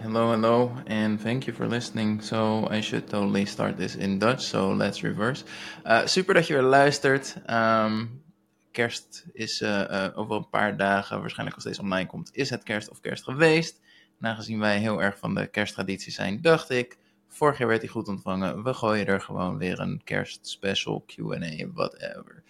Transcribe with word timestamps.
Hello, 0.00 0.30
hello, 0.30 0.70
and 0.86 1.20
thank 1.20 1.46
you 1.46 1.52
for 1.52 1.66
listening. 1.66 2.22
So, 2.22 2.68
I 2.70 2.80
should 2.80 3.08
totally 3.08 3.44
start 3.44 3.76
this 3.76 3.96
in 3.96 4.18
Dutch, 4.18 4.42
so 4.42 4.72
let's 4.72 5.02
reverse. 5.02 5.44
Uh, 5.84 6.06
super 6.06 6.34
dat 6.34 6.46
je 6.46 6.52
weer 6.52 6.62
luistert. 6.62 7.36
Um, 7.50 8.22
kerst 8.70 9.26
is 9.32 9.60
uh, 9.60 9.68
uh, 9.68 10.08
over 10.14 10.36
een 10.36 10.48
paar 10.48 10.76
dagen, 10.76 11.20
waarschijnlijk 11.20 11.56
als 11.56 11.64
deze 11.64 11.80
online 11.80 12.06
komt, 12.06 12.30
is 12.32 12.50
het 12.50 12.62
kerst 12.62 12.90
of 12.90 13.00
kerst 13.00 13.24
geweest. 13.24 13.80
En 14.20 14.28
aangezien 14.28 14.58
wij 14.58 14.78
heel 14.78 15.02
erg 15.02 15.18
van 15.18 15.34
de 15.34 15.46
kersttraditie 15.46 16.12
zijn, 16.12 16.40
dacht 16.40 16.70
ik, 16.70 16.98
vorig 17.28 17.58
jaar 17.58 17.68
werd 17.68 17.80
hij 17.80 17.90
goed 17.90 18.08
ontvangen. 18.08 18.62
We 18.62 18.74
gooien 18.74 19.06
er 19.06 19.20
gewoon 19.20 19.58
weer 19.58 19.80
een 19.80 20.00
kerstspecial, 20.04 21.04
Q&A, 21.06 21.66
whatever, 21.74 22.42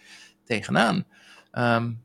tegenaan. 0.43 1.05
Um, 1.51 2.03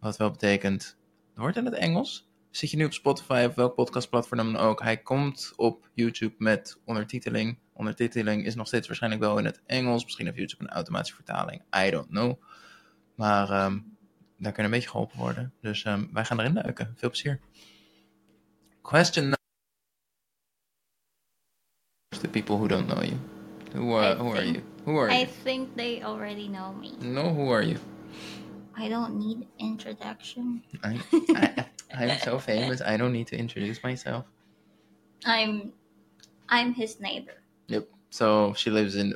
wat 0.00 0.16
wel 0.16 0.30
betekent, 0.30 0.96
wordt 1.34 1.56
in 1.56 1.64
het 1.64 1.74
Engels. 1.74 2.28
Zit 2.54 2.70
je 2.70 2.76
nu 2.76 2.84
op 2.84 2.92
Spotify 2.92 3.44
of 3.48 3.54
welk 3.54 3.74
podcastplatform 3.74 4.52
dan 4.52 4.56
ook? 4.56 4.82
Hij 4.82 4.96
komt 4.96 5.52
op 5.56 5.90
YouTube 5.94 6.34
met 6.38 6.80
ondertiteling. 6.84 7.58
Ondertiteling 7.72 8.44
is 8.44 8.54
nog 8.54 8.66
steeds 8.66 8.86
waarschijnlijk 8.86 9.22
wel 9.22 9.38
in 9.38 9.44
het 9.44 9.62
Engels. 9.66 10.04
Misschien 10.04 10.26
heeft 10.26 10.38
YouTube 10.38 10.62
een 10.62 10.70
automatische 10.70 11.14
vertaling. 11.14 11.62
I 11.86 11.90
don't 11.90 12.08
know. 12.08 12.42
Maar 13.14 13.64
um, 13.64 13.96
daar 14.38 14.52
kan 14.52 14.64
een 14.64 14.70
beetje 14.70 14.88
geholpen 14.88 15.18
worden. 15.18 15.52
Dus 15.60 15.84
um, 15.84 16.10
wij 16.12 16.24
gaan 16.24 16.40
erin 16.40 16.54
duiken. 16.54 16.94
Veel 16.96 17.08
plezier. 17.08 17.40
Question 18.82 19.34
the 22.20 22.28
people 22.28 22.56
who 22.56 22.68
don't 22.68 22.86
know 22.86 23.02
you. 23.02 23.18
Who, 23.72 24.14
who 24.14 24.36
are 24.36 24.44
you? 24.44 24.62
Who 24.84 24.96
are 24.96 25.10
I 25.10 25.18
you? 25.18 25.26
think 25.42 25.76
they 25.76 26.02
already 26.02 26.48
know 26.48 26.72
me. 26.80 26.92
No, 27.00 27.34
who 27.34 27.52
are 27.52 27.66
you? 27.66 27.78
I 28.76 28.88
don't 28.88 29.16
need 29.16 29.46
introduction. 29.58 30.62
I, 30.82 31.00
I, 31.30 31.66
I'm 31.94 32.18
so 32.18 32.38
famous. 32.38 32.80
I 32.80 32.96
don't 32.96 33.12
need 33.12 33.26
to 33.28 33.36
introduce 33.36 33.82
myself. 33.82 34.26
I'm 35.24 35.72
I'm 36.48 36.74
his 36.74 37.00
neighbor. 37.00 37.42
Yep. 37.68 37.88
So 38.10 38.54
she 38.54 38.70
lives 38.70 38.96
in 38.96 39.14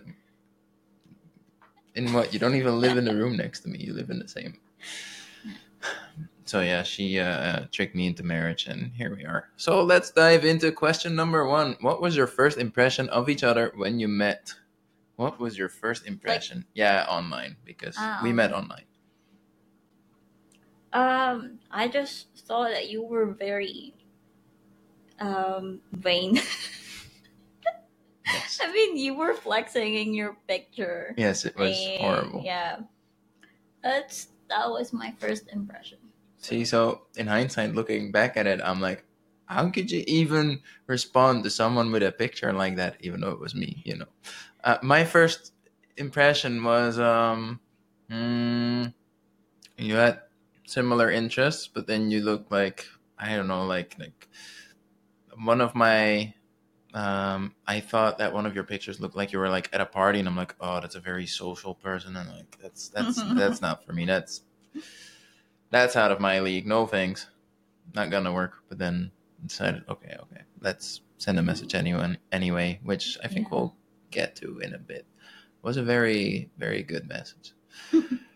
in 1.94 2.12
what? 2.12 2.32
You 2.32 2.38
don't 2.38 2.54
even 2.54 2.80
live 2.80 2.96
in 2.96 3.04
the 3.04 3.14
room 3.14 3.36
next 3.36 3.60
to 3.60 3.68
me. 3.68 3.78
You 3.78 3.92
live 3.94 4.10
in 4.10 4.18
the 4.18 4.28
same. 4.28 4.58
So 6.44 6.62
yeah, 6.62 6.82
she 6.82 7.20
uh, 7.20 7.66
tricked 7.72 7.94
me 7.94 8.06
into 8.06 8.22
marriage, 8.22 8.66
and 8.66 8.90
here 8.96 9.14
we 9.14 9.26
are. 9.26 9.50
So 9.58 9.82
let's 9.82 10.10
dive 10.10 10.46
into 10.46 10.72
question 10.72 11.14
number 11.14 11.46
one. 11.46 11.76
What 11.82 12.00
was 12.00 12.16
your 12.16 12.26
first 12.26 12.56
impression 12.56 13.10
of 13.10 13.28
each 13.28 13.44
other 13.44 13.72
when 13.76 14.00
you 14.00 14.08
met? 14.08 14.54
What 15.16 15.38
was 15.38 15.58
your 15.58 15.68
first 15.68 16.06
impression? 16.06 16.64
yeah, 16.74 17.04
online 17.06 17.56
because 17.64 17.98
we 18.22 18.32
met 18.32 18.52
online. 18.54 18.84
Um, 20.92 21.58
I 21.70 21.88
just 21.88 22.28
thought 22.46 22.70
that 22.70 22.88
you 22.88 23.02
were 23.02 23.26
very 23.26 23.94
um 25.20 25.80
vain. 25.92 26.40
Yes. 28.30 28.60
I 28.62 28.70
mean, 28.70 28.96
you 28.98 29.14
were 29.14 29.32
flexing 29.32 29.94
in 29.94 30.12
your 30.12 30.36
picture. 30.46 31.14
Yes, 31.16 31.46
it 31.46 31.56
was 31.56 31.78
And, 31.96 32.00
horrible. 32.02 32.42
Yeah, 32.44 32.80
that's 33.82 34.28
that 34.48 34.68
was 34.68 34.92
my 34.92 35.14
first 35.18 35.48
impression. 35.52 35.98
See, 36.38 36.64
so 36.64 37.02
in 37.16 37.26
hindsight, 37.26 37.74
looking 37.74 38.12
back 38.12 38.36
at 38.36 38.46
it, 38.46 38.60
I'm 38.62 38.80
like, 38.80 39.04
how 39.46 39.68
could 39.70 39.90
you 39.90 40.04
even 40.06 40.60
respond 40.86 41.42
to 41.44 41.50
someone 41.50 41.90
with 41.90 42.02
a 42.02 42.12
picture 42.12 42.52
like 42.52 42.76
that, 42.76 42.96
even 43.00 43.20
though 43.20 43.30
it 43.30 43.40
was 43.40 43.54
me, 43.54 43.82
you 43.84 43.96
know? 43.96 44.06
Uh, 44.62 44.78
my 44.82 45.04
first 45.04 45.52
impression 45.96 46.62
was, 46.62 46.98
um, 46.98 47.60
mm, 48.10 48.92
you 49.78 49.94
had 49.94 50.20
similar 50.68 51.10
interests, 51.10 51.66
but 51.68 51.86
then 51.86 52.10
you 52.10 52.22
look 52.22 52.50
like, 52.50 52.86
I 53.18 53.34
don't 53.36 53.48
know, 53.48 53.64
like, 53.64 53.96
like 53.98 54.28
one 55.42 55.60
of 55.60 55.74
my, 55.74 56.34
um, 56.94 57.54
I 57.66 57.80
thought 57.80 58.18
that 58.18 58.32
one 58.32 58.46
of 58.46 58.54
your 58.54 58.64
pictures 58.64 59.00
looked 59.00 59.16
like 59.16 59.32
you 59.32 59.38
were 59.38 59.48
like 59.48 59.68
at 59.72 59.80
a 59.80 59.86
party, 59.86 60.18
and 60.18 60.28
I'm 60.28 60.36
like, 60.36 60.54
oh, 60.60 60.80
that's 60.80 60.94
a 60.94 61.00
very 61.00 61.26
social 61.26 61.74
person, 61.74 62.16
and 62.16 62.28
like, 62.30 62.58
that's, 62.62 62.88
that's, 62.88 63.22
that's 63.34 63.60
not 63.62 63.84
for 63.84 63.92
me. 63.92 64.04
That's, 64.04 64.42
that's 65.70 65.96
out 65.96 66.12
of 66.12 66.20
my 66.20 66.40
league. 66.40 66.66
No 66.66 66.86
thanks. 66.86 67.26
Not 67.94 68.10
gonna 68.10 68.32
work. 68.32 68.54
But 68.68 68.78
then 68.78 69.10
decided, 69.44 69.84
okay, 69.88 70.16
okay, 70.20 70.42
let's 70.60 71.00
send 71.18 71.38
a 71.38 71.42
message 71.42 71.74
anyway. 71.74 72.16
Anyway, 72.32 72.80
which 72.82 73.18
I 73.24 73.28
think 73.28 73.48
Yeah. 73.48 73.54
we'll 73.56 73.76
get 74.10 74.36
to 74.36 74.58
in 74.60 74.74
a 74.74 74.78
bit. 74.78 75.06
Was 75.62 75.76
a 75.76 75.82
very, 75.82 76.50
very 76.58 76.82
good 76.82 77.08
message. 77.08 77.52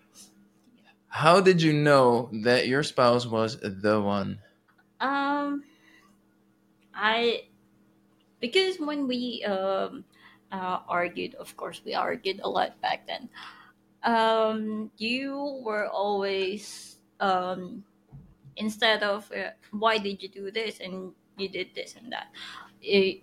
How 1.13 1.41
did 1.43 1.61
you 1.61 1.75
know 1.75 2.31
that 2.43 2.67
your 2.69 2.83
spouse 2.83 3.27
was 3.27 3.61
the 3.61 4.01
one? 4.01 4.41
Um, 4.99 5.65
I 6.95 7.45
because 8.41 8.81
when 8.81 9.07
we 9.07 9.45
um 9.45 10.05
uh, 10.51 10.81
argued, 10.89 11.35
of 11.37 11.57
course, 11.57 11.83
we 11.85 11.95
argued 11.95 12.41
a 12.43 12.49
lot 12.49 12.81
back 12.81 13.07
then. 13.07 13.29
Um, 14.03 14.91
you 14.99 15.61
were 15.65 15.89
always 15.89 16.97
um 17.21 17.85
instead 18.57 19.03
of 19.03 19.31
uh, 19.33 19.53
why 19.71 19.99
did 19.99 20.23
you 20.23 20.29
do 20.29 20.51
this 20.51 20.81
and 20.81 21.13
you 21.37 21.49
did 21.49 21.75
this 21.75 21.95
and 21.97 22.13
that. 22.13 22.29
It, 22.83 23.23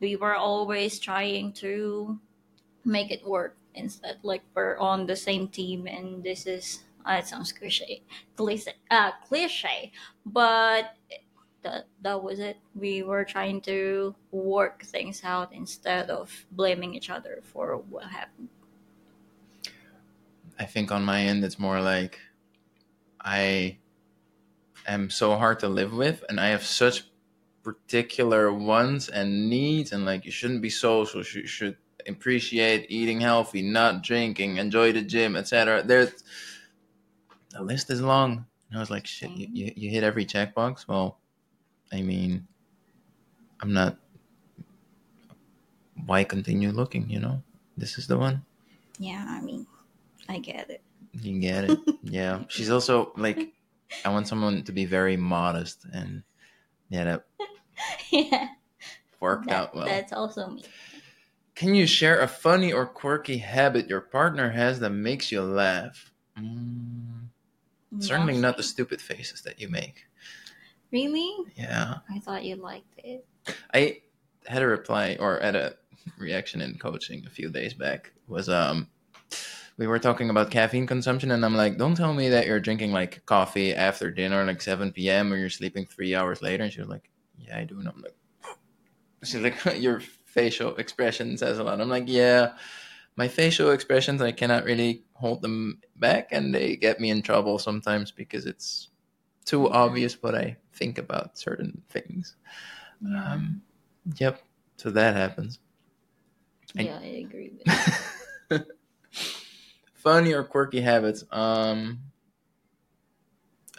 we 0.00 0.16
were 0.16 0.36
always 0.36 0.98
trying 1.00 1.52
to 1.64 2.20
make 2.84 3.10
it 3.10 3.26
work 3.26 3.56
instead 3.74 4.18
like 4.22 4.42
we're 4.54 4.78
on 4.78 5.06
the 5.06 5.16
same 5.16 5.48
team 5.48 5.86
and 5.86 6.24
this 6.24 6.46
is 6.46 6.85
uh, 7.06 7.14
it 7.18 7.26
sounds 7.26 7.52
cliche 7.52 8.02
cliche 8.36 8.72
uh 8.90 9.12
cliche 9.28 9.92
but 10.24 10.96
that 11.66 11.86
that 12.02 12.22
was 12.22 12.38
it. 12.38 12.58
We 12.74 13.02
were 13.02 13.24
trying 13.24 13.60
to 13.62 14.14
work 14.30 14.84
things 14.84 15.22
out 15.24 15.52
instead 15.52 16.10
of 16.10 16.46
blaming 16.52 16.94
each 16.94 17.10
other 17.10 17.40
for 17.42 17.76
what 17.90 18.04
happened. 18.04 18.48
I 20.58 20.64
think 20.64 20.90
on 20.92 21.04
my 21.04 21.22
end, 21.22 21.44
it's 21.44 21.58
more 21.58 21.80
like 21.80 22.20
I 23.20 23.78
am 24.86 25.10
so 25.10 25.36
hard 25.36 25.58
to 25.60 25.68
live 25.68 25.92
with, 25.92 26.24
and 26.28 26.40
I 26.40 26.48
have 26.48 26.64
such 26.64 27.04
particular 27.62 28.52
wants 28.52 29.08
and 29.08 29.50
needs, 29.50 29.92
and 29.92 30.04
like 30.04 30.24
you 30.24 30.30
shouldn't 30.30 30.62
be 30.62 30.70
social. 30.70 31.20
You 31.20 31.46
should 31.46 31.76
appreciate 32.08 32.86
eating 32.88 33.20
healthy, 33.20 33.60
not 33.60 34.04
drinking, 34.04 34.58
enjoy 34.58 34.92
the 34.92 35.02
gym, 35.02 35.34
etc. 35.34 35.82
There's 35.82 36.22
the 37.56 37.62
list 37.64 37.90
is 37.90 38.00
long. 38.00 38.44
And 38.70 38.76
I 38.76 38.80
was 38.80 38.90
like, 38.90 39.06
shit, 39.06 39.30
you, 39.30 39.48
you, 39.52 39.72
you 39.76 39.90
hit 39.90 40.04
every 40.04 40.26
checkbox. 40.26 40.86
Well, 40.88 41.18
I 41.92 42.02
mean, 42.02 42.46
I'm 43.60 43.72
not. 43.72 43.96
Why 46.04 46.24
continue 46.24 46.70
looking? 46.70 47.08
You 47.08 47.20
know, 47.20 47.42
this 47.76 47.98
is 47.98 48.06
the 48.06 48.18
one. 48.18 48.44
Yeah, 48.98 49.24
I 49.28 49.40
mean, 49.40 49.66
I 50.28 50.38
get 50.38 50.68
it. 50.70 50.82
You 51.12 51.40
get 51.40 51.64
it. 51.70 51.78
yeah. 52.02 52.44
She's 52.48 52.70
also 52.70 53.12
like, 53.16 53.52
I 54.04 54.10
want 54.10 54.28
someone 54.28 54.62
to 54.64 54.72
be 54.72 54.84
very 54.84 55.16
modest, 55.16 55.86
and 55.92 56.22
yeah, 56.90 57.04
that 57.04 57.26
yeah, 58.10 58.48
worked 59.20 59.46
that- 59.48 59.54
out 59.54 59.74
well. 59.74 59.86
that's 59.86 60.12
also 60.12 60.48
me. 60.50 60.64
Can 61.54 61.74
you 61.74 61.86
share 61.86 62.20
a 62.20 62.28
funny 62.28 62.70
or 62.70 62.84
quirky 62.84 63.38
habit 63.38 63.88
your 63.88 64.02
partner 64.02 64.50
has 64.50 64.80
that 64.80 64.90
makes 64.90 65.32
you 65.32 65.40
laugh? 65.40 66.12
Mm, 66.38 67.15
certainly 68.00 68.36
not 68.38 68.56
the 68.56 68.62
stupid 68.62 69.00
faces 69.00 69.42
that 69.42 69.60
you 69.60 69.68
make. 69.68 70.06
Really? 70.92 71.52
Yeah. 71.56 71.96
I 72.10 72.20
thought 72.20 72.44
you 72.44 72.56
liked 72.56 72.94
it. 72.98 73.26
I 73.74 74.00
had 74.46 74.62
a 74.62 74.66
reply 74.66 75.16
or 75.18 75.40
had 75.40 75.56
a 75.56 75.74
reaction 76.18 76.60
in 76.60 76.78
coaching 76.78 77.24
a 77.26 77.30
few 77.30 77.50
days 77.50 77.74
back 77.74 78.12
was 78.28 78.48
um 78.48 78.88
we 79.78 79.86
were 79.86 79.98
talking 79.98 80.30
about 80.30 80.50
caffeine 80.50 80.86
consumption 80.86 81.32
and 81.32 81.44
I'm 81.44 81.54
like, 81.54 81.76
don't 81.76 81.96
tell 81.96 82.14
me 82.14 82.30
that 82.30 82.46
you're 82.46 82.60
drinking 82.60 82.92
like 82.92 83.26
coffee 83.26 83.74
after 83.74 84.10
dinner 84.10 84.44
like 84.44 84.62
seven 84.62 84.90
PM 84.92 85.32
or 85.32 85.36
you're 85.36 85.50
sleeping 85.50 85.84
three 85.84 86.14
hours 86.14 86.40
later 86.40 86.64
and 86.64 86.72
she 86.72 86.80
was 86.80 86.88
like, 86.88 87.10
Yeah, 87.38 87.58
I 87.58 87.64
do 87.64 87.78
and 87.78 87.88
I'm 87.88 88.02
like 88.02 88.14
she's 89.24 89.42
like 89.42 89.56
your 89.80 90.00
facial 90.00 90.76
expression 90.76 91.36
says 91.36 91.58
a 91.58 91.64
lot. 91.64 91.80
I'm 91.80 91.88
like, 91.88 92.04
Yeah, 92.06 92.52
my 93.16 93.28
facial 93.28 93.70
expressions 93.70 94.20
I 94.22 94.32
cannot 94.32 94.64
really 94.64 95.02
hold 95.14 95.42
them 95.42 95.80
back 95.96 96.28
and 96.32 96.54
they 96.54 96.76
get 96.76 97.00
me 97.00 97.10
in 97.10 97.22
trouble 97.22 97.58
sometimes 97.58 98.10
because 98.10 98.46
it's 98.46 98.88
too 99.44 99.68
obvious 99.70 100.22
what 100.22 100.34
I 100.34 100.56
think 100.74 100.98
about 100.98 101.38
certain 101.38 101.82
things. 101.88 102.36
Yeah, 103.00 103.32
Um, 103.32 103.62
yep. 104.18 104.42
So 104.76 104.90
that 104.90 105.14
happens. 105.16 105.58
Yeah 106.74 106.98
I 107.00 107.24
agree 107.26 107.52
with. 108.50 108.62
Funny 109.94 110.34
or 110.34 110.44
quirky 110.44 110.80
habits. 110.80 111.24
Um, 111.32 112.00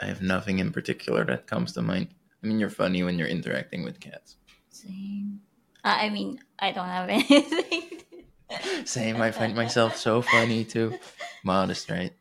I 0.02 0.06
have 0.06 0.22
nothing 0.22 0.60
in 0.60 0.72
particular 0.72 1.24
that 1.26 1.48
comes 1.48 1.74
to 1.74 1.82
mind. 1.82 2.08
I 2.44 2.48
mean, 2.48 2.60
you're 2.60 2.70
funny 2.70 3.04
when 3.04 3.18
you're 3.18 3.28
interacting 3.28 3.84
with 3.84 4.00
cats. 4.00 4.36
Same. 4.70 5.40
I 5.84 6.06
I 6.06 6.10
mean, 6.10 6.40
I 6.60 6.72
don't 6.72 6.88
have 6.88 7.10
anything. 7.10 8.02
Same. 8.86 9.22
I 9.22 9.32
find 9.32 9.56
myself 9.56 9.98
so 9.98 10.22
funny 10.22 10.64
too. 10.64 10.98
Modest, 11.44 11.90
right? 11.90 12.14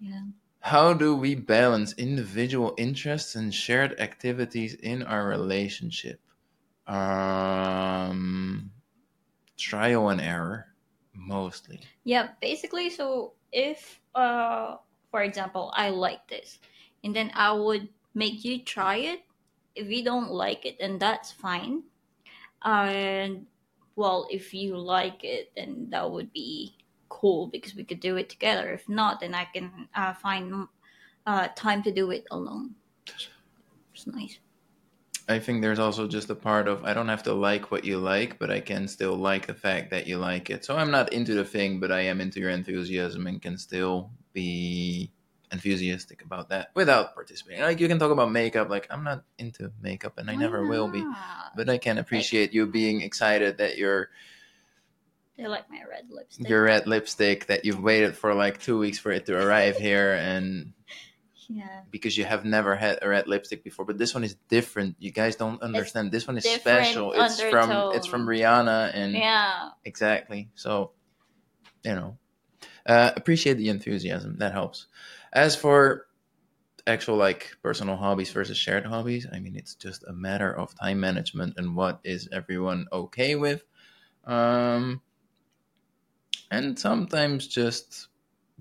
Yeah. 0.00 0.22
How 0.60 0.92
do 0.92 1.16
we 1.16 1.34
balance 1.34 1.94
individual 1.96 2.74
interests 2.76 3.34
and 3.34 3.54
shared 3.54 3.98
activities 4.00 4.74
in 4.74 5.02
our 5.02 5.26
relationship? 5.26 6.20
Um, 6.86 8.72
trial 9.56 10.08
and 10.08 10.20
error, 10.20 10.74
mostly. 11.14 11.80
Yeah, 12.04 12.28
basically, 12.40 12.90
so 12.90 13.34
if, 13.52 14.00
uh, 14.14 14.76
for 15.10 15.22
example, 15.22 15.72
I 15.74 15.90
like 15.90 16.28
this, 16.28 16.58
and 17.04 17.14
then 17.14 17.30
I 17.34 17.52
would 17.52 17.88
make 18.14 18.44
you 18.44 18.62
try 18.62 18.96
it. 18.96 19.20
If 19.74 19.88
you 19.88 20.04
don't 20.04 20.30
like 20.30 20.66
it, 20.66 20.78
then 20.78 20.98
that's 20.98 21.30
fine. 21.32 21.84
And 22.62 23.46
well, 24.00 24.26
if 24.30 24.54
you 24.54 24.78
like 24.78 25.22
it, 25.24 25.52
then 25.54 25.88
that 25.90 26.10
would 26.10 26.32
be 26.32 26.74
cool 27.10 27.48
because 27.48 27.74
we 27.74 27.84
could 27.84 28.00
do 28.00 28.16
it 28.16 28.30
together. 28.30 28.72
If 28.72 28.88
not, 28.88 29.20
then 29.20 29.34
I 29.34 29.44
can 29.44 29.88
uh, 29.94 30.14
find 30.14 30.66
uh, 31.26 31.48
time 31.54 31.82
to 31.82 31.92
do 31.92 32.10
it 32.10 32.24
alone. 32.30 32.74
It's 33.92 34.06
nice. 34.06 34.38
I 35.28 35.38
think 35.38 35.60
there's 35.60 35.78
also 35.78 36.08
just 36.08 36.30
a 36.30 36.34
part 36.34 36.66
of 36.66 36.82
I 36.82 36.94
don't 36.94 37.08
have 37.08 37.22
to 37.24 37.34
like 37.34 37.70
what 37.70 37.84
you 37.84 37.98
like, 37.98 38.38
but 38.38 38.50
I 38.50 38.60
can 38.60 38.88
still 38.88 39.16
like 39.16 39.46
the 39.46 39.54
fact 39.54 39.90
that 39.90 40.06
you 40.06 40.16
like 40.16 40.48
it. 40.48 40.64
So 40.64 40.78
I'm 40.78 40.90
not 40.90 41.12
into 41.12 41.34
the 41.34 41.44
thing, 41.44 41.78
but 41.78 41.92
I 41.92 42.00
am 42.00 42.22
into 42.22 42.40
your 42.40 42.50
enthusiasm 42.50 43.26
and 43.26 43.42
can 43.42 43.58
still 43.58 44.10
be 44.32 45.12
enthusiastic 45.52 46.22
about 46.22 46.48
that 46.50 46.70
without 46.74 47.14
participating. 47.14 47.62
Like 47.62 47.80
you 47.80 47.88
can 47.88 47.98
talk 47.98 48.10
about 48.10 48.30
makeup, 48.30 48.70
like 48.70 48.86
I'm 48.90 49.04
not 49.04 49.24
into 49.38 49.72
makeup 49.80 50.18
and 50.18 50.30
I 50.30 50.36
never 50.36 50.64
will 50.66 50.88
be, 50.88 51.04
but 51.56 51.68
I 51.68 51.78
can 51.78 51.98
appreciate 51.98 52.52
you 52.52 52.66
being 52.66 53.00
excited 53.02 53.58
that 53.58 53.76
your 53.78 54.10
They 55.36 55.46
like 55.46 55.68
my 55.70 55.82
red 55.88 56.06
lipstick. 56.10 56.48
your 56.48 56.62
red 56.62 56.86
lipstick 56.86 57.46
that 57.46 57.64
you've 57.64 57.82
waited 57.82 58.16
for 58.16 58.34
like 58.34 58.60
two 58.60 58.78
weeks 58.78 58.98
for 58.98 59.10
it 59.10 59.26
to 59.26 59.34
arrive 59.36 59.76
here 59.76 60.12
and 60.14 60.72
yeah. 61.48 61.80
because 61.90 62.16
you 62.16 62.24
have 62.24 62.44
never 62.44 62.76
had 62.76 62.98
a 63.02 63.08
red 63.08 63.26
lipstick 63.26 63.64
before 63.64 63.84
but 63.84 63.98
this 63.98 64.14
one 64.14 64.22
is 64.22 64.36
different 64.48 64.96
you 64.98 65.10
guys 65.10 65.36
don't 65.36 65.60
understand 65.62 66.12
this 66.12 66.26
one 66.28 66.36
is 66.36 66.44
special 66.44 67.12
it's 67.12 67.40
from 67.40 67.70
it's 67.92 68.06
from 68.06 68.26
rihanna 68.26 68.90
and 68.94 69.14
Yeah. 69.14 69.70
exactly 69.84 70.50
so 70.54 70.92
you 71.82 71.94
know 71.94 72.18
uh, 72.86 73.10
appreciate 73.16 73.54
the 73.54 73.68
enthusiasm 73.68 74.36
that 74.38 74.52
helps 74.52 74.86
as 75.32 75.56
for 75.56 76.06
actual 76.86 77.16
like 77.16 77.56
personal 77.62 77.96
hobbies 77.96 78.32
versus 78.32 78.56
shared 78.56 78.86
hobbies 78.86 79.26
i 79.32 79.38
mean 79.38 79.54
it's 79.56 79.74
just 79.74 80.04
a 80.04 80.12
matter 80.12 80.52
of 80.56 80.74
time 80.78 81.00
management 81.00 81.54
and 81.56 81.76
what 81.76 82.00
is 82.04 82.28
everyone 82.32 82.86
okay 82.92 83.36
with 83.36 83.64
um 84.24 85.00
and 86.50 86.78
sometimes 86.78 87.46
just 87.46 88.08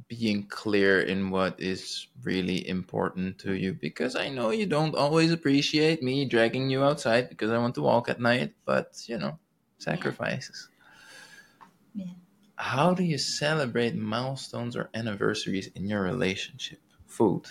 being 0.07 0.47
clear 0.47 1.01
in 1.01 1.29
what 1.29 1.59
is 1.59 2.07
really 2.23 2.67
important 2.67 3.37
to 3.39 3.53
you 3.53 3.73
because 3.73 4.15
i 4.15 4.29
know 4.29 4.49
you 4.51 4.65
don't 4.65 4.95
always 4.95 5.31
appreciate 5.31 6.01
me 6.03 6.25
dragging 6.25 6.69
you 6.69 6.83
outside 6.83 7.29
because 7.29 7.51
i 7.51 7.57
want 7.57 7.75
to 7.75 7.81
walk 7.81 8.09
at 8.09 8.19
night 8.19 8.53
but 8.65 9.03
you 9.07 9.17
know 9.17 9.37
sacrifices. 9.77 10.68
How 12.59 12.93
do 12.93 13.03
you 13.03 13.17
celebrate 13.17 13.95
milestones 13.95 14.75
or 14.75 14.89
anniversaries 14.93 15.69
in 15.75 15.87
your 15.87 16.01
relationship 16.01 16.79
food 17.07 17.45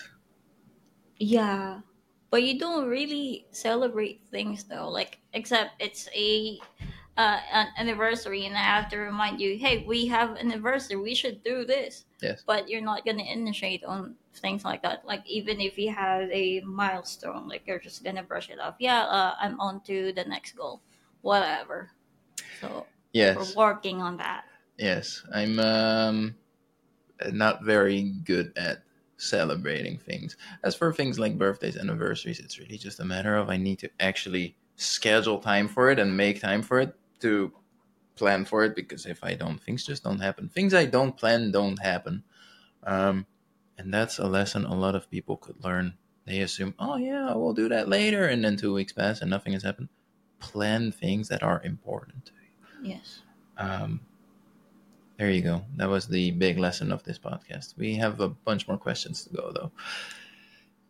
Yeah. 1.17 1.81
But 2.29 2.43
you 2.43 2.59
don't 2.59 2.87
really 2.87 3.47
celebrate 3.51 4.21
things 4.29 4.63
though, 4.65 4.87
like 4.87 5.17
except 5.33 5.81
it's 5.81 6.07
a 6.15 6.59
uh, 7.17 7.39
an 7.51 7.67
anniversary, 7.77 8.45
and 8.45 8.55
I 8.55 8.61
have 8.61 8.87
to 8.89 8.97
remind 8.97 9.41
you, 9.41 9.57
hey, 9.57 9.83
we 9.85 10.05
have 10.05 10.37
an 10.37 10.37
anniversary. 10.37 10.95
We 10.95 11.15
should 11.15 11.43
do 11.43 11.65
this. 11.65 12.05
Yes. 12.21 12.43
But 12.45 12.69
you're 12.69 12.85
not 12.85 13.03
gonna 13.03 13.23
initiate 13.23 13.83
on 13.83 14.15
things 14.35 14.63
like 14.63 14.83
that. 14.83 15.03
Like 15.05 15.25
even 15.25 15.59
if 15.59 15.77
you 15.77 15.91
have 15.91 16.29
a 16.29 16.61
milestone, 16.61 17.47
like 17.49 17.63
you're 17.65 17.79
just 17.79 18.03
gonna 18.03 18.23
brush 18.23 18.49
it 18.51 18.59
off. 18.59 18.75
Yeah, 18.77 19.01
uh, 19.03 19.33
I'm 19.41 19.59
on 19.59 19.81
to 19.89 20.13
the 20.13 20.23
next 20.23 20.53
goal, 20.53 20.81
whatever. 21.21 21.89
So 22.61 22.85
yes 23.11 23.35
we're 23.35 23.65
working 23.73 24.03
on 24.03 24.17
that. 24.17 24.45
Yes, 24.79 25.23
I'm 25.33 25.59
um, 25.59 26.35
not 27.33 27.63
very 27.65 28.13
good 28.23 28.53
at 28.55 28.83
celebrating 29.17 29.97
things. 29.97 30.37
As 30.63 30.73
for 30.73 30.93
things 30.93 31.19
like 31.19 31.37
birthdays, 31.37 31.75
anniversaries, 31.75 32.39
it's 32.39 32.57
really 32.57 32.77
just 32.77 33.01
a 33.01 33.05
matter 33.05 33.35
of 33.35 33.49
I 33.49 33.57
need 33.57 33.79
to 33.79 33.89
actually 33.99 34.55
schedule 34.77 35.39
time 35.39 35.67
for 35.67 35.91
it 35.91 35.99
and 35.99 36.15
make 36.15 36.39
time 36.39 36.61
for 36.61 36.79
it 36.79 36.95
to 37.19 37.51
plan 38.15 38.45
for 38.45 38.63
it 38.63 38.73
because 38.73 39.05
if 39.05 39.21
I 39.21 39.33
don't, 39.33 39.61
things 39.61 39.85
just 39.85 40.05
don't 40.05 40.19
happen. 40.19 40.47
Things 40.47 40.73
I 40.73 40.85
don't 40.85 41.17
plan 41.17 41.51
don't 41.51 41.81
happen. 41.81 42.23
Um, 42.83 43.25
and 43.77 43.93
that's 43.93 44.17
a 44.17 44.27
lesson 44.27 44.63
a 44.63 44.73
lot 44.73 44.95
of 44.95 45.11
people 45.11 45.35
could 45.35 45.61
learn. 45.61 45.95
They 46.25 46.39
assume, 46.39 46.73
oh, 46.79 46.95
yeah, 46.95 47.33
we'll 47.33 47.53
do 47.53 47.67
that 47.67 47.89
later. 47.89 48.27
And 48.27 48.45
then 48.45 48.55
two 48.55 48.73
weeks 48.73 48.93
pass 48.93 49.19
and 49.19 49.29
nothing 49.29 49.51
has 49.51 49.63
happened. 49.63 49.89
Plan 50.39 50.93
things 50.93 51.27
that 51.27 51.43
are 51.43 51.61
important 51.65 52.27
to 52.27 52.31
you. 52.33 52.91
Yes. 52.91 53.21
Um, 53.57 53.99
there 55.19 55.29
you 55.29 55.41
go. 55.41 55.65
That 55.75 55.89
was 55.89 56.07
the 56.07 56.31
big 56.31 56.57
lesson 56.57 56.93
of 56.93 57.03
this 57.03 57.19
podcast. 57.19 57.77
We 57.77 57.95
have 57.95 58.21
a 58.21 58.29
bunch 58.29 58.69
more 58.69 58.77
questions 58.77 59.25
to 59.25 59.33
go, 59.35 59.51
though. 59.53 59.71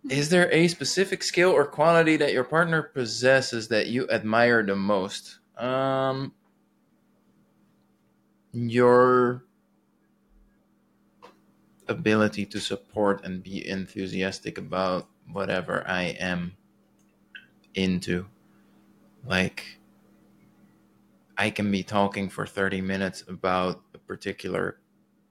Is 0.08 0.30
there 0.30 0.54
a 0.54 0.68
specific 0.68 1.24
skill 1.24 1.50
or 1.50 1.66
quality 1.66 2.16
that 2.18 2.32
your 2.32 2.44
partner 2.44 2.84
possesses 2.84 3.68
that 3.70 3.88
you 3.88 4.08
admire 4.12 4.62
the 4.62 4.76
most? 4.76 5.40
Um, 5.58 6.32
your 8.54 9.46
ability 11.88 12.46
to 12.46 12.60
support 12.60 13.26
and 13.26 13.42
be 13.42 13.68
enthusiastic 13.68 14.60
about 14.60 15.08
whatever 15.32 15.84
I 15.88 16.16
am 16.20 16.56
into. 17.74 18.28
Like, 19.26 19.79
I 21.40 21.50
can 21.50 21.72
be 21.72 21.84
talking 21.84 22.28
for 22.28 22.46
30 22.46 22.82
minutes 22.82 23.24
about 23.30 23.82
a 23.96 23.98
particular 23.98 24.82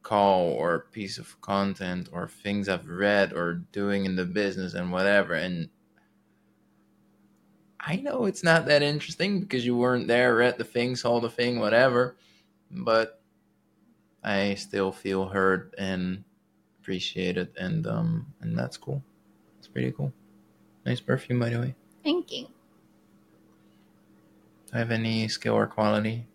call 0.02 0.52
or 0.52 0.87
piece 0.90 1.19
of 1.19 1.38
content 1.43 2.08
or 2.12 2.26
things 2.26 2.66
I've 2.66 2.88
read 2.88 3.34
or 3.34 3.56
doing 3.72 4.06
in 4.06 4.16
the 4.16 4.25
business 4.25 4.72
and 4.72 4.90
whatever. 4.90 5.34
And 5.34 5.69
I 7.78 7.96
know 7.96 8.25
it's 8.25 8.43
not 8.43 8.64
that 8.66 8.82
interesting 8.82 9.40
because 9.40 9.66
you 9.66 9.76
weren't 9.76 10.08
there, 10.08 10.34
read 10.34 10.56
the 10.56 10.64
thing, 10.64 10.96
saw 10.96 11.20
the 11.20 11.28
thing, 11.28 11.60
whatever. 11.60 12.16
But 12.70 13.20
I 14.25 14.55
still 14.55 14.93
feel 14.93 15.28
heard 15.28 15.75
and 15.76 16.25
appreciated, 16.81 17.50
and 17.60 17.87
um, 17.87 18.32
and 18.40 18.58
that's 18.58 18.78
cool. 18.78 19.05
It's 19.58 19.69
pretty 19.69 19.93
cool. 19.93 20.12
Nice 20.87 21.00
perfume, 21.00 21.38
by 21.38 21.50
the 21.50 21.60
way. 21.60 21.75
Thank 22.02 22.32
you. 22.32 22.49
I 24.73 24.79
have 24.79 24.91
any 24.91 25.29
skill 25.29 25.55
or 25.55 25.67
quality? 25.67 26.27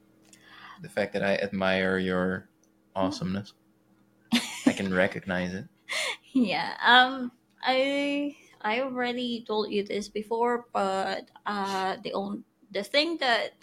The 0.82 0.90
fact 0.90 1.14
that 1.14 1.24
I 1.24 1.36
admire 1.36 1.98
your 1.98 2.50
awesomeness. 2.96 3.54
I 4.66 4.74
can 4.74 4.94
recognize 4.94 5.54
it. 5.54 5.66
Yeah. 6.34 6.76
Um. 6.82 7.32
I 7.62 8.36
I 8.62 8.82
already 8.82 9.44
told 9.48 9.72
you 9.72 9.84
this 9.84 10.10
before, 10.10 10.66
but 10.74 11.30
uh, 11.46 11.98
the 12.04 12.14
on 12.14 12.44
the 12.72 12.84
thing 12.84 13.18
that 13.18 13.54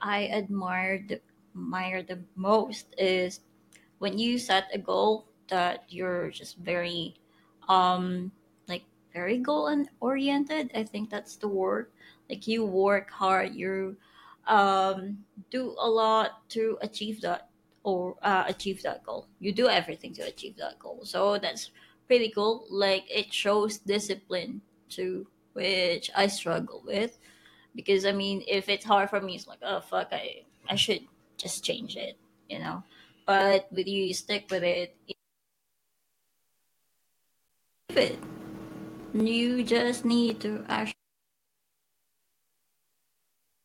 I 0.00 0.28
admire 0.28 1.04
the 1.06 1.20
admire 1.54 2.02
the 2.02 2.20
most 2.36 2.94
is 2.98 3.40
when 3.98 4.18
you 4.18 4.38
set 4.38 4.70
a 4.72 4.78
goal 4.78 5.26
that 5.48 5.84
you're 5.88 6.30
just 6.30 6.58
very 6.58 7.14
um 7.68 8.32
like 8.68 8.84
very 9.12 9.38
goal 9.38 9.68
oriented. 10.00 10.70
I 10.74 10.84
think 10.84 11.10
that's 11.10 11.36
the 11.36 11.48
word. 11.48 11.90
Like 12.28 12.46
you 12.46 12.64
work 12.64 13.10
hard, 13.10 13.54
you 13.54 13.96
um 14.48 15.24
do 15.50 15.74
a 15.78 15.88
lot 15.88 16.48
to 16.50 16.78
achieve 16.82 17.20
that 17.22 17.48
or 17.84 18.16
uh, 18.22 18.44
achieve 18.46 18.82
that 18.82 19.04
goal. 19.04 19.26
You 19.40 19.52
do 19.52 19.68
everything 19.68 20.12
to 20.14 20.22
achieve 20.22 20.56
that 20.58 20.78
goal. 20.78 21.00
So 21.04 21.38
that's 21.38 21.70
pretty 22.06 22.30
cool. 22.30 22.66
Like 22.70 23.04
it 23.10 23.32
shows 23.32 23.78
discipline 23.78 24.62
too, 24.88 25.26
which 25.54 26.10
I 26.16 26.26
struggle 26.26 26.82
with 26.86 27.18
because 27.74 28.04
I 28.06 28.12
mean, 28.12 28.44
if 28.48 28.68
it's 28.68 28.84
hard 28.84 29.10
for 29.10 29.20
me, 29.20 29.36
it's 29.36 29.46
like, 29.46 29.60
oh 29.62 29.80
fuck, 29.80 30.08
I 30.12 30.44
I 30.68 30.76
should 30.76 31.02
just 31.36 31.64
change 31.64 31.96
it, 31.96 32.18
you 32.48 32.58
know. 32.58 32.82
But 33.26 33.68
with 33.72 33.86
you, 33.86 34.04
you 34.04 34.14
stick 34.14 34.46
with 34.50 34.64
it. 34.64 34.96
It. 37.90 38.18
You 39.14 39.62
just 39.64 40.04
need 40.04 40.40
to 40.40 40.64
actually 40.68 40.97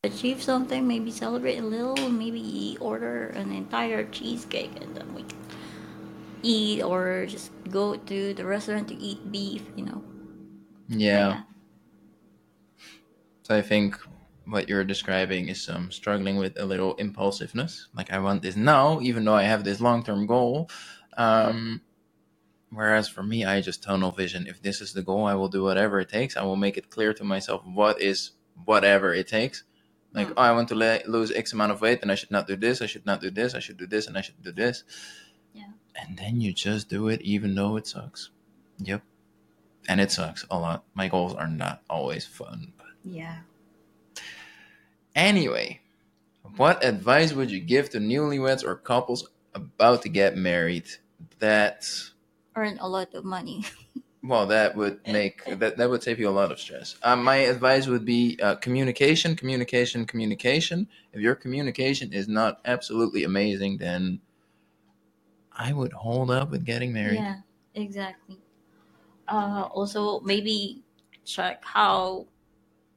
achieve 0.04 0.44
something. 0.44 0.86
Maybe 0.88 1.12
celebrate 1.12 1.58
a 1.58 1.64
little. 1.64 2.10
Maybe 2.10 2.78
order 2.80 3.28
an 3.36 3.52
entire 3.52 4.04
cheesecake, 4.06 4.72
and 4.82 4.96
then 4.96 5.14
we 5.14 5.24
can 5.24 5.40
eat, 6.44 6.82
or 6.84 7.26
just 7.26 7.52
go 7.70 7.96
to 7.96 8.34
the 8.34 8.46
restaurant 8.46 8.88
to 8.90 8.96
eat 8.96 9.32
beef. 9.32 9.64
You 9.76 9.86
know. 9.86 10.04
Yeah. 10.88 11.44
So 13.44 13.56
I 13.56 13.62
think 13.62 13.98
what 14.46 14.68
you're 14.68 14.84
describing 14.84 15.48
is 15.48 15.68
um, 15.70 15.92
struggling 15.92 16.38
with 16.38 16.60
a 16.60 16.66
little 16.66 16.96
impulsiveness. 16.96 17.88
Like 17.96 18.12
I 18.12 18.20
want 18.20 18.42
this 18.42 18.56
now, 18.56 19.00
even 19.02 19.26
though 19.26 19.36
I 19.36 19.44
have 19.44 19.64
this 19.64 19.80
long-term 19.82 20.28
goal. 20.28 20.70
Um, 21.18 21.82
Whereas 22.74 23.08
for 23.08 23.22
me, 23.22 23.46
I 23.46 23.62
just 23.62 23.84
tunnel 23.84 24.10
vision. 24.10 24.48
If 24.48 24.60
this 24.64 24.82
is 24.82 24.94
the 24.94 25.04
goal, 25.04 25.26
I 25.26 25.36
will 25.36 25.48
do 25.48 25.62
whatever 25.62 26.00
it 26.00 26.10
takes. 26.10 26.36
I 26.36 26.42
will 26.42 26.56
make 26.56 26.76
it 26.76 26.90
clear 26.90 27.14
to 27.14 27.24
myself 27.24 27.62
what 27.66 28.02
is 28.02 28.32
whatever 28.66 29.14
it 29.14 29.28
takes. 29.28 29.64
Like, 30.14 30.28
Mm. 30.30 30.34
oh, 30.38 30.42
I 30.42 30.52
want 30.52 30.68
to 30.70 30.76
la- 30.76 31.00
lose 31.08 31.32
X 31.32 31.54
amount 31.54 31.72
of 31.72 31.82
weight, 31.82 32.02
and 32.02 32.12
I 32.12 32.16
should 32.16 32.32
not 32.32 32.48
do 32.48 32.56
this. 32.56 32.82
I 32.82 32.86
should 32.86 33.06
not 33.06 33.20
do 33.22 33.32
this. 33.32 33.56
I 33.56 33.60
should 33.60 33.78
do 33.78 33.88
this, 33.88 34.08
and 34.08 34.18
I 34.18 34.22
should 34.22 34.42
do 34.44 34.52
this. 34.52 34.84
Yeah. 35.54 35.72
And 35.96 36.18
then 36.18 36.40
you 36.42 36.54
just 36.54 36.88
do 36.90 37.08
it, 37.10 37.22
even 37.22 37.56
though 37.56 37.76
it 37.78 37.88
sucks. 37.88 38.30
Yep. 38.80 39.02
And 39.90 40.00
it 40.00 40.12
sucks 40.12 40.46
a 40.50 40.58
lot. 40.58 40.84
My 40.94 41.08
goals 41.08 41.34
are 41.34 41.48
not 41.48 41.82
always 41.90 42.26
fun. 42.26 42.74
But 42.78 42.88
Yeah. 43.04 43.40
anyway, 45.16 45.82
what 46.58 46.84
advice 46.84 47.34
would 47.34 47.52
you 47.52 47.60
give 47.60 47.90
to 47.92 48.00
newlyweds 48.00 48.64
or 48.64 48.76
couples 48.76 49.28
about 49.54 50.02
to 50.04 50.10
get 50.10 50.38
married? 50.38 50.86
That 51.40 51.86
Earn 52.56 52.78
a 52.80 52.88
lot 52.88 53.14
of 53.16 53.26
money. 53.26 53.66
Well, 54.24 54.48
that 54.48 54.76
would 54.78 55.06
make 55.06 55.44
that 55.46 55.76
that 55.78 55.90
would 55.90 56.02
save 56.02 56.18
you 56.18 56.30
a 56.30 56.32
lot 56.32 56.52
of 56.52 56.60
stress. 56.60 56.96
Um, 57.04 57.24
my 57.24 57.36
advice 57.36 57.88
would 57.88 58.06
be 58.06 58.40
uh, 58.42 58.56
communication, 58.56 59.36
communication, 59.36 60.06
communication. 60.06 60.88
If 61.12 61.20
your 61.20 61.36
communication 61.36 62.14
is 62.14 62.28
not 62.30 62.62
absolutely 62.64 63.26
amazing, 63.26 63.78
then 63.80 64.22
I 65.54 65.74
would 65.74 65.94
hold 65.94 66.30
up 66.32 66.52
with 66.52 66.66
getting 66.66 66.94
married. 66.94 67.20
Yeah, 67.20 67.42
exactly. 67.74 68.40
Uh, 69.28 69.70
also, 69.72 70.20
maybe 70.22 70.84
check 71.26 71.64
how 71.66 72.28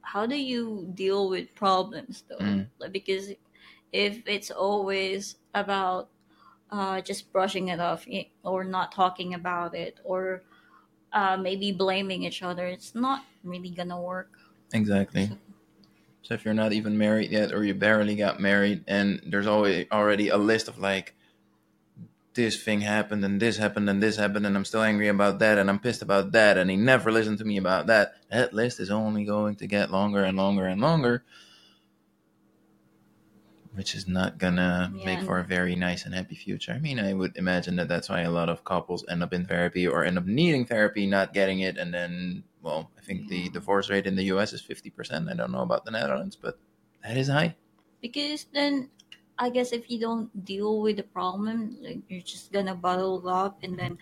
how 0.02 0.26
do 0.26 0.37
you 0.37 0.90
deal 0.95 1.28
with 1.30 1.54
problems 1.54 2.25
though? 2.28 2.38
Mm. 2.40 2.71
Like, 2.78 2.92
because 2.92 3.33
if 3.92 4.26
it's 4.28 4.50
always 4.50 5.37
about 5.54 6.11
uh, 6.71 7.00
just 7.02 7.33
brushing 7.33 7.68
it 7.68 7.80
off 7.80 8.06
eh, 8.11 8.26
or 8.45 8.64
not 8.64 8.92
talking 8.92 9.35
about 9.35 9.75
it 9.75 10.00
or 10.04 10.45
uh, 11.13 11.37
maybe 11.37 11.73
blaming 11.73 12.25
each 12.25 12.43
other, 12.43 12.67
it's 12.67 12.95
not 12.95 13.25
really 13.45 13.71
gonna 13.71 14.01
work. 14.01 14.31
Exactly. 14.73 15.31
So 16.23 16.35
if 16.35 16.45
you're 16.45 16.55
not 16.55 16.73
even 16.73 16.99
married 16.99 17.31
yet, 17.31 17.53
or 17.53 17.65
you 17.65 17.75
barely 17.75 18.17
got 18.17 18.41
married, 18.41 18.83
and 18.89 19.21
there's 19.25 19.47
always 19.47 19.87
already 19.93 20.29
a 20.29 20.37
list 20.37 20.67
of 20.67 20.79
like, 20.79 21.15
this 22.35 22.63
thing 22.63 22.83
happened, 22.83 23.25
and 23.25 23.41
this 23.41 23.57
happened, 23.57 23.89
and 23.89 24.03
this 24.03 24.17
happened, 24.17 24.45
and 24.45 24.57
I'm 24.57 24.65
still 24.65 24.83
angry 24.83 25.09
about 25.09 25.39
that, 25.39 25.57
and 25.57 25.71
I'm 25.71 25.79
pissed 25.79 26.03
about 26.03 26.33
that, 26.33 26.59
and 26.59 26.69
he 26.69 26.77
never 26.77 27.11
listened 27.11 27.39
to 27.39 27.45
me 27.45 27.57
about 27.57 27.87
that. 27.87 28.15
That 28.31 28.53
list 28.53 28.81
is 28.81 28.91
only 28.91 29.25
going 29.25 29.57
to 29.57 29.67
get 29.67 29.91
longer 29.91 30.23
and 30.25 30.37
longer 30.37 30.67
and 30.67 30.81
longer, 30.81 31.25
which 33.76 33.95
is 33.95 34.09
not 34.09 34.38
gonna 34.38 34.90
Yeah. 34.95 35.04
make 35.04 35.21
for 35.23 35.38
a 35.38 35.45
very 35.45 35.76
nice 35.76 36.04
and 36.06 36.14
happy 36.14 36.35
future. 36.35 36.73
I 36.73 36.78
mean, 36.78 36.99
I 36.99 37.12
would 37.12 37.37
imagine 37.37 37.76
that 37.76 37.88
that's 37.88 38.09
why 38.09 38.23
a 38.23 38.30
lot 38.30 38.49
of 38.49 38.64
couples 38.64 39.04
end 39.09 39.23
up 39.23 39.33
in 39.33 39.45
therapy 39.47 39.87
or 39.87 40.04
end 40.04 40.18
up 40.18 40.25
needing 40.26 40.64
therapy, 40.64 41.06
not 41.06 41.33
getting 41.35 41.61
it, 41.61 41.76
and 41.76 41.92
then, 41.92 42.42
well, 42.62 42.90
I 42.99 43.02
think 43.02 43.28
the 43.28 43.49
divorce 43.50 43.90
rate 43.90 44.06
in 44.06 44.16
the 44.16 44.25
U.S. 44.35 44.52
is 44.52 44.61
fifty 44.62 44.90
percent. 44.90 45.28
I 45.28 45.35
don't 45.35 45.52
know 45.52 45.62
about 45.62 45.85
the 45.85 45.90
Netherlands, 45.92 46.37
but 46.37 46.59
that 47.04 47.16
is 47.16 47.28
high. 47.28 47.54
Because 48.00 48.47
then, 48.52 48.88
I 49.38 49.50
guess 49.50 49.73
if 49.73 49.90
you 49.90 50.00
don't 50.00 50.33
deal 50.45 50.80
with 50.80 50.97
the 50.97 51.02
problem, 51.04 51.76
like, 51.80 52.00
you're 52.09 52.23
just 52.23 52.52
gonna 52.52 52.75
bottle 52.75 53.28
up, 53.28 53.59
and 53.62 53.78
then 53.78 53.99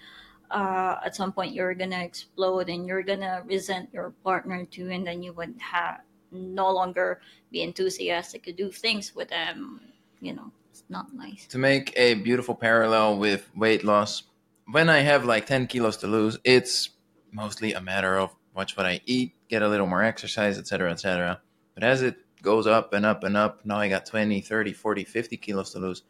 uh, 0.51 0.97
at 1.05 1.17
some 1.17 1.33
point 1.33 1.53
you're 1.53 1.75
gonna 1.75 2.03
explode, 2.05 2.69
and 2.69 2.87
you're 2.87 3.03
gonna 3.03 3.43
resent 3.47 3.91
your 3.93 4.11
partner 4.23 4.65
too, 4.65 4.89
and 4.91 5.07
then 5.07 5.23
you 5.23 5.33
would 5.33 5.55
have 5.59 6.01
no 6.35 6.71
longer 6.71 7.21
be 7.51 7.63
enthusiastic 7.63 8.43
to 8.45 8.53
do 8.53 8.71
things 8.71 9.15
with 9.15 9.29
them. 9.29 9.81
You 10.21 10.35
know, 10.35 10.51
it's 10.71 10.85
not 10.89 11.15
nice. 11.15 11.47
To 11.49 11.59
make 11.59 11.93
a 11.97 12.15
beautiful 12.15 12.55
parallel 12.55 13.19
with 13.19 13.51
weight 13.57 13.85
loss, 13.85 14.25
when 14.71 14.89
I 14.89 14.99
have 15.01 15.25
like 15.25 15.47
ten 15.47 15.67
kilos 15.67 15.97
to 15.99 16.07
lose, 16.07 16.39
it's 16.45 16.91
mostly 17.33 17.73
a 17.73 17.81
matter 17.81 18.19
of 18.19 18.35
watch 18.55 18.77
what 18.77 18.87
I 18.87 19.01
eat, 19.07 19.35
get 19.49 19.63
a 19.63 19.69
little 19.69 19.87
more 19.87 20.03
exercise, 20.03 20.59
etc., 20.59 20.91
etc. 20.91 21.41
But 21.75 21.83
as 21.83 22.03
it 22.03 22.17
goes 22.43 22.67
up 22.67 22.93
and 22.93 23.05
up 23.05 23.25
and 23.25 23.37
up, 23.37 23.65
now 23.65 23.79
I 23.79 23.89
got 23.89 24.07
20, 24.07 24.41
30, 24.41 24.73
40, 24.73 25.05
50 25.05 25.37
kilos 25.39 25.73
to 25.73 25.79
lose. 25.79 26.03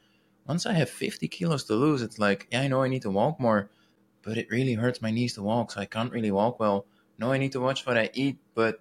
Once 0.46 0.66
I 0.66 0.74
have 0.74 0.90
50 0.90 1.26
kilos 1.28 1.64
to 1.64 1.74
lose, 1.74 2.02
it's 2.02 2.18
like, 2.18 2.48
yeah, 2.50 2.60
I 2.60 2.68
know 2.68 2.82
I 2.82 2.88
need 2.88 3.02
to 3.02 3.10
walk 3.10 3.40
more, 3.40 3.70
but 4.22 4.36
it 4.36 4.50
really 4.50 4.74
hurts 4.74 5.00
my 5.00 5.10
knees 5.10 5.34
to 5.34 5.42
walk, 5.42 5.72
so 5.72 5.80
I 5.80 5.86
can't 5.86 6.12
really 6.12 6.30
walk 6.30 6.60
well. 6.60 6.86
No, 7.18 7.32
I 7.32 7.38
need 7.38 7.52
to 7.52 7.60
watch 7.60 7.86
what 7.86 7.96
I 7.96 8.10
eat, 8.12 8.38
but 8.54 8.80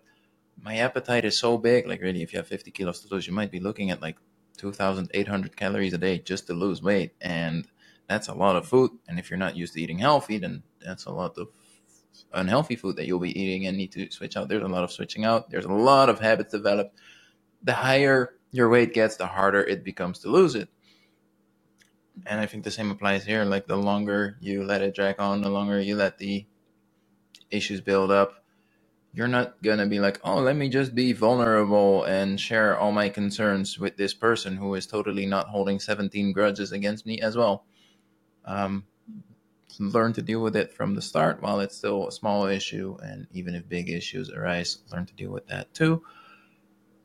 my 0.62 0.78
appetite 0.78 1.26
is 1.26 1.38
so 1.38 1.58
big. 1.58 1.88
Like, 1.88 2.02
really, 2.02 2.24
if 2.24 2.34
you 2.34 2.38
have 2.40 2.48
50 2.48 2.72
kilos 2.72 3.02
to 3.02 3.14
lose, 3.14 3.28
you 3.28 3.34
might 3.34 3.52
be 3.52 3.60
looking 3.60 3.92
at 3.92 4.02
like 4.02 4.18
2,800 4.58 5.56
calories 5.58 5.94
a 5.94 5.98
day 5.98 6.20
just 6.20 6.48
to 6.48 6.54
lose 6.54 6.82
weight. 6.82 7.14
And 7.22 7.68
that's 8.08 8.28
a 8.28 8.34
lot 8.34 8.56
of 8.56 8.68
food. 8.68 8.92
And 9.08 9.20
if 9.20 9.30
you're 9.30 9.40
not 9.40 9.58
used 9.58 9.74
to 9.74 9.82
eating 9.82 10.00
healthy, 10.00 10.38
then 10.38 10.64
that's 10.80 11.06
a 11.06 11.12
lot 11.12 11.38
of 11.38 11.50
unhealthy 12.34 12.76
food 12.76 12.96
that 12.98 13.08
you'll 13.08 13.20
be 13.20 13.40
eating 13.40 13.68
and 13.68 13.78
need 13.78 13.92
to 13.94 14.12
switch 14.12 14.38
out. 14.38 14.50
There's 14.50 14.64
a 14.64 14.68
lot 14.68 14.84
of 14.84 14.92
switching 14.92 15.26
out. 15.26 15.50
There's 15.50 15.66
a 15.66 15.72
lot 15.72 16.10
of 16.10 16.20
habits 16.20 16.52
developed. 16.52 16.98
The 17.64 17.74
higher 17.74 18.36
your 18.52 18.70
weight 18.70 18.94
gets, 18.94 19.16
the 19.18 19.28
harder 19.28 19.62
it 19.62 19.84
becomes 19.84 20.20
to 20.20 20.30
lose 20.30 20.56
it. 20.56 20.70
And 22.28 22.40
I 22.40 22.46
think 22.46 22.64
the 22.64 22.72
same 22.72 22.92
applies 22.92 23.26
here. 23.26 23.44
Like 23.44 23.68
the 23.68 23.78
longer 23.78 24.38
you 24.40 24.64
let 24.64 24.82
it 24.82 24.94
drag 24.94 25.20
on, 25.20 25.42
the 25.42 25.50
longer 25.50 25.80
you 25.82 25.96
let 25.96 26.20
the 26.20 26.46
issues 27.50 27.82
build 27.82 28.12
up, 28.12 28.43
you're 29.14 29.28
not 29.28 29.62
gonna 29.62 29.86
be 29.86 30.00
like, 30.00 30.20
oh, 30.24 30.40
let 30.40 30.56
me 30.56 30.70
just 30.70 30.96
be 30.96 31.14
vulnerable 31.14 32.04
and 32.06 32.40
share 32.40 32.78
all 32.78 32.92
my 32.92 33.10
concerns 33.10 33.78
with 33.78 33.96
this 33.96 34.14
person 34.14 34.58
who 34.58 34.74
is 34.74 34.88
totally 34.88 35.26
not 35.26 35.48
holding 35.48 35.80
17 35.80 36.32
grudges 36.32 36.72
against 36.72 37.06
me 37.06 37.22
as 37.22 37.38
well. 37.38 37.66
Um, 38.46 38.86
learn 39.80 40.14
to 40.14 40.22
deal 40.22 40.42
with 40.42 40.56
it 40.56 40.74
from 40.74 40.96
the 40.96 41.02
start 41.02 41.42
while 41.42 41.60
it's 41.60 41.78
still 41.78 42.08
a 42.08 42.12
small 42.12 42.48
issue, 42.48 42.98
and 43.04 43.28
even 43.32 43.54
if 43.56 43.70
big 43.70 43.90
issues 43.90 44.32
arise, 44.32 44.80
learn 44.92 45.06
to 45.06 45.14
deal 45.14 45.32
with 45.32 45.48
that 45.48 45.72
too. 45.74 46.04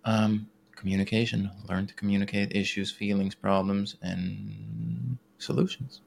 Um, 0.05 0.49
communication, 0.75 1.51
learn 1.69 1.87
to 1.87 1.95
communicate 1.95 2.57
issues, 2.57 2.91
feelings, 2.91 3.35
problems, 3.35 3.97
and 4.01 5.19
solutions. 5.39 6.01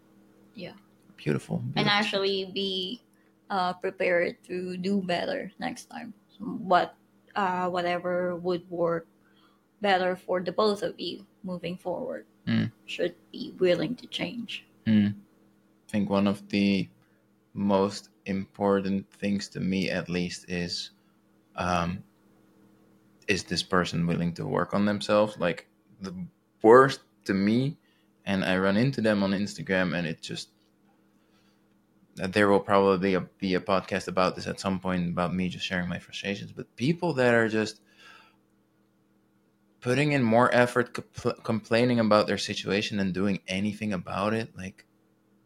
Yeah. 0.56 0.74
Beautiful. 1.18 1.64
and 1.76 1.88
actually 1.88 2.50
be 2.52 3.04
uh, 3.52 3.74
prepared 3.74 4.42
to 4.48 4.78
do 4.78 5.04
better 5.04 5.52
next 5.60 5.92
time. 5.92 6.16
So 6.40 6.46
what, 6.46 6.96
uh, 7.36 7.70
whatever 7.70 8.36
would 8.38 8.64
work 8.72 9.08
better 9.82 10.16
for 10.16 10.40
the 10.40 10.52
both 10.52 10.82
of 10.82 10.98
you 10.98 11.26
moving 11.44 11.78
forward 11.78 12.26
Mm. 12.48 12.72
should 12.86 13.14
be 13.32 13.54
willing 13.60 13.94
to 13.96 14.08
change. 14.08 14.66
Mm. 14.88 15.14
I 15.14 15.92
think 15.92 16.10
one 16.10 16.26
of 16.26 16.42
the 16.50 16.90
most 17.54 18.10
important 18.26 19.06
things 19.12 19.48
to 19.50 19.60
me, 19.60 19.90
at 19.92 20.10
least, 20.10 20.50
is 20.50 20.92
um, 21.56 22.04
is 23.28 23.44
this 23.44 23.62
person 23.64 24.08
willing 24.08 24.34
to 24.34 24.46
work 24.46 24.74
on 24.74 24.86
themselves? 24.86 25.38
Like 25.38 25.68
the 26.02 26.16
worst 26.64 27.02
to 27.26 27.34
me, 27.34 27.78
and 28.26 28.44
I 28.44 28.58
run 28.58 28.78
into 28.78 29.02
them 29.02 29.24
on 29.24 29.32
Instagram, 29.32 29.96
and 29.96 30.08
it 30.08 30.22
just 30.22 30.50
there 32.16 32.50
will 32.50 32.60
probably 32.60 33.18
be 33.40 33.56
a 33.56 33.60
podcast 33.62 34.08
about 34.08 34.36
this 34.36 34.48
at 34.48 34.60
some 34.60 34.80
point 34.80 35.10
about 35.10 35.34
me 35.34 35.50
just 35.50 35.66
sharing 35.66 35.90
my 35.90 36.00
frustrations. 36.00 36.52
But 36.52 36.76
people 36.76 37.14
that 37.14 37.34
are 37.34 37.48
just 37.50 37.82
putting 39.82 40.12
in 40.12 40.24
more 40.24 40.54
effort 40.54 40.94
compl- 40.94 41.44
complaining 41.44 42.00
about 42.00 42.28
their 42.28 42.38
situation 42.38 43.00
and 43.00 43.14
doing 43.14 43.40
anything 43.48 43.94
about 43.94 44.34
it 44.34 44.56
like 44.56 44.86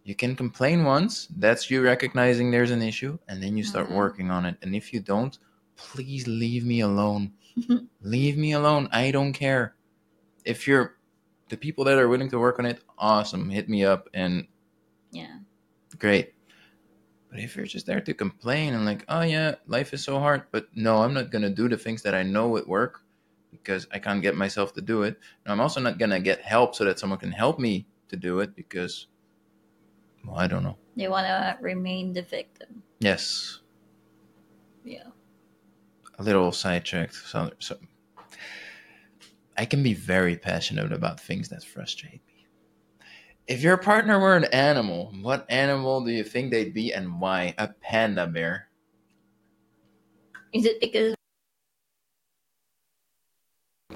you 0.03 0.13
can 0.13 0.35
complain 0.35 0.83
once 0.83 1.27
that's 1.37 1.71
you 1.71 1.81
recognizing 1.81 2.51
there's 2.51 2.71
an 2.71 2.81
issue 2.81 3.17
and 3.27 3.41
then 3.41 3.55
you 3.57 3.63
start 3.63 3.87
Mhm. 3.89 3.95
working 3.95 4.29
on 4.31 4.45
it 4.45 4.57
and 4.61 4.75
if 4.75 4.93
you 4.93 4.99
don't 4.99 5.39
please 5.77 6.27
leave 6.27 6.65
me 6.65 6.81
alone 6.81 7.31
leave 8.01 8.37
me 8.37 8.51
alone 8.51 8.89
i 8.91 9.09
don't 9.09 9.33
care 9.33 9.75
if 10.43 10.67
you're 10.67 10.97
the 11.49 11.57
people 11.57 11.85
that 11.85 11.97
are 11.97 12.07
willing 12.09 12.29
to 12.29 12.39
work 12.39 12.59
on 12.59 12.65
it 12.65 12.81
awesome 12.97 13.49
hit 13.49 13.69
me 13.69 13.85
up 13.85 14.09
and 14.13 14.47
Yeah. 15.11 15.39
great 15.97 16.34
but 17.35 17.43
if 17.43 17.57
you're 17.57 17.65
just 17.65 17.85
there 17.85 17.99
to 17.99 18.13
complain 18.13 18.73
and 18.73 18.85
like 18.85 19.03
oh 19.09 19.21
yeah 19.21 19.55
life 19.67 19.93
is 19.93 20.01
so 20.01 20.19
hard 20.19 20.43
but 20.51 20.67
no 20.73 20.99
i'm 21.03 21.13
not 21.13 21.31
gonna 21.31 21.49
do 21.49 21.67
the 21.67 21.75
things 21.77 22.01
that 22.01 22.15
i 22.15 22.23
know 22.23 22.47
would 22.47 22.65
work 22.65 23.01
because 23.51 23.85
i 23.91 23.99
can't 23.99 24.21
get 24.21 24.35
myself 24.35 24.73
to 24.73 24.81
do 24.81 25.03
it. 25.03 25.19
And 25.43 25.51
i'm 25.51 25.59
also 25.59 25.81
not 25.81 25.97
gonna 25.97 26.21
get 26.21 26.41
help 26.41 26.75
so 26.75 26.85
that 26.85 26.97
someone 26.97 27.19
can 27.19 27.33
help 27.33 27.59
me 27.59 27.87
to 28.07 28.15
do 28.15 28.39
it 28.39 28.55
because 28.55 29.07
well 30.25 30.37
i 30.37 30.47
don't 30.47 30.63
know. 30.63 30.77
They 30.95 31.09
want 31.09 31.27
to 31.27 31.57
remain 31.59 32.13
the 32.13 32.21
victim. 32.21 32.81
yes. 32.99 33.59
Yeah. 34.85 35.09
a 36.19 36.23
little 36.23 36.51
sidetracked 36.53 37.15
so, 37.15 37.51
so 37.59 37.77
i 39.57 39.65
can 39.65 39.83
be 39.83 39.93
very 39.93 40.37
passionate 40.37 40.93
about 40.93 41.19
things 41.19 41.49
that 41.49 41.63
frustrate 41.65 42.21
me 42.27 42.34
if 43.47 43.61
your 43.61 43.77
partner 43.77 44.19
were 44.19 44.35
an 44.35 44.45
animal 44.45 45.13
what 45.21 45.45
animal 45.49 46.03
do 46.03 46.11
you 46.11 46.23
think 46.23 46.51
they'd 46.51 46.73
be 46.73 46.93
and 46.93 47.19
why 47.21 47.53
a 47.57 47.67
panda 47.81 48.25
bear 48.27 48.67
Is 50.53 50.65
it 50.65 50.79
because. 50.79 51.13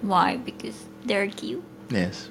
Why? 0.01 0.37
Because 0.37 0.85
they're 1.05 1.27
cute? 1.27 1.63
yes 1.89 2.29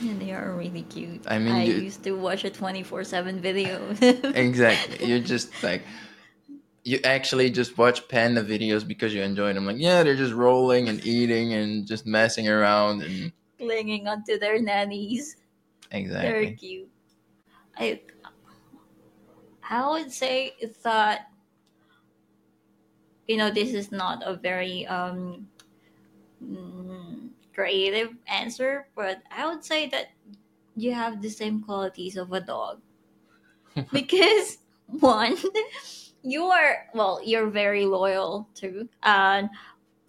And 0.00 0.20
they 0.20 0.32
are 0.32 0.52
really 0.52 0.82
cute. 0.88 1.22
I 1.26 1.38
mean, 1.38 1.54
I 1.54 1.64
you- 1.64 1.84
used 1.88 2.02
to 2.04 2.12
watch 2.12 2.44
a 2.44 2.50
24 2.50 3.04
7 3.04 3.40
video. 3.40 3.94
exactly. 4.34 5.06
You're 5.08 5.20
just 5.24 5.50
like 5.62 5.82
you 6.84 6.98
actually 7.04 7.50
just 7.50 7.76
watch 7.76 8.08
panda 8.08 8.42
videos 8.42 8.86
because 8.86 9.12
you 9.12 9.20
enjoy 9.22 9.52
them. 9.52 9.66
Like, 9.66 9.76
yeah, 9.78 10.02
they're 10.02 10.16
just 10.16 10.32
rolling 10.32 10.88
and 10.88 11.04
eating 11.04 11.52
and 11.52 11.86
just 11.86 12.06
messing 12.06 12.48
around 12.48 13.02
and 13.02 13.32
Clinging 13.58 14.06
onto 14.08 14.38
their 14.38 14.62
nannies. 14.62 15.36
Exactly. 15.90 16.54
cute. 16.56 16.90
I, 17.76 18.00
I 19.68 19.88
would 19.90 20.12
say 20.12 20.54
that, 20.82 21.30
you 23.26 23.36
know, 23.36 23.50
this 23.50 23.74
is 23.74 23.92
not 23.92 24.22
a 24.24 24.34
very 24.36 24.86
um, 24.86 25.48
mm, 26.42 27.30
creative 27.54 28.16
answer, 28.26 28.88
but 28.94 29.22
I 29.30 29.46
would 29.46 29.64
say 29.64 29.88
that 29.88 30.08
you 30.76 30.92
have 30.94 31.22
the 31.22 31.30
same 31.30 31.62
qualities 31.62 32.16
of 32.16 32.32
a 32.32 32.40
dog. 32.40 32.82
because, 33.92 34.58
one, 34.86 35.36
you 36.22 36.44
are, 36.44 36.88
well, 36.94 37.20
you're 37.24 37.50
very 37.50 37.86
loyal 37.86 38.48
too. 38.54 38.88
And 39.02 39.50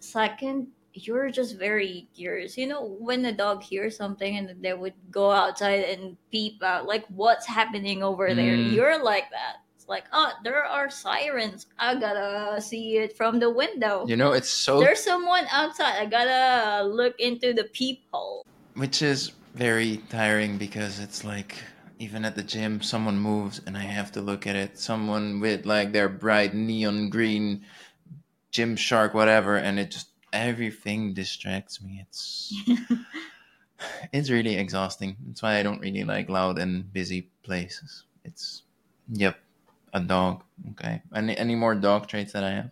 second, 0.00 0.68
you're 0.94 1.30
just 1.30 1.56
very 1.58 2.08
curious. 2.16 2.58
You 2.58 2.66
know, 2.66 2.96
when 2.98 3.24
a 3.24 3.32
dog 3.32 3.62
hears 3.62 3.96
something 3.96 4.36
and 4.36 4.62
they 4.62 4.74
would 4.74 4.94
go 5.10 5.30
outside 5.30 5.84
and 5.84 6.16
peep 6.32 6.62
out, 6.62 6.86
like 6.86 7.04
what's 7.08 7.46
happening 7.46 8.02
over 8.02 8.34
there, 8.34 8.56
Mm. 8.56 8.72
you're 8.74 9.02
like 9.02 9.30
that. 9.30 9.56
It's 9.76 9.88
like, 9.88 10.04
oh, 10.12 10.32
there 10.44 10.64
are 10.64 10.90
sirens. 10.90 11.66
I 11.78 11.94
gotta 11.94 12.60
see 12.60 12.98
it 12.98 13.16
from 13.16 13.38
the 13.38 13.50
window. 13.50 14.04
You 14.08 14.16
know, 14.16 14.32
it's 14.32 14.50
so 14.50 14.80
There's 14.80 15.00
someone 15.02 15.46
outside. 15.52 15.96
I 16.00 16.06
gotta 16.06 16.84
look 16.86 17.18
into 17.20 17.52
the 17.52 17.64
peephole. 17.64 18.44
which 18.74 19.02
is 19.02 19.32
very 19.54 19.98
tiring 20.08 20.56
because 20.58 21.00
it's 21.00 21.24
like 21.24 21.56
even 21.98 22.24
at 22.24 22.34
the 22.36 22.42
gym 22.42 22.80
someone 22.80 23.18
moves 23.18 23.60
and 23.66 23.76
I 23.76 23.82
have 23.82 24.10
to 24.12 24.20
look 24.20 24.46
at 24.46 24.56
it. 24.56 24.78
Someone 24.78 25.38
with 25.40 25.66
like 25.66 25.92
their 25.92 26.08
bright 26.08 26.54
neon 26.54 27.10
green 27.10 27.64
Gymshark 28.52 29.12
whatever 29.14 29.56
and 29.56 29.78
it 29.78 29.90
just 29.90 30.09
everything 30.32 31.14
distracts 31.14 31.82
me. 31.82 32.04
It's 32.06 32.52
it's 34.12 34.30
really 34.30 34.56
exhausting. 34.56 35.16
That's 35.26 35.42
why 35.42 35.58
I 35.58 35.62
don't 35.62 35.80
really 35.80 36.04
like 36.04 36.28
loud 36.28 36.58
and 36.58 36.90
busy 36.92 37.28
places. 37.42 38.04
It's 38.24 38.62
yep, 39.08 39.38
a 39.92 40.00
dog. 40.00 40.42
Okay. 40.72 41.02
Any 41.14 41.36
any 41.36 41.54
more 41.54 41.74
dog 41.74 42.06
traits 42.06 42.32
that 42.32 42.44
I 42.44 42.50
have? 42.50 42.70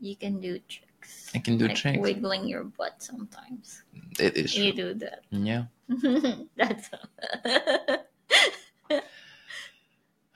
You 0.00 0.16
can 0.16 0.40
do 0.40 0.58
tricks. 0.68 1.30
I 1.34 1.38
can 1.38 1.56
do 1.58 1.66
like 1.68 1.76
tricks. 1.76 1.98
wiggling 1.98 2.46
your 2.46 2.64
butt 2.64 3.02
sometimes. 3.02 3.82
It 4.18 4.36
is 4.36 4.56
You 4.56 4.72
true. 4.72 4.94
do 4.94 5.06
that. 5.06 5.24
Yeah. 5.30 5.64
That's 6.56 6.90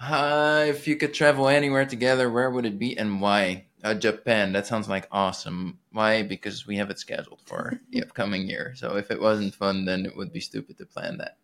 Uh, 0.01 0.65
if 0.69 0.87
you 0.87 0.95
could 0.97 1.13
travel 1.13 1.49
anywhere 1.49 1.85
together, 1.85 2.31
where 2.31 2.51
would 2.51 2.65
it 2.65 2.79
be 2.79 2.97
and 2.97 3.21
why? 3.21 3.67
Uh, 3.85 3.95
Japan. 3.95 4.53
That 4.53 4.67
sounds 4.67 4.89
like 4.89 5.07
awesome. 5.13 5.79
Why? 5.93 6.23
Because 6.23 6.67
we 6.67 6.77
have 6.77 6.91
it 6.91 6.99
scheduled 6.99 7.41
for 7.47 7.81
the 7.91 8.03
upcoming 8.03 8.49
year. 8.49 8.73
So 8.77 8.97
if 8.97 9.11
it 9.11 9.21
wasn't 9.21 9.55
fun, 9.55 9.85
then 9.85 10.05
it 10.05 10.17
would 10.17 10.33
be 10.33 10.41
stupid 10.41 10.79
to 10.79 10.87
plan 10.87 11.19
that. 11.19 11.37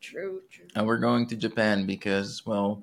true, 0.00 0.42
true. 0.50 0.66
And 0.74 0.86
we're 0.86 0.98
going 0.98 1.26
to 1.28 1.36
Japan 1.36 1.86
because, 1.86 2.44
well, 2.46 2.82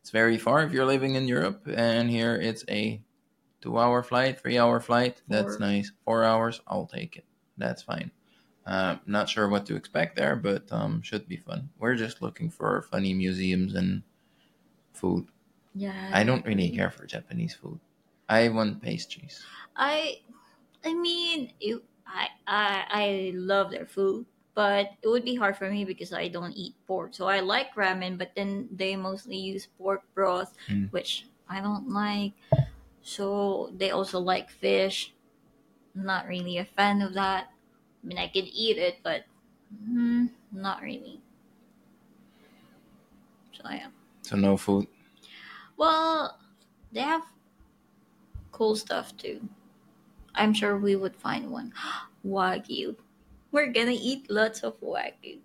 it's 0.00 0.10
very 0.10 0.38
far 0.38 0.62
if 0.62 0.72
you're 0.72 0.86
living 0.86 1.14
in 1.14 1.28
Europe, 1.28 1.66
and 1.66 2.08
here 2.08 2.34
it's 2.36 2.64
a 2.70 3.00
two-hour 3.60 4.02
flight, 4.02 4.40
three-hour 4.40 4.80
flight. 4.80 5.20
That's 5.28 5.58
nice. 5.58 5.92
Four 6.04 6.24
hours, 6.24 6.60
I'll 6.66 6.86
take 6.86 7.16
it. 7.16 7.24
That's 7.58 7.82
fine. 7.82 8.10
Uh, 8.66 8.96
not 9.06 9.28
sure 9.28 9.48
what 9.48 9.66
to 9.66 9.76
expect 9.76 10.16
there, 10.16 10.36
but 10.36 10.70
um, 10.70 11.02
should 11.02 11.28
be 11.28 11.36
fun. 11.36 11.68
We're 11.78 11.96
just 11.96 12.22
looking 12.22 12.48
for 12.50 12.82
funny 12.90 13.12
museums 13.12 13.74
and 13.74 14.02
food. 14.92 15.26
Yeah. 15.74 16.10
I 16.12 16.24
don't 16.24 16.44
really 16.46 16.70
care 16.70 16.90
for 16.90 17.06
Japanese 17.06 17.54
food. 17.54 17.80
I 18.30 18.48
want 18.48 18.80
pastries. 18.80 19.46
I 19.76 20.22
I 20.84 20.94
mean, 20.94 21.54
it, 21.60 21.82
I, 22.06 22.28
I 22.46 22.86
I 22.90 23.32
love 23.34 23.70
their 23.70 23.86
food, 23.86 24.26
but 24.54 24.92
it 25.02 25.08
would 25.08 25.24
be 25.24 25.36
hard 25.36 25.56
for 25.56 25.70
me 25.70 25.84
because 25.84 26.12
I 26.12 26.28
don't 26.28 26.54
eat 26.54 26.76
pork. 26.86 27.14
So 27.14 27.28
I 27.28 27.40
like 27.40 27.74
ramen, 27.74 28.18
but 28.18 28.34
then 28.36 28.68
they 28.72 28.96
mostly 28.96 29.36
use 29.38 29.66
pork 29.66 30.04
broth, 30.14 30.56
Mm. 30.68 30.90
which 30.90 31.26
I 31.48 31.60
don't 31.60 31.90
like. 31.90 32.34
So 33.02 33.72
they 33.74 33.90
also 33.92 34.20
like 34.20 34.50
fish. 34.50 35.14
I'm 35.96 36.04
Not 36.06 36.28
really 36.28 36.58
a 36.58 36.64
fan 36.66 37.02
of 37.02 37.14
that. 37.14 37.50
I 38.02 38.06
mean, 38.06 38.18
I 38.18 38.28
could 38.28 38.46
eat 38.46 38.78
it, 38.78 39.00
but 39.04 39.26
mm, 39.74 40.30
not 40.52 40.82
really. 40.82 41.22
So 43.52 43.62
yeah. 43.70 43.90
So 44.22 44.36
no 44.36 44.56
food. 44.56 44.86
Well, 45.76 46.38
they 46.92 47.00
have 47.00 47.24
cool 48.60 48.76
stuff 48.76 49.16
too. 49.16 49.40
I'm 50.36 50.52
sure 50.52 50.76
we 50.76 50.94
would 50.94 51.16
find 51.16 51.50
one. 51.50 51.72
Wagyu. 52.26 52.94
We're 53.52 53.72
gonna 53.72 53.96
eat 53.96 54.30
lots 54.30 54.60
of 54.60 54.78
wagyu. 54.84 55.40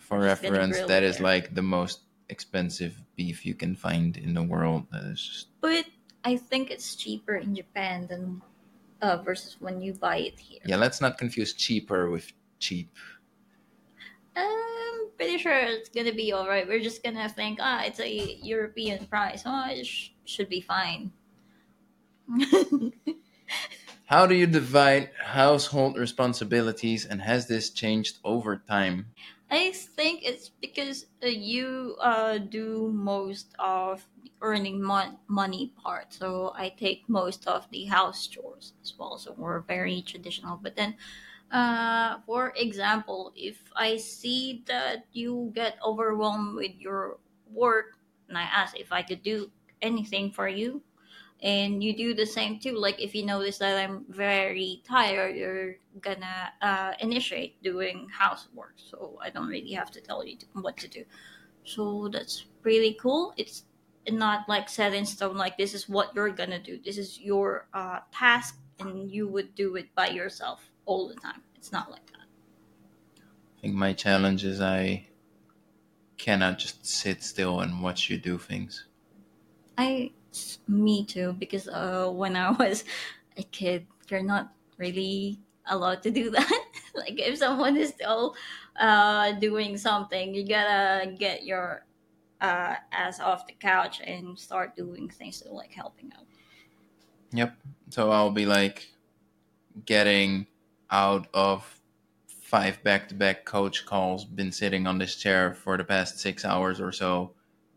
For 0.00 0.18
Just 0.18 0.42
reference, 0.42 0.82
that 0.90 1.04
is 1.06 1.16
there. 1.16 1.24
like 1.30 1.54
the 1.54 1.62
most 1.62 2.00
expensive 2.28 3.00
beef 3.14 3.46
you 3.46 3.54
can 3.54 3.76
find 3.76 4.16
in 4.18 4.34
the 4.34 4.42
world. 4.42 4.90
Just 5.14 5.46
But 5.62 5.86
I 6.24 6.36
think 6.36 6.70
it's 6.74 6.96
cheaper 6.96 7.36
in 7.36 7.54
Japan 7.54 8.08
than 8.10 8.42
uh, 9.00 9.22
versus 9.22 9.56
when 9.62 9.80
you 9.80 9.94
buy 9.94 10.18
it 10.26 10.38
here. 10.42 10.60
yeah. 10.66 10.76
Let's 10.76 11.00
not 11.00 11.16
confuse 11.16 11.54
cheaper 11.54 12.10
with 12.10 12.32
cheap. 12.58 12.90
I'm 14.34 15.08
pretty 15.16 15.38
sure 15.38 15.54
it's 15.54 15.88
gonna 15.88 16.12
be 16.12 16.34
alright. 16.34 16.66
We're 16.66 16.82
just 16.82 17.02
gonna 17.02 17.28
think, 17.28 17.58
ah, 17.62 17.84
it's 17.86 18.00
a 18.00 18.10
European 18.42 19.06
price. 19.06 19.44
Oh, 19.46 19.70
it 19.70 19.86
sh- 19.86 20.10
should 20.26 20.48
be 20.50 20.60
fine. 20.60 21.12
How 24.04 24.28
do 24.28 24.34
you 24.36 24.46
divide 24.46 25.10
household 25.18 25.96
responsibilities, 25.96 27.04
and 27.04 27.20
has 27.22 27.48
this 27.48 27.68
changed 27.68 28.18
over 28.22 28.56
time? 28.56 29.14
I 29.50 29.72
think 29.72 30.22
it's 30.24 30.48
because 30.48 31.06
uh, 31.22 31.26
you 31.26 31.96
uh, 32.00 32.38
do 32.38 32.90
most 32.92 33.54
of 33.58 34.06
the 34.22 34.30
earning 34.40 34.82
mon- 34.82 35.18
money 35.28 35.74
part. 35.82 36.14
So 36.14 36.52
I 36.56 36.70
take 36.70 37.08
most 37.08 37.46
of 37.46 37.68
the 37.70 37.84
house 37.84 38.26
chores 38.26 38.72
as 38.82 38.94
well. 38.98 39.18
So 39.18 39.32
we're 39.36 39.60
very 39.60 40.00
traditional. 40.02 40.56
But 40.56 40.76
then, 40.76 40.96
uh, 41.50 42.20
for 42.26 42.52
example, 42.56 43.32
if 43.36 43.72
I 43.76 43.98
see 43.98 44.62
that 44.66 45.06
you 45.12 45.52
get 45.54 45.78
overwhelmed 45.84 46.56
with 46.56 46.76
your 46.76 47.18
work, 47.50 47.98
and 48.28 48.38
I 48.38 48.42
ask 48.42 48.78
if 48.78 48.92
I 48.92 49.02
could 49.02 49.22
do 49.22 49.50
anything 49.82 50.30
for 50.32 50.48
you, 50.48 50.82
and 51.42 51.82
you 51.82 51.94
do 51.96 52.14
the 52.14 52.24
same 52.24 52.58
too. 52.58 52.76
Like 52.78 53.00
if 53.02 53.14
you 53.14 53.26
notice 53.26 53.58
that 53.58 53.76
I'm 53.76 54.04
very 54.08 54.82
tired, 54.86 55.36
you're 55.36 55.76
gonna 56.00 56.52
uh, 56.62 56.92
initiate 57.00 57.62
doing 57.62 58.08
housework. 58.16 58.74
So 58.76 59.18
I 59.20 59.30
don't 59.30 59.48
really 59.48 59.72
have 59.72 59.90
to 59.92 60.00
tell 60.00 60.24
you 60.24 60.38
what 60.52 60.76
to 60.78 60.88
do. 60.88 61.04
So 61.64 62.08
that's 62.12 62.46
really 62.62 62.96
cool. 63.00 63.34
It's 63.36 63.64
not 64.08 64.48
like 64.48 64.68
set 64.68 64.94
in 64.94 65.04
stone. 65.04 65.36
Like 65.36 65.58
this 65.58 65.74
is 65.74 65.88
what 65.88 66.14
you're 66.14 66.30
gonna 66.30 66.62
do. 66.62 66.78
This 66.84 66.96
is 66.96 67.18
your 67.18 67.66
uh, 67.74 68.00
task, 68.12 68.58
and 68.78 69.10
you 69.10 69.26
would 69.28 69.54
do 69.54 69.76
it 69.76 69.92
by 69.94 70.08
yourself 70.08 70.70
all 70.86 71.08
the 71.08 71.14
time. 71.14 71.42
It's 71.56 71.72
not 71.72 71.90
like 71.90 72.06
that. 72.06 72.26
I 73.58 73.60
think 73.60 73.74
my 73.74 73.92
challenge 73.92 74.44
is 74.44 74.60
I 74.60 75.06
cannot 76.18 76.58
just 76.58 76.86
sit 76.86 77.22
still 77.22 77.60
and 77.60 77.82
watch 77.82 78.08
you 78.08 78.18
do 78.18 78.38
things. 78.38 78.86
I, 79.76 80.12
me 80.68 81.04
too, 81.04 81.34
because 81.38 81.68
uh, 81.68 82.10
when 82.10 82.36
I 82.36 82.50
was 82.58 82.84
a 83.36 83.42
kid, 83.42 83.86
you're 84.08 84.22
not 84.22 84.52
really 84.78 85.38
allowed 85.66 86.02
to 86.02 86.10
do 86.10 86.30
that. 86.36 86.64
like 86.94 87.18
if 87.18 87.38
someone 87.38 87.76
is 87.76 87.90
still 87.90 88.34
uh, 88.80 89.32
doing 89.32 89.76
something, 89.76 90.34
you 90.34 90.46
gotta 90.46 91.12
get 91.12 91.44
your 91.44 91.86
uh, 92.40 92.74
ass 92.90 93.20
off 93.20 93.46
the 93.46 93.54
couch 93.54 94.00
and 94.04 94.38
start 94.38 94.76
doing 94.76 95.08
things 95.08 95.40
to 95.40 95.52
like 95.52 95.72
helping 95.72 96.12
out. 96.18 96.26
Yep. 97.32 97.56
So 97.90 98.10
I'll 98.10 98.30
be 98.30 98.46
like 98.46 98.90
getting 99.86 100.46
out 100.90 101.28
of 101.32 101.80
five 102.26 102.82
back 102.82 103.08
to 103.08 103.14
back 103.14 103.46
coach 103.46 103.86
calls, 103.86 104.24
been 104.24 104.52
sitting 104.52 104.86
on 104.86 104.98
this 104.98 105.16
chair 105.16 105.54
for 105.54 105.78
the 105.78 105.84
past 105.84 106.18
six 106.18 106.44
hours 106.44 106.80
or 106.80 106.92
so, 106.92 107.32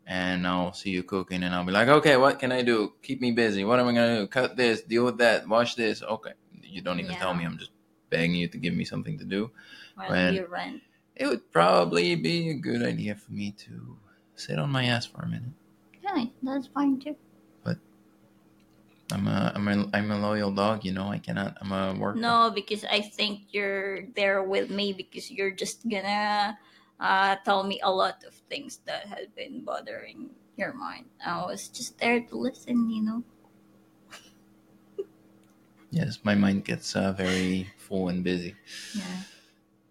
and 0.07 0.45
I'll 0.45 0.73
see 0.73 0.91
you 0.91 1.03
cooking 1.03 1.43
and 1.43 1.53
I'll 1.55 1.65
be 1.65 1.71
like, 1.71 1.87
okay, 1.87 2.17
what 2.17 2.39
can 2.39 2.51
I 2.51 2.61
do? 2.61 2.93
Keep 3.01 3.21
me 3.21 3.31
busy. 3.31 3.63
What 3.63 3.79
am 3.79 3.87
I 3.87 3.93
going 3.93 4.15
to 4.15 4.21
do? 4.21 4.27
Cut 4.27 4.55
this, 4.55 4.81
deal 4.81 5.05
with 5.05 5.17
that, 5.17 5.47
wash 5.47 5.75
this. 5.75 6.03
Okay. 6.03 6.33
You 6.61 6.81
don't 6.81 6.99
even 6.99 7.15
tell 7.15 7.33
me. 7.33 7.45
I'm 7.45 7.57
just 7.57 7.71
begging 8.09 8.35
you 8.35 8.47
to 8.49 8.57
give 8.57 8.73
me 8.73 8.85
something 8.85 9.17
to 9.17 9.25
do. 9.25 9.51
When- 9.95 10.33
you 10.33 10.45
rent. 10.45 10.81
It 11.15 11.27
would 11.27 11.49
probably 11.51 12.15
be 12.15 12.49
a 12.49 12.53
good 12.55 12.83
idea 12.83 13.15
for 13.15 13.31
me 13.31 13.51
to 13.59 13.97
sit 14.35 14.59
on 14.59 14.69
my 14.69 14.83
ass 14.83 15.05
for 15.05 15.21
a 15.21 15.27
minute. 15.27 15.53
Yeah, 16.03 16.25
that's 16.43 16.67
fine 16.67 16.99
too. 16.99 17.15
But 17.63 17.77
I'm 19.13 19.25
a 19.27 19.53
I'm 19.55 19.67
a 19.69 19.89
I'm 19.93 20.11
a 20.11 20.19
loyal 20.19 20.51
dog. 20.51 20.83
You 20.83 20.91
know, 20.91 21.07
I 21.07 21.19
cannot. 21.19 21.55
I'm 21.61 21.71
a 21.71 21.97
worker. 21.97 22.19
No, 22.19 22.51
because 22.53 22.83
I 22.83 22.99
think 22.99 23.43
you're 23.51 24.07
there 24.15 24.43
with 24.43 24.69
me 24.69 24.91
because 24.91 25.31
you're 25.31 25.51
just 25.51 25.87
gonna 25.87 26.57
uh, 26.99 27.35
tell 27.43 27.63
me 27.63 27.79
a 27.83 27.91
lot 27.91 28.23
of 28.25 28.33
things 28.49 28.79
that 28.85 29.07
had 29.07 29.33
been 29.35 29.63
bothering 29.63 30.29
your 30.57 30.73
mind. 30.73 31.05
I 31.25 31.45
was 31.45 31.67
just 31.67 31.97
there 31.99 32.21
to 32.21 32.37
listen, 32.37 32.89
you 32.89 33.03
know. 33.03 33.23
Yes, 35.91 36.19
my 36.23 36.35
mind 36.35 36.65
gets 36.65 36.95
uh, 36.95 37.13
very 37.13 37.67
full 37.77 38.09
and 38.09 38.23
busy. 38.23 38.55
Yeah. 38.93 39.21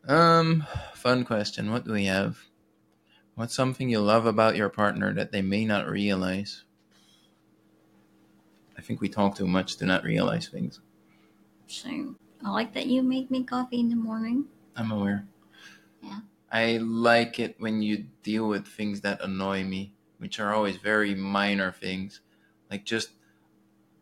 Um, 0.07 0.67
fun 0.95 1.25
question. 1.25 1.71
What 1.71 1.85
do 1.85 1.93
we 1.93 2.07
have? 2.07 2.39
What's 3.35 3.55
something 3.55 3.89
you 3.89 4.01
love 4.01 4.27
about 4.27 4.57
your 4.57 4.69
partner 4.69 5.13
that 5.15 5.33
they 5.33 5.43
may 5.43 5.65
not 5.65 5.89
realize? 5.89 6.65
I 8.77 8.83
think 8.83 9.01
we 9.01 9.09
talk 9.09 9.37
too 9.37 9.47
much 9.47 9.77
to 9.77 9.87
not 9.87 10.05
realize 10.05 10.49
things. 10.49 10.81
So 11.67 12.15
I 12.45 12.51
like 12.51 12.75
that 12.75 12.87
you 12.87 13.03
make 13.03 13.31
me 13.31 13.43
coffee 13.45 13.81
in 13.81 13.89
the 13.89 13.97
morning. 13.97 14.47
I'm 14.77 14.91
aware. 14.91 15.27
Yeah. 16.03 16.21
I 16.55 16.77
like 16.77 17.41
it 17.41 17.57
when 17.59 17.83
you 17.83 18.07
deal 18.23 18.47
with 18.47 18.69
things 18.69 19.01
that 19.01 19.21
annoy 19.21 19.65
me, 19.65 19.93
which 20.19 20.39
are 20.39 20.55
always 20.55 20.77
very 20.77 21.13
minor 21.13 21.73
things. 21.73 22.21
Like 22.71 22.85
just, 22.85 23.11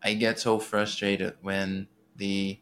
I 0.03 0.13
get 0.13 0.39
so 0.39 0.59
frustrated 0.59 1.33
when 1.41 1.89
the 2.17 2.61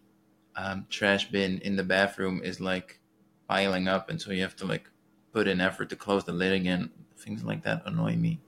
um, 0.54 0.86
trash 0.88 1.28
bin 1.32 1.58
in 1.58 1.74
the 1.74 1.82
bathroom 1.82 2.40
is 2.44 2.60
like 2.60 3.00
piling 3.48 3.88
up, 3.88 4.08
and 4.08 4.22
so 4.22 4.30
you 4.30 4.42
have 4.42 4.54
to 4.56 4.64
like 4.64 4.88
put 5.32 5.48
in 5.48 5.60
effort 5.60 5.90
to 5.90 5.96
close 5.96 6.22
the 6.22 6.32
lid 6.32 6.52
again. 6.52 6.90
Things 7.16 7.42
like 7.42 7.64
that 7.64 7.82
annoy 7.84 8.14
me. 8.14 8.38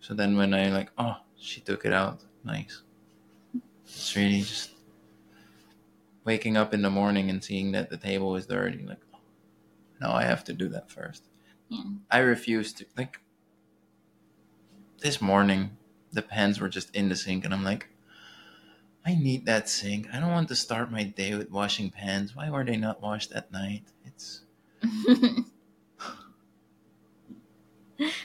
So 0.00 0.12
then 0.12 0.36
when 0.36 0.52
I 0.52 0.68
like, 0.68 0.90
oh, 0.98 1.16
she 1.34 1.62
took 1.62 1.86
it 1.86 1.94
out, 1.94 2.24
nice. 2.44 2.82
It's 3.86 4.14
really 4.14 4.42
just 4.42 4.72
waking 6.24 6.58
up 6.58 6.74
in 6.74 6.82
the 6.82 6.90
morning 6.90 7.30
and 7.30 7.42
seeing 7.42 7.72
that 7.72 7.88
the 7.88 7.96
table 7.96 8.36
is 8.36 8.44
dirty, 8.44 8.84
like, 8.84 9.00
no, 10.02 10.10
I 10.10 10.24
have 10.24 10.44
to 10.44 10.52
do 10.52 10.68
that 10.68 10.90
first. 10.90 11.24
Yeah. 11.68 11.84
I 12.10 12.18
refuse 12.18 12.72
to 12.74 12.86
like. 12.96 13.20
This 15.00 15.20
morning, 15.20 15.76
the 16.12 16.22
pans 16.22 16.60
were 16.60 16.68
just 16.68 16.94
in 16.94 17.08
the 17.08 17.16
sink, 17.16 17.44
and 17.44 17.52
I'm 17.52 17.64
like, 17.64 17.88
I 19.04 19.14
need 19.14 19.46
that 19.46 19.68
sink. 19.68 20.06
I 20.12 20.20
don't 20.20 20.30
want 20.30 20.48
to 20.48 20.56
start 20.56 20.92
my 20.92 21.02
day 21.02 21.34
with 21.34 21.50
washing 21.50 21.90
pans. 21.90 22.36
Why 22.36 22.50
were 22.50 22.64
they 22.64 22.76
not 22.76 23.02
washed 23.02 23.32
at 23.32 23.50
night? 23.50 23.82
It's 24.04 24.42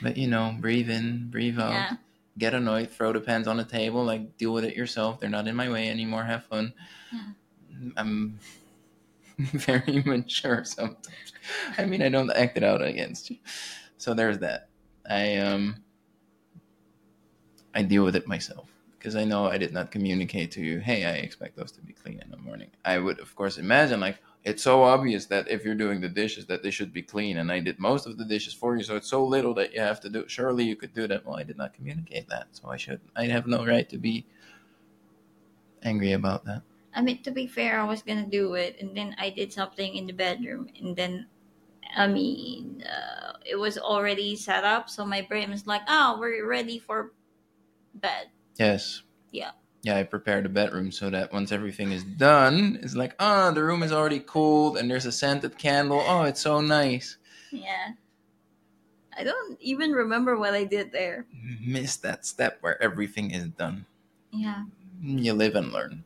but 0.02 0.16
you 0.16 0.28
know, 0.28 0.56
breathe 0.58 0.90
in, 0.90 1.28
breathe 1.30 1.58
out. 1.58 1.72
yeah. 1.72 1.96
Get 2.36 2.54
annoyed, 2.54 2.90
throw 2.90 3.12
the 3.12 3.20
pans 3.20 3.48
on 3.48 3.56
the 3.56 3.64
table, 3.64 4.04
like 4.04 4.36
deal 4.36 4.52
with 4.52 4.64
it 4.64 4.76
yourself. 4.76 5.18
They're 5.18 5.28
not 5.28 5.48
in 5.48 5.56
my 5.56 5.68
way 5.68 5.88
anymore. 5.88 6.22
Have 6.22 6.44
fun. 6.44 6.72
Yeah. 7.12 7.90
I'm 7.96 8.38
very 9.52 10.02
mature 10.04 10.64
sometimes. 10.64 11.32
I 11.76 11.84
mean, 11.84 12.02
I 12.02 12.08
don't 12.08 12.30
act 12.30 12.56
it 12.56 12.64
out 12.64 12.82
against 12.82 13.30
you. 13.30 13.36
So 13.96 14.14
there's 14.14 14.38
that. 14.38 14.68
I 15.08 15.36
um 15.38 15.84
I 17.74 17.82
deal 17.82 18.04
with 18.04 18.16
it 18.16 18.26
myself 18.26 18.68
because 18.98 19.14
I 19.14 19.24
know 19.24 19.46
I 19.46 19.58
did 19.58 19.72
not 19.72 19.90
communicate 19.92 20.50
to 20.52 20.60
you, 20.60 20.80
hey, 20.80 21.04
I 21.04 21.12
expect 21.12 21.56
those 21.56 21.70
to 21.72 21.80
be 21.80 21.92
clean 21.92 22.20
in 22.20 22.30
the 22.30 22.36
morning. 22.36 22.70
I 22.84 22.98
would 22.98 23.20
of 23.20 23.34
course 23.36 23.58
imagine 23.58 24.00
like 24.00 24.18
it's 24.44 24.62
so 24.62 24.82
obvious 24.82 25.26
that 25.26 25.48
if 25.48 25.64
you're 25.64 25.74
doing 25.74 26.00
the 26.00 26.08
dishes 26.08 26.46
that 26.46 26.62
they 26.62 26.70
should 26.70 26.92
be 26.92 27.02
clean 27.02 27.38
and 27.38 27.52
I 27.52 27.60
did 27.60 27.78
most 27.78 28.06
of 28.06 28.18
the 28.18 28.24
dishes 28.24 28.54
for 28.54 28.76
you, 28.76 28.82
so 28.82 28.96
it's 28.96 29.08
so 29.08 29.24
little 29.24 29.54
that 29.54 29.72
you 29.72 29.80
have 29.80 30.00
to 30.00 30.08
do 30.08 30.24
surely 30.26 30.64
you 30.64 30.74
could 30.76 30.94
do 30.94 31.06
that. 31.06 31.24
Well, 31.24 31.36
I 31.36 31.44
did 31.44 31.58
not 31.58 31.74
communicate 31.74 32.28
that, 32.28 32.48
so 32.52 32.68
I 32.68 32.76
should 32.76 33.00
I 33.14 33.26
have 33.26 33.46
no 33.46 33.64
right 33.64 33.88
to 33.90 33.98
be 33.98 34.26
angry 35.82 36.12
about 36.12 36.44
that. 36.44 36.62
I 36.98 37.00
mean, 37.00 37.22
to 37.22 37.30
be 37.30 37.46
fair, 37.46 37.78
I 37.80 37.84
was 37.84 38.02
gonna 38.02 38.26
do 38.26 38.54
it, 38.54 38.76
and 38.80 38.90
then 38.96 39.14
I 39.18 39.30
did 39.30 39.52
something 39.52 39.94
in 39.94 40.08
the 40.08 40.12
bedroom, 40.12 40.66
and 40.82 40.96
then, 40.96 41.28
I 41.96 42.08
mean, 42.08 42.82
uh, 42.82 43.34
it 43.46 43.54
was 43.54 43.78
already 43.78 44.34
set 44.34 44.64
up, 44.64 44.90
so 44.90 45.06
my 45.06 45.22
brain 45.22 45.48
was 45.48 45.64
like, 45.64 45.82
"Oh, 45.86 46.16
we're 46.18 46.44
ready 46.44 46.80
for 46.80 47.12
bed." 47.94 48.30
Yes. 48.56 49.02
Yeah. 49.30 49.52
Yeah, 49.82 49.96
I 49.96 50.02
prepared 50.02 50.44
the 50.44 50.48
bedroom 50.48 50.90
so 50.90 51.08
that 51.10 51.32
once 51.32 51.52
everything 51.52 51.92
is 51.92 52.02
done, 52.02 52.80
it's 52.82 52.96
like, 52.96 53.14
oh, 53.20 53.52
the 53.52 53.62
room 53.62 53.84
is 53.84 53.92
already 53.92 54.18
cooled 54.18 54.76
and 54.76 54.90
there's 54.90 55.06
a 55.06 55.12
scented 55.12 55.56
candle. 55.56 56.02
Oh, 56.04 56.24
it's 56.24 56.40
so 56.40 56.60
nice. 56.60 57.16
Yeah. 57.52 57.92
I 59.16 59.22
don't 59.22 59.56
even 59.60 59.92
remember 59.92 60.36
what 60.36 60.52
I 60.54 60.64
did 60.64 60.90
there. 60.90 61.26
Miss 61.64 61.96
that 61.98 62.26
step 62.26 62.58
where 62.60 62.82
everything 62.82 63.30
is 63.30 63.46
done. 63.50 63.86
Yeah. 64.32 64.64
You 65.00 65.32
live 65.34 65.54
and 65.54 65.72
learn. 65.72 66.02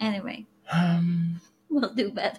Anyway, 0.00 0.46
Um, 0.72 1.40
we'll 1.68 1.94
do 1.94 2.10
better. 2.10 2.38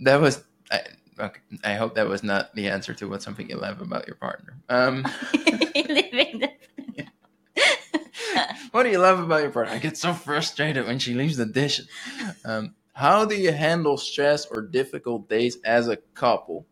that 0.00 0.20
was. 0.20 0.42
I, 0.70 0.80
okay, 1.18 1.40
I 1.64 1.74
hope 1.74 1.94
that 1.96 2.08
was 2.08 2.22
not 2.22 2.54
the 2.54 2.68
answer 2.68 2.94
to 2.94 3.08
what's 3.08 3.24
something 3.24 3.48
you 3.48 3.56
love 3.56 3.80
about 3.80 4.06
your 4.06 4.16
partner. 4.16 4.58
Um, 4.68 5.02
the. 5.32 6.50
what 8.72 8.82
do 8.84 8.90
you 8.90 8.98
love 8.98 9.18
about 9.20 9.42
your 9.42 9.50
partner? 9.50 9.74
I 9.74 9.78
get 9.78 9.96
so 9.96 10.12
frustrated 10.14 10.86
when 10.86 10.98
she 10.98 11.14
leaves 11.14 11.36
the 11.36 11.46
dishes. 11.46 11.88
Um, 12.44 12.74
how 12.92 13.24
do 13.24 13.36
you 13.36 13.52
handle 13.52 13.96
stress 13.96 14.46
or 14.46 14.62
difficult 14.62 15.28
days 15.28 15.58
as 15.64 15.88
a 15.88 15.96
couple? 16.14 16.66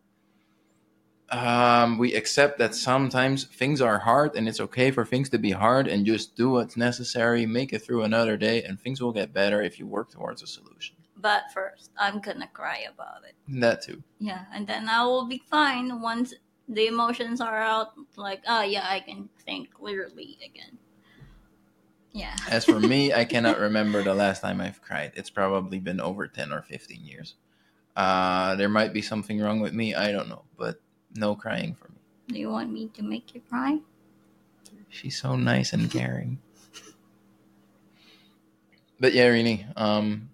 Um, 1.29 1.97
we 1.97 2.13
accept 2.13 2.57
that 2.59 2.73
sometimes 2.73 3.45
things 3.45 3.81
are 3.81 3.99
hard 3.99 4.35
and 4.35 4.47
it's 4.47 4.61
okay 4.61 4.91
for 4.91 5.03
things 5.03 5.29
to 5.31 5.37
be 5.37 5.51
hard 5.51 5.87
and 5.87 6.05
just 6.05 6.35
do 6.37 6.51
what's 6.51 6.77
necessary, 6.77 7.45
make 7.45 7.73
it 7.73 7.79
through 7.79 8.03
another 8.03 8.37
day, 8.37 8.63
and 8.63 8.79
things 8.79 9.01
will 9.01 9.11
get 9.11 9.33
better 9.33 9.61
if 9.61 9.77
you 9.77 9.87
work 9.87 10.09
towards 10.09 10.41
a 10.41 10.47
solution. 10.47 10.95
But 11.17 11.51
first, 11.53 11.91
I'm 11.97 12.19
gonna 12.19 12.49
cry 12.53 12.85
about 12.93 13.23
it. 13.27 13.35
That 13.59 13.81
too. 13.81 14.01
Yeah, 14.19 14.45
and 14.53 14.65
then 14.65 14.87
I 14.87 15.03
will 15.03 15.25
be 15.25 15.41
fine 15.49 16.01
once 16.01 16.33
the 16.69 16.87
emotions 16.87 17.41
are 17.41 17.61
out. 17.61 17.93
Like, 18.15 18.43
oh 18.47 18.61
yeah, 18.61 18.85
I 18.87 19.01
can 19.01 19.27
think 19.45 19.73
clearly 19.73 20.37
again. 20.45 20.77
Yeah. 22.11 22.35
As 22.49 22.65
for 22.65 22.79
me, 22.79 23.13
I 23.13 23.25
cannot 23.25 23.59
remember 23.67 24.03
the 24.03 24.13
last 24.13 24.41
time 24.41 24.61
I've 24.61 24.81
cried. 24.81 25.11
It's 25.15 25.29
probably 25.29 25.79
been 25.79 25.99
over 25.99 26.27
10 26.27 26.53
or 26.53 26.61
15 26.61 27.03
years. 27.03 27.35
Uh, 27.95 28.55
there 28.55 28.69
might 28.69 28.93
be 28.93 29.01
something 29.01 29.39
wrong 29.39 29.59
with 29.59 29.73
me. 29.73 29.95
I 29.95 30.11
don't 30.11 30.29
know, 30.29 30.43
but 30.57 30.79
no 31.17 31.35
crying 31.35 31.75
for 31.75 31.89
me. 31.89 31.97
Do 32.29 32.39
you 32.39 32.49
want 32.49 32.71
me 32.71 32.89
to 32.93 33.03
make 33.03 33.33
you 33.33 33.41
cry? 33.49 33.79
She's 34.89 35.19
so 35.19 35.35
nice 35.35 35.73
and 35.73 35.89
caring. 35.91 36.39
but 38.99 39.13
yeah, 39.13 39.27
really, 39.27 39.65
um, 39.75 40.29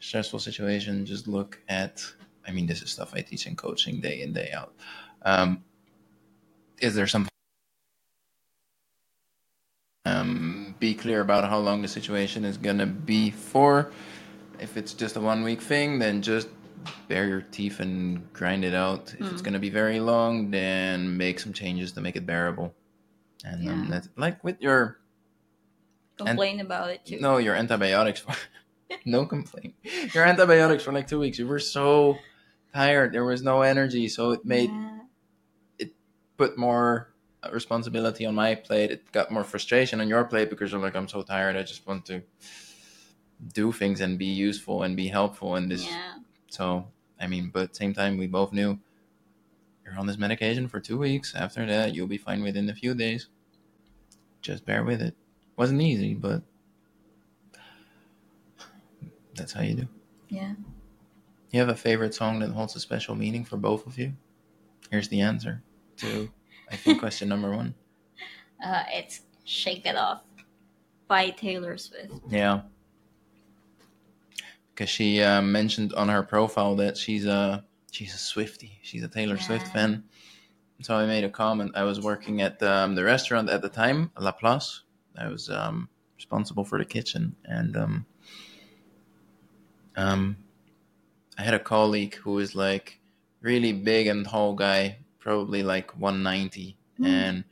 stressful 0.00 0.38
situation. 0.38 1.06
Just 1.06 1.26
look 1.28 1.60
at. 1.68 2.02
I 2.46 2.50
mean, 2.50 2.66
this 2.66 2.80
is 2.82 2.90
stuff 2.90 3.12
I 3.14 3.20
teach 3.20 3.46
in 3.46 3.56
coaching 3.56 4.00
day 4.00 4.22
in 4.22 4.32
day 4.32 4.50
out. 4.54 4.72
Um, 5.22 5.62
is 6.80 6.94
there 6.94 7.06
something? 7.06 7.28
Um, 10.06 10.74
be 10.78 10.94
clear 10.94 11.20
about 11.20 11.48
how 11.48 11.58
long 11.58 11.82
the 11.82 11.88
situation 11.88 12.44
is 12.44 12.56
gonna 12.56 12.86
be 12.86 13.30
for. 13.30 13.90
If 14.58 14.76
it's 14.76 14.94
just 14.94 15.16
a 15.16 15.20
one 15.20 15.42
week 15.42 15.60
thing, 15.60 15.98
then 15.98 16.22
just 16.22 16.48
bare 17.08 17.26
your 17.26 17.40
teeth 17.42 17.80
and 17.80 18.30
grind 18.32 18.64
it 18.64 18.74
out. 18.74 19.14
If 19.18 19.30
it's 19.32 19.40
Mm. 19.42 19.44
gonna 19.44 19.58
be 19.58 19.70
very 19.70 20.00
long, 20.00 20.50
then 20.50 21.16
make 21.16 21.40
some 21.40 21.52
changes 21.52 21.92
to 21.92 22.00
make 22.00 22.16
it 22.16 22.26
bearable. 22.26 22.74
And 23.44 23.68
um, 23.68 23.84
Yeah. 23.84 23.90
that's 23.90 24.08
like 24.16 24.42
with 24.44 24.60
your 24.60 24.98
Complain 26.16 26.58
about 26.60 26.90
it 26.90 27.04
too. 27.06 27.20
no, 27.20 27.38
your 27.38 27.54
antibiotics. 27.54 28.20
For, 28.20 28.34
no 29.04 29.24
complaint. 29.24 29.74
Your 30.12 30.24
antibiotics 30.24 30.82
for 30.82 30.92
like 30.92 31.06
two 31.06 31.20
weeks. 31.20 31.38
You 31.38 31.46
were 31.46 31.60
so 31.60 32.18
tired. 32.74 33.12
There 33.12 33.24
was 33.24 33.40
no 33.42 33.62
energy, 33.62 34.08
so 34.08 34.32
it 34.32 34.44
made 34.44 34.70
Yeah. 34.70 34.96
put 36.36 36.56
more 36.58 37.12
uh, 37.42 37.50
responsibility 37.52 38.26
on 38.26 38.34
my 38.34 38.54
plate. 38.56 38.90
It 38.90 39.12
got 39.12 39.30
more 39.30 39.44
frustration 39.44 40.00
on 40.00 40.08
your 40.08 40.24
plate 40.24 40.50
because 40.50 40.72
you're 40.72 40.80
like, 40.80 40.96
I'm 40.96 41.08
so 41.08 41.22
tired. 41.22 41.54
I 41.56 41.62
just 41.62 41.86
want 41.86 42.04
to 42.06 42.22
do 43.54 43.70
things 43.72 44.00
and 44.00 44.18
be 44.18 44.26
useful 44.26 44.82
and 44.82 44.96
be 44.96 45.08
helpful 45.08 45.54
in 45.56 45.68
this. 45.68 45.86
yeah. 45.86 46.14
So 46.48 46.86
I 47.20 47.26
mean, 47.26 47.50
but 47.52 47.76
same 47.76 47.94
time, 47.94 48.16
we 48.16 48.26
both 48.26 48.52
knew 48.52 48.78
you're 49.84 49.98
on 49.98 50.06
this 50.06 50.18
medication 50.18 50.68
for 50.68 50.80
two 50.80 50.98
weeks. 50.98 51.34
After 51.34 51.66
that, 51.66 51.94
you'll 51.94 52.06
be 52.06 52.18
fine 52.18 52.42
within 52.42 52.68
a 52.68 52.74
few 52.74 52.94
days. 52.94 53.28
Just 54.40 54.64
bear 54.64 54.84
with 54.84 55.02
it. 55.02 55.14
Wasn't 55.56 55.80
easy, 55.80 56.14
but 56.14 56.42
that's 59.34 59.52
how 59.52 59.62
you 59.62 59.74
do. 59.74 59.88
Yeah. 60.28 60.54
You 61.50 61.60
have 61.60 61.68
a 61.68 61.74
favorite 61.74 62.14
song 62.14 62.40
that 62.40 62.50
holds 62.50 62.76
a 62.76 62.80
special 62.80 63.14
meaning 63.14 63.44
for 63.44 63.56
both 63.56 63.86
of 63.86 63.98
you? 63.98 64.12
Here's 64.90 65.08
the 65.08 65.20
answer 65.20 65.62
to, 65.98 66.30
I 66.70 66.76
think, 66.76 66.98
question 67.00 67.28
number 67.28 67.54
one. 67.54 67.74
Uh, 68.64 68.84
it's 68.88 69.22
"Shake 69.44 69.86
It 69.86 69.96
Off" 69.96 70.22
by 71.06 71.30
Taylor 71.30 71.78
Swift. 71.78 72.12
Yeah. 72.28 72.62
Because 74.78 74.90
she 74.90 75.20
uh, 75.20 75.42
mentioned 75.42 75.92
on 75.94 76.08
her 76.08 76.22
profile 76.22 76.76
that 76.76 76.96
she's 76.96 77.26
a 77.26 77.64
she's 77.90 78.14
a 78.14 78.16
Swiftie. 78.16 78.78
She's 78.82 79.02
a 79.02 79.08
Taylor 79.08 79.36
Swift 79.36 79.66
fan. 79.72 80.04
so 80.82 80.94
I 80.94 81.04
made 81.04 81.24
a 81.24 81.28
comment. 81.28 81.72
I 81.74 81.82
was 81.82 82.00
working 82.00 82.42
at 82.42 82.62
um, 82.62 82.94
the 82.94 83.02
restaurant 83.02 83.50
at 83.50 83.60
the 83.60 83.68
time, 83.68 84.12
La 84.20 84.30
Place. 84.30 84.82
I 85.16 85.26
was 85.26 85.50
um, 85.50 85.88
responsible 86.14 86.64
for 86.64 86.78
the 86.78 86.84
kitchen, 86.84 87.34
and 87.44 87.76
um, 87.76 88.06
um, 89.96 90.36
I 91.36 91.42
had 91.42 91.54
a 91.54 91.58
colleague 91.58 92.14
who 92.14 92.34
was 92.34 92.54
like 92.54 93.00
really 93.40 93.72
big 93.72 94.06
and 94.06 94.24
tall 94.24 94.54
guy, 94.54 94.98
probably 95.18 95.64
like 95.64 95.98
190, 95.98 96.76
Mm. 97.00 97.06
and 97.06 97.44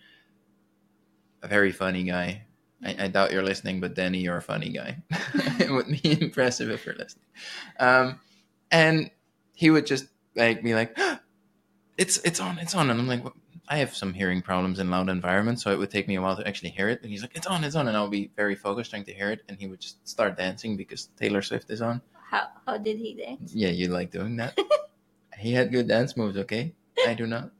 a 1.43 1.49
very 1.49 1.73
funny 1.73 2.05
guy. 2.05 2.46
I, 2.85 3.05
I 3.05 3.09
doubt 3.09 3.33
you're 3.33 3.43
listening, 3.43 3.81
but 3.81 3.95
Danny, 3.95 4.19
you're 4.19 4.37
a 4.37 4.43
funny 4.43 4.71
guy. 4.71 4.99
it 5.59 5.71
would 5.71 5.87
be 5.89 6.21
impressive 6.23 6.71
if 6.71 6.85
you're 6.85 6.95
listening. 6.95 7.25
Um, 7.79 8.21
and 8.71 9.11
he 9.55 9.71
would 9.71 9.87
just 9.87 10.07
like 10.35 10.63
be 10.63 10.75
like, 10.75 10.99
"It's 11.97 12.19
it's 12.19 12.41
on, 12.41 12.59
it's 12.59 12.75
on," 12.75 12.91
and 12.91 13.01
I'm 13.01 13.09
like, 13.09 13.25
"What?" 13.25 13.35
I 13.69 13.79
have 13.79 13.97
some 13.97 14.13
hearing 14.15 14.43
problems 14.43 14.79
in 14.79 14.91
loud 14.91 15.09
environments, 15.09 15.63
so 15.63 15.73
it 15.73 15.79
would 15.79 15.91
take 15.91 16.07
me 16.07 16.15
a 16.15 16.23
while 16.23 16.37
to 16.37 16.47
actually 16.47 16.71
hear 16.71 16.89
it. 16.89 17.01
And 17.03 17.11
he's 17.11 17.23
like, 17.23 17.35
"It's 17.35 17.47
on, 17.47 17.65
it's 17.65 17.75
on," 17.75 17.89
and 17.89 17.97
I'll 17.97 18.09
be 18.09 18.31
very 18.37 18.55
focused 18.55 18.91
trying 18.91 19.05
to 19.05 19.15
hear 19.15 19.31
it, 19.31 19.43
and 19.49 19.59
he 19.59 19.67
would 19.67 19.81
just 19.81 20.07
start 20.07 20.37
dancing 20.37 20.77
because 20.77 21.09
Taylor 21.17 21.43
Swift 21.43 21.71
is 21.71 21.81
on. 21.81 22.03
How 22.31 22.49
how 22.67 22.77
did 22.79 22.99
he 22.99 23.15
dance? 23.15 23.55
Yeah, 23.55 23.71
you 23.71 23.89
like 23.89 24.11
doing 24.11 24.37
that. 24.37 24.59
he 25.39 25.53
had 25.53 25.73
good 25.73 25.89
dance 25.89 26.17
moves. 26.17 26.37
Okay, 26.37 26.75
I 27.07 27.15
do 27.15 27.27
not. 27.27 27.51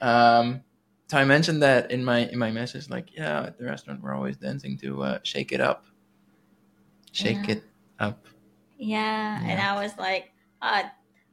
Um, 0.00 0.62
so 1.08 1.18
I 1.18 1.24
mentioned 1.24 1.62
that 1.62 1.90
in 1.90 2.04
my 2.04 2.20
in 2.28 2.38
my 2.38 2.50
message, 2.50 2.88
like, 2.90 3.14
yeah, 3.14 3.44
at 3.44 3.58
the 3.58 3.64
restaurant 3.64 4.02
we're 4.02 4.14
always 4.14 4.36
dancing 4.36 4.76
to 4.78 5.02
uh, 5.02 5.18
"Shake 5.22 5.52
It 5.52 5.60
Up." 5.60 5.86
Shake 7.12 7.48
Yeah. 7.48 7.54
it 7.54 7.64
up. 7.98 8.26
Yeah, 8.78 9.40
and 9.46 9.60
I 9.60 9.82
was 9.82 9.96
like, 9.98 10.32
uh, 10.60 10.84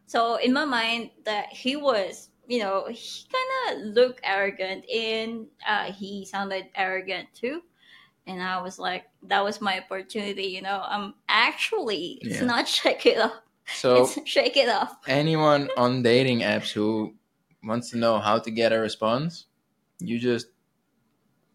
so 0.05 0.35
in 0.35 0.53
my 0.53 0.65
mind 0.65 1.09
that 1.25 1.47
he 1.51 1.75
was, 1.75 2.29
you 2.47 2.59
know, 2.59 2.85
he 2.89 3.25
kind 3.31 3.79
of 3.87 3.93
looked 3.95 4.21
arrogant, 4.23 4.85
and 4.89 5.47
uh, 5.67 5.91
he 5.91 6.25
sounded 6.25 6.67
arrogant 6.75 7.29
too. 7.33 7.63
And 8.27 8.41
I 8.43 8.61
was 8.61 8.79
like, 8.79 9.05
that 9.23 9.43
was 9.43 9.61
my 9.61 9.79
opportunity, 9.79 10.43
you 10.45 10.61
know. 10.61 10.83
I'm 10.85 11.15
actually, 11.29 12.19
it's 12.21 12.41
Yeah. 12.41 12.45
not 12.45 12.67
shake 12.77 13.05
it 13.05 13.17
up; 13.17 13.43
So 13.73 13.95
it's 13.95 14.19
shake 14.29 14.57
it 14.57 14.69
up. 14.69 15.01
anyone 15.07 15.69
on 15.77 16.03
dating 16.03 16.39
apps 16.41 16.71
who 16.71 17.15
wants 17.63 17.89
to 17.91 17.97
know 17.97 18.19
how 18.19 18.39
to 18.39 18.51
get 18.51 18.71
a 18.73 18.79
response, 18.79 19.47
you 20.01 20.19
just 20.19 20.47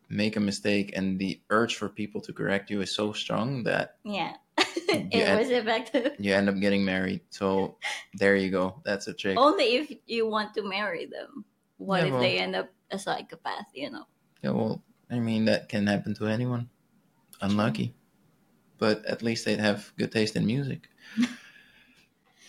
make 0.09 0.37
a 0.37 0.41
mistake, 0.41 0.93
and 0.97 1.19
the 1.19 1.41
urge 1.51 1.75
for 1.77 1.89
people 1.89 2.21
to 2.23 2.33
correct 2.33 2.71
you 2.71 2.81
is 2.81 2.95
so 2.95 3.13
strong 3.13 3.65
that 3.65 3.97
Yeah, 4.05 4.35
it 4.57 5.27
had- 5.27 5.39
was 5.39 5.51
effective. 5.51 6.15
you 6.19 6.33
end 6.33 6.49
up 6.49 6.59
getting 6.61 6.85
married. 6.85 7.23
So 7.31 7.77
there 8.15 8.37
you 8.37 8.51
go. 8.51 8.81
That's 8.85 9.09
a 9.09 9.15
trick. 9.15 9.37
Only 9.39 9.77
if 9.77 9.93
you 10.07 10.27
want 10.29 10.55
to 10.55 10.63
marry 10.63 11.07
them. 11.07 11.45
What 11.79 12.01
Yeah, 12.01 12.07
if 12.07 12.13
well- 12.13 12.21
they 12.23 12.39
end 12.39 12.55
up 12.57 12.71
a 12.91 12.99
psychopath? 12.99 13.67
You 13.75 13.91
know. 13.91 14.07
Yeah, 14.43 14.51
well, 14.51 14.83
I 15.11 15.19
mean 15.19 15.47
that 15.47 15.69
can 15.69 15.87
happen 15.87 16.15
to 16.15 16.27
anyone. 16.27 16.69
Unlucky, 17.43 17.95
but 18.79 19.05
at 19.05 19.23
least 19.23 19.45
they'd 19.45 19.59
have 19.61 19.93
good 19.99 20.11
taste 20.13 20.37
in 20.37 20.47
music. 20.47 20.89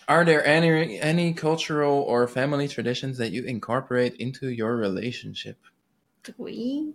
Are 0.08 0.24
there 0.24 0.44
any 0.46 0.98
any 0.98 1.34
cultural 1.34 2.00
or 2.00 2.26
family 2.28 2.68
traditions 2.68 3.18
that 3.18 3.30
you 3.32 3.42
incorporate 3.44 4.14
into 4.14 4.48
your 4.48 4.76
relationship? 4.76 5.58
Three? 6.24 6.92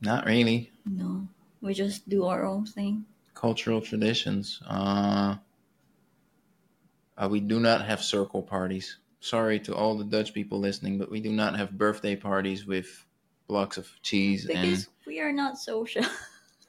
Not 0.00 0.24
really. 0.26 0.70
No, 0.86 1.28
we 1.60 1.74
just 1.74 2.08
do 2.08 2.24
our 2.24 2.44
own 2.44 2.64
thing. 2.66 3.04
Cultural 3.34 3.80
traditions. 3.80 4.60
Uh, 4.66 5.36
uh, 7.18 7.28
we 7.30 7.40
do 7.40 7.60
not 7.60 7.84
have 7.84 8.02
circle 8.02 8.42
parties. 8.42 8.98
Sorry 9.20 9.60
to 9.60 9.74
all 9.74 9.96
the 9.98 10.04
Dutch 10.04 10.32
people 10.32 10.58
listening, 10.58 10.98
but 10.98 11.10
we 11.10 11.20
do 11.20 11.30
not 11.32 11.56
have 11.58 11.76
birthday 11.76 12.16
parties 12.16 12.66
with 12.66 13.04
blocks 13.46 13.76
of 13.76 13.90
cheese 14.02 14.46
and 14.46 14.62
Because 14.62 14.88
we 15.06 15.20
are 15.20 15.32
not 15.32 15.58
social. 15.58 16.04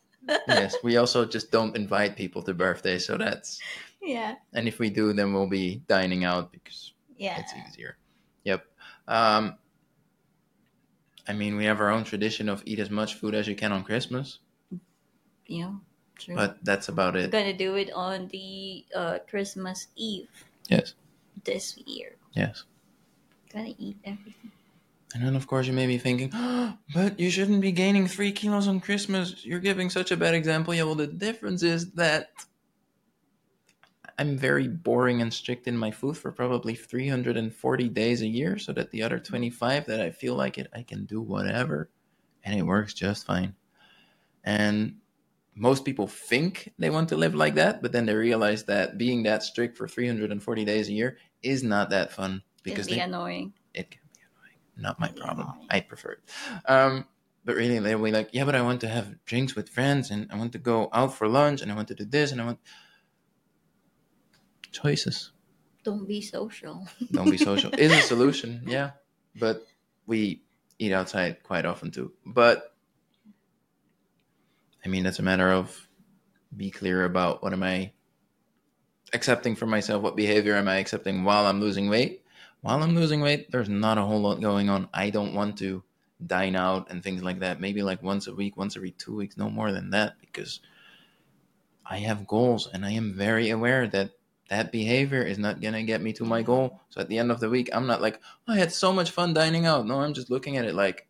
yes, 0.47 0.75
we 0.83 0.97
also 0.97 1.25
just 1.25 1.51
don't 1.51 1.75
invite 1.75 2.17
people 2.17 2.41
to 2.43 2.53
birthdays, 2.53 3.05
so 3.05 3.17
that's 3.17 3.59
yeah. 4.01 4.35
and 4.53 4.67
if 4.67 4.79
we 4.79 4.89
do, 4.89 5.13
then 5.13 5.33
we'll 5.33 5.47
be 5.47 5.81
dining 5.87 6.25
out 6.25 6.51
because 6.51 6.93
Yeah. 7.17 7.39
it's 7.39 7.53
easier. 7.69 7.97
Yep. 8.43 8.65
Um, 9.07 9.55
I 11.27 11.33
mean, 11.33 11.55
we 11.55 11.65
have 11.65 11.79
our 11.79 11.89
own 11.89 12.03
tradition 12.03 12.49
of 12.49 12.63
eat 12.65 12.79
as 12.79 12.89
much 12.89 13.15
food 13.15 13.35
as 13.35 13.47
you 13.47 13.55
can 13.55 13.71
on 13.71 13.83
Christmas, 13.83 14.39
You 15.45 15.61
know, 15.61 15.81
true. 16.17 16.35
but 16.35 16.57
that's 16.63 16.89
about 16.89 17.15
it. 17.15 17.31
We're 17.31 17.39
gonna 17.39 17.57
do 17.57 17.75
it 17.75 17.91
on 17.93 18.27
the 18.29 18.85
uh, 18.95 19.19
Christmas 19.29 19.87
Eve 19.95 20.29
Yes, 20.69 20.93
this 21.43 21.77
year. 21.85 22.15
yes. 22.33 22.63
Gonna 23.53 23.73
eat 23.77 23.97
everything. 24.03 24.51
And 25.13 25.25
then, 25.25 25.35
of 25.35 25.45
course, 25.45 25.67
you 25.67 25.73
may 25.73 25.87
be 25.87 25.97
thinking, 25.97 26.31
but 26.93 27.19
you 27.19 27.29
shouldn't 27.29 27.59
be 27.59 27.73
gaining 27.73 28.07
three 28.07 28.31
kilos 28.31 28.67
on 28.67 28.79
Christmas. 28.79 29.45
You're 29.45 29.59
giving 29.59 29.89
such 29.89 30.09
a 30.11 30.15
bad 30.17 30.33
example. 30.35 30.73
Yeah, 30.73 30.83
well, 30.83 30.95
the 30.95 31.05
difference 31.07 31.63
is 31.63 31.91
that 31.91 32.29
I'm 34.17 34.37
very 34.37 34.67
boring 34.67 35.21
and 35.21 35.33
strict 35.33 35.67
in 35.67 35.77
my 35.77 35.91
food 35.91 36.17
for 36.17 36.31
probably 36.31 36.75
340 36.75 37.89
days 37.89 38.21
a 38.21 38.27
year, 38.27 38.57
so 38.57 38.73
that 38.73 38.91
the 38.91 39.03
other 39.03 39.19
25 39.19 39.85
that 39.87 40.01
I 40.01 40.11
feel 40.11 40.35
like 40.35 40.57
it, 40.57 40.67
I 40.73 40.83
can 40.83 41.05
do 41.05 41.21
whatever, 41.21 41.89
and 42.43 42.57
it 42.57 42.63
works 42.63 42.93
just 42.93 43.25
fine. 43.25 43.55
And 44.43 44.97
most 45.55 45.85
people 45.85 46.07
think 46.07 46.71
they 46.79 46.89
want 46.89 47.09
to 47.09 47.17
live 47.17 47.35
like 47.35 47.55
that, 47.55 47.81
but 47.81 47.91
then 47.91 48.05
they 48.05 48.15
realize 48.15 48.63
that 48.65 48.97
being 48.97 49.23
that 49.23 49.43
strict 49.43 49.77
for 49.77 49.87
340 49.87 50.65
days 50.65 50.87
a 50.89 50.93
year 50.93 51.17
is 51.43 51.63
not 51.63 51.89
that 51.89 52.11
fun 52.11 52.41
Because 52.63 52.85
because 52.85 52.87
be 52.87 52.95
they 52.95 52.99
annoying. 52.99 53.53
it 53.73 53.91
can 53.91 54.01
be 54.13 54.21
annoying. 54.21 54.57
Not 54.77 54.99
my 54.99 55.09
problem. 55.09 55.47
annoying. 55.49 55.67
I 55.69 55.79
prefer 55.81 56.13
it. 56.13 56.19
Um, 56.69 57.05
but 57.43 57.55
really, 57.55 57.79
they'll 57.79 58.01
be 58.03 58.11
like, 58.11 58.29
yeah, 58.33 58.45
but 58.45 58.55
I 58.55 58.61
want 58.61 58.81
to 58.81 58.87
have 58.87 59.23
drinks 59.25 59.55
with 59.55 59.69
friends, 59.69 60.11
and 60.11 60.31
I 60.31 60.37
want 60.37 60.51
to 60.53 60.59
go 60.59 60.89
out 60.93 61.13
for 61.15 61.27
lunch, 61.27 61.61
and 61.61 61.71
I 61.71 61.75
want 61.75 61.87
to 61.89 61.95
do 61.95 62.05
this, 62.05 62.31
and 62.31 62.39
I 62.41 62.45
want 62.45 62.59
choices. 64.71 65.31
Don't 65.83 66.07
be 66.07 66.21
social. 66.21 66.87
Don't 67.11 67.29
be 67.29 67.37
social 67.37 67.71
is 67.77 67.91
a 67.91 68.01
solution, 68.01 68.63
yeah. 68.65 68.91
But 69.35 69.65
we 70.05 70.43
eat 70.79 70.93
outside 70.93 71.43
quite 71.43 71.65
often 71.65 71.91
too. 71.91 72.11
But 72.25 72.75
I 74.85 74.89
mean, 74.89 75.03
that's 75.03 75.19
a 75.19 75.23
matter 75.23 75.51
of 75.51 75.87
be 76.55 76.69
clear 76.71 77.05
about 77.05 77.43
what 77.43 77.53
am 77.53 77.63
I 77.63 77.93
accepting 79.13 79.55
for 79.55 79.65
myself, 79.65 80.01
what 80.01 80.15
behavior 80.15 80.55
am 80.55 80.67
I 80.67 80.77
accepting 80.77 81.23
while 81.23 81.45
I'm 81.45 81.61
losing 81.61 81.89
weight. 81.89 82.23
While 82.61 82.83
I'm 82.83 82.95
losing 82.95 83.21
weight, 83.21 83.51
there's 83.51 83.69
not 83.69 83.97
a 83.97 84.03
whole 84.03 84.21
lot 84.21 84.39
going 84.39 84.69
on. 84.69 84.87
I 84.93 85.09
don't 85.09 85.33
want 85.33 85.57
to 85.59 85.83
dine 86.25 86.55
out 86.55 86.91
and 86.91 87.03
things 87.03 87.23
like 87.23 87.39
that. 87.39 87.59
Maybe 87.59 87.81
like 87.81 88.03
once 88.03 88.27
a 88.27 88.35
week, 88.35 88.55
once 88.55 88.75
every 88.75 88.91
two 88.91 89.15
weeks, 89.15 89.37
no 89.37 89.49
more 89.49 89.71
than 89.71 89.89
that, 89.91 90.13
because 90.21 90.59
I 91.85 91.99
have 91.99 92.27
goals 92.27 92.69
and 92.71 92.85
I 92.85 92.91
am 92.91 93.13
very 93.15 93.49
aware 93.49 93.87
that 93.87 94.11
that 94.51 94.71
behavior 94.71 95.23
is 95.23 95.39
not 95.39 95.61
going 95.61 95.73
to 95.73 95.83
get 95.83 96.01
me 96.01 96.11
to 96.11 96.25
my 96.25 96.41
goal. 96.43 96.81
So 96.89 96.99
at 96.99 97.07
the 97.07 97.17
end 97.17 97.31
of 97.31 97.39
the 97.39 97.49
week, 97.49 97.69
I'm 97.71 97.87
not 97.87 98.01
like, 98.01 98.19
oh, 98.47 98.53
I 98.53 98.57
had 98.57 98.71
so 98.73 98.91
much 98.91 99.09
fun 99.11 99.33
dining 99.33 99.65
out. 99.65 99.87
No, 99.87 100.01
I'm 100.01 100.13
just 100.13 100.29
looking 100.29 100.57
at 100.57 100.65
it 100.65 100.75
like, 100.75 101.07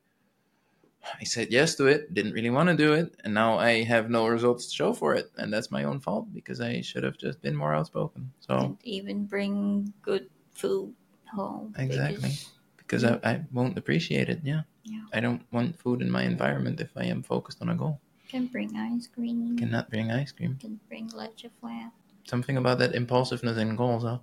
I 1.20 1.24
said 1.24 1.48
yes 1.50 1.74
to 1.78 1.88
it, 1.88 2.14
didn't 2.14 2.34
really 2.34 2.52
want 2.52 2.70
to 2.70 2.76
do 2.78 2.94
it, 2.94 3.16
and 3.24 3.34
now 3.34 3.58
I 3.58 3.82
have 3.84 4.12
no 4.12 4.28
results 4.28 4.68
to 4.68 4.76
show 4.76 4.94
for 4.94 5.16
it. 5.16 5.32
And 5.40 5.52
that's 5.52 5.72
my 5.72 5.84
own 5.86 6.00
fault 6.00 6.32
because 6.32 6.62
I 6.62 6.82
should 6.82 7.04
have 7.04 7.18
just 7.18 7.42
been 7.42 7.56
more 7.56 7.74
outspoken. 7.74 8.32
So, 8.40 8.60
Didn't 8.60 8.86
even 8.86 9.26
bring 9.26 9.92
good 10.04 10.30
food 10.54 10.94
home. 11.34 11.74
Exactly. 11.78 12.18
because- 12.30 12.50
because 12.78 13.04
I, 13.06 13.20
I 13.24 13.42
won't 13.54 13.78
appreciate 13.78 14.28
it, 14.30 14.42
yeah. 14.44 14.64
Yeah. 14.84 15.06
I 15.14 15.22
don't 15.22 15.42
want 15.52 15.80
food 15.80 16.02
in 16.02 16.12
my 16.12 16.24
environment 16.24 16.82
if 16.82 16.92
I 16.98 17.06
am 17.06 17.24
focused 17.24 17.62
on 17.62 17.70
a 17.70 17.76
goal. 17.76 18.02
Can 18.28 18.48
bring 18.48 18.76
ice 18.76 19.08
cream. 19.08 19.58
Cannot 19.58 19.90
bring 19.90 20.12
ice 20.12 20.34
cream. 20.34 20.58
Can 20.60 20.78
bring 20.90 21.08
leche 21.16 21.46
flan. 21.62 21.92
Something 22.26 22.58
about 22.58 22.80
that 22.80 22.96
impulsiveness 22.96 23.58
in 23.58 23.76
goals, 23.76 24.04
huh? 24.04 24.20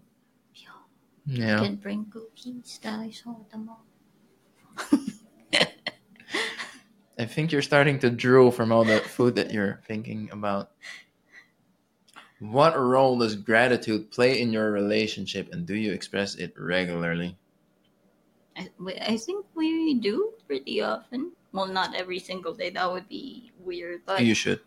Yeah. 1.28 1.58
Can 1.60 1.76
bring 1.76 2.06
cookies 2.06 2.80
that 2.82 2.98
I 2.98 3.10
saw 3.10 3.32
at 3.32 3.50
the 3.50 3.58
mall. 3.58 3.84
I 7.18 7.26
think 7.26 7.52
you're 7.52 7.62
starting 7.62 7.98
to 7.98 8.10
drool 8.10 8.50
from 8.50 8.72
all 8.72 8.84
the 8.84 9.00
food 9.00 9.34
that 9.34 9.52
you're 9.52 9.80
thinking 9.86 10.30
about. 10.32 10.70
What 12.38 12.78
role 12.78 13.18
does 13.18 13.34
gratitude 13.34 14.10
play 14.10 14.40
in 14.40 14.52
your 14.52 14.70
relationship 14.70 15.52
and 15.52 15.66
do 15.66 15.74
you 15.74 15.92
express 15.92 16.36
it 16.36 16.54
regularly? 16.56 17.36
I, 18.56 18.70
I 19.02 19.16
think 19.16 19.44
we 19.54 19.94
do 19.94 20.32
pretty 20.46 20.80
often. 20.80 21.32
Well, 21.52 21.66
not 21.66 21.94
every 21.94 22.20
single 22.20 22.54
day. 22.54 22.70
That 22.70 22.90
would 22.90 23.08
be 23.08 23.50
weird. 23.58 24.02
But 24.06 24.24
You 24.24 24.34
should. 24.34 24.60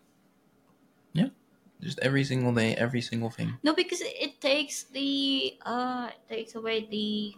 Just 1.82 2.00
every 2.00 2.24
single 2.24 2.54
day, 2.54 2.76
every 2.76 3.02
single 3.02 3.30
thing. 3.30 3.60
no, 3.64 3.74
because 3.74 4.02
it, 4.02 4.16
it 4.20 4.42
takes 4.42 4.84
the 4.86 5.58
uh 5.66 6.10
it 6.14 6.28
takes 6.34 6.56
away 6.56 6.86
the 6.86 7.36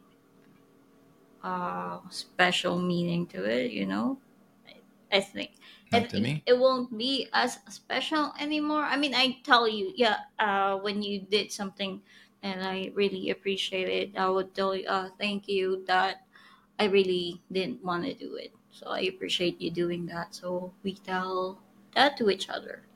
uh 1.43 1.99
special 2.09 2.79
meaning 2.79 3.27
to 3.27 3.43
it. 3.43 3.71
You 3.71 3.85
know, 3.85 4.19
I, 4.67 4.81
I 5.11 5.19
think. 5.21 5.51
Not 5.91 6.03
it, 6.05 6.09
to 6.09 6.19
me. 6.19 6.43
it 6.45 6.57
won't 6.57 6.97
be 6.97 7.27
as 7.33 7.59
special 7.69 8.33
anymore. 8.39 8.83
I 8.83 8.97
mean, 8.97 9.13
I 9.13 9.39
tell 9.43 9.67
you, 9.67 9.93
yeah, 9.95 10.21
uh, 10.39 10.77
when 10.77 11.01
you 11.03 11.21
did 11.21 11.51
something 11.51 12.01
and 12.41 12.63
I 12.63 12.91
really 12.95 13.29
appreciate 13.29 13.87
it, 13.89 14.17
I 14.17 14.27
would 14.29 14.53
tell 14.55 14.75
you, 14.75 14.87
uh, 14.87 15.09
thank 15.19 15.47
you 15.47 15.85
that 15.87 16.25
I 16.79 16.85
really 16.85 17.41
didn't 17.51 17.83
want 17.83 18.05
to 18.05 18.13
do 18.13 18.35
it. 18.35 18.53
So 18.71 18.87
I 18.87 19.01
appreciate 19.01 19.61
you 19.61 19.71
doing 19.71 20.07
that. 20.07 20.35
So 20.35 20.73
we 20.83 20.95
tell 20.95 21.61
that 21.95 22.17
to 22.17 22.29
each 22.29 22.49
other. 22.49 22.87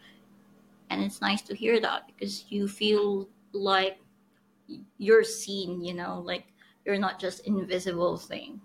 And 0.89 1.03
it's 1.03 1.21
nice 1.21 1.41
to 1.43 1.55
hear 1.55 1.79
that 1.81 2.07
because 2.07 2.45
you 2.49 2.67
feel 2.67 3.27
like 3.51 3.99
you're 4.97 5.23
seen, 5.23 5.81
you 5.83 5.93
know, 5.93 6.21
like 6.25 6.45
you're 6.85 6.97
not 6.97 7.19
just 7.19 7.45
invisible 7.47 8.17
thing. 8.17 8.61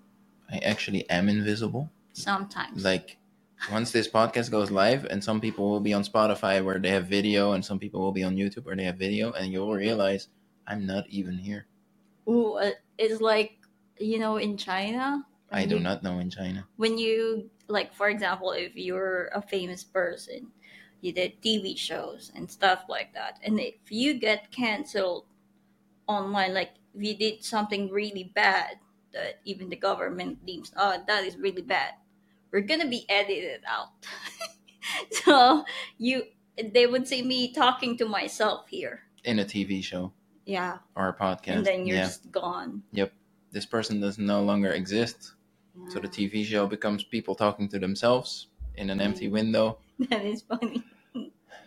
I 0.51 0.59
actually 0.59 1.09
am 1.11 1.29
invisible. 1.29 1.91
Sometimes. 2.13 2.85
Like 2.85 3.17
once 3.71 3.91
this 3.93 4.09
podcast 4.09 4.51
goes 4.51 4.71
live 4.71 5.05
and 5.07 5.23
some 5.23 5.41
people 5.41 5.71
will 5.71 5.81
be 5.81 5.95
on 5.95 6.03
Spotify 6.03 6.65
where 6.65 6.79
they 6.79 6.91
have 6.91 7.07
video 7.07 7.53
and 7.53 7.65
some 7.65 7.79
people 7.79 8.01
will 8.01 8.13
be 8.13 8.25
on 8.25 8.37
YouTube 8.37 8.65
where 8.65 8.77
they 8.77 8.85
have 8.85 8.97
video 8.97 9.33
and 9.33 9.53
you'll 9.53 9.73
realize 9.73 10.29
I'm 10.67 10.87
not 10.87 11.05
even 11.09 11.39
here. 11.39 11.67
Ooh, 12.29 12.55
uh, 12.55 12.71
it's 12.99 13.21
like 13.21 13.59
you 13.99 14.19
know 14.19 14.37
in 14.37 14.57
China. 14.57 15.25
I 15.51 15.67
do 15.67 15.77
you- 15.77 15.83
not 15.83 16.03
know 16.03 16.19
in 16.19 16.31
China. 16.31 16.67
when 16.77 16.97
you 16.99 17.51
like 17.69 17.95
for 17.95 18.09
example 18.09 18.53
if 18.53 18.75
you're 18.77 19.27
a 19.35 19.43
famous 19.43 19.85
person 19.85 20.51
you 21.03 21.13
did 21.13 21.41
tv 21.43 21.77
shows 21.77 22.33
and 22.35 22.51
stuff 22.51 22.85
like 22.89 23.13
that 23.13 23.39
and 23.45 23.61
if 23.61 23.75
you 23.91 24.15
get 24.15 24.51
canceled 24.51 25.27
online 26.07 26.55
like 26.55 26.71
if 26.95 27.03
you 27.03 27.17
did 27.17 27.45
something 27.45 27.91
really 27.91 28.31
bad 28.35 28.79
that 29.13 29.41
even 29.45 29.69
the 29.69 29.77
government 29.77 30.45
deems 30.47 30.73
oh 30.77 30.97
that 31.07 31.25
is 31.25 31.37
really 31.37 31.63
bad 31.63 31.93
we're 32.53 32.61
gonna 32.61 32.89
be 32.89 33.05
edited 33.11 33.61
out 33.67 33.89
so 35.25 35.65
you 35.99 36.23
they 36.73 36.87
would 36.87 37.07
see 37.07 37.23
me 37.23 37.53
talking 37.53 37.97
to 37.97 38.07
myself 38.07 38.67
here 38.69 39.01
In 39.25 39.39
a 39.39 39.45
TV 39.45 39.83
show 39.83 40.13
yeah 40.47 40.79
or 40.97 41.09
a 41.09 41.15
podcast. 41.15 41.57
and 41.57 41.67
then 41.67 41.87
you're 41.87 41.97
yeah. 41.99 42.07
just 42.07 42.31
gone 42.33 42.83
Yep. 42.93 43.13
This 43.53 43.67
person 43.67 44.01
does 44.01 44.19
no 44.19 44.43
longer 44.43 44.71
exist. 44.71 45.35
So 45.89 45.99
the 46.01 46.09
TV 46.09 46.43
show 46.43 46.67
becomes 46.67 47.05
people 47.05 47.35
talking 47.35 47.69
to 47.69 47.79
themselves 47.79 48.49
in 48.77 48.91
an 48.91 49.01
empty 49.01 49.29
Mm. 49.29 49.33
window. 49.33 49.79
that 50.11 50.25
is 50.25 50.43
funny 50.43 50.85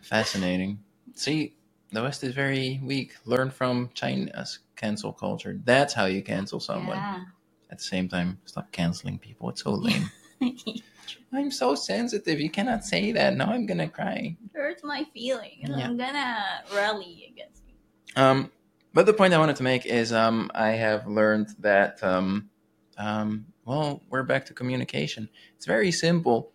Fascinating. 0.01 0.79
See, 1.15 1.55
the 1.91 2.01
West 2.03 2.23
is 2.23 2.33
very 2.33 2.79
weak. 2.83 3.13
Learn 3.25 3.51
from 3.51 3.89
China's 3.93 4.59
cancel 4.75 5.13
culture. 5.13 5.59
That's 5.63 5.93
how 5.93 6.05
you 6.05 6.21
cancel 6.23 6.59
someone. 6.59 6.97
yeah 6.97 7.23
At 7.71 7.79
the 7.79 7.83
same 7.83 8.09
time, 8.09 8.39
stop 8.45 8.71
canceling 8.71 9.19
people. 9.19 9.49
It's 9.49 9.63
so 9.63 9.71
lame. 9.73 10.09
I'm 11.33 11.51
so 11.51 11.75
sensitive. 11.75 12.39
You 12.39 12.49
cannot 12.49 12.85
say 12.85 13.11
that. 13.13 13.35
Now 13.35 13.47
I'm 13.51 13.65
gonna 13.65 13.89
cry. 13.89 14.37
It 14.43 14.51
hurts 14.57 14.83
my 14.83 15.05
feelings. 15.13 15.65
Yeah. 15.69 15.87
I'm 15.87 15.97
gonna 15.97 16.63
rally 16.73 17.29
against 17.31 17.63
you. 17.67 17.75
Um, 18.21 18.51
but 18.93 19.05
the 19.05 19.13
point 19.13 19.33
I 19.33 19.39
wanted 19.39 19.57
to 19.57 19.63
make 19.63 19.85
is 19.85 20.13
um, 20.13 20.51
I 20.55 20.69
have 20.71 21.07
learned 21.07 21.49
that 21.59 22.03
um, 22.03 22.49
um, 22.97 23.47
well, 23.65 24.01
we're 24.09 24.23
back 24.23 24.45
to 24.47 24.53
communication. 24.53 25.29
It's 25.57 25.65
very 25.65 25.91
simple. 25.91 26.51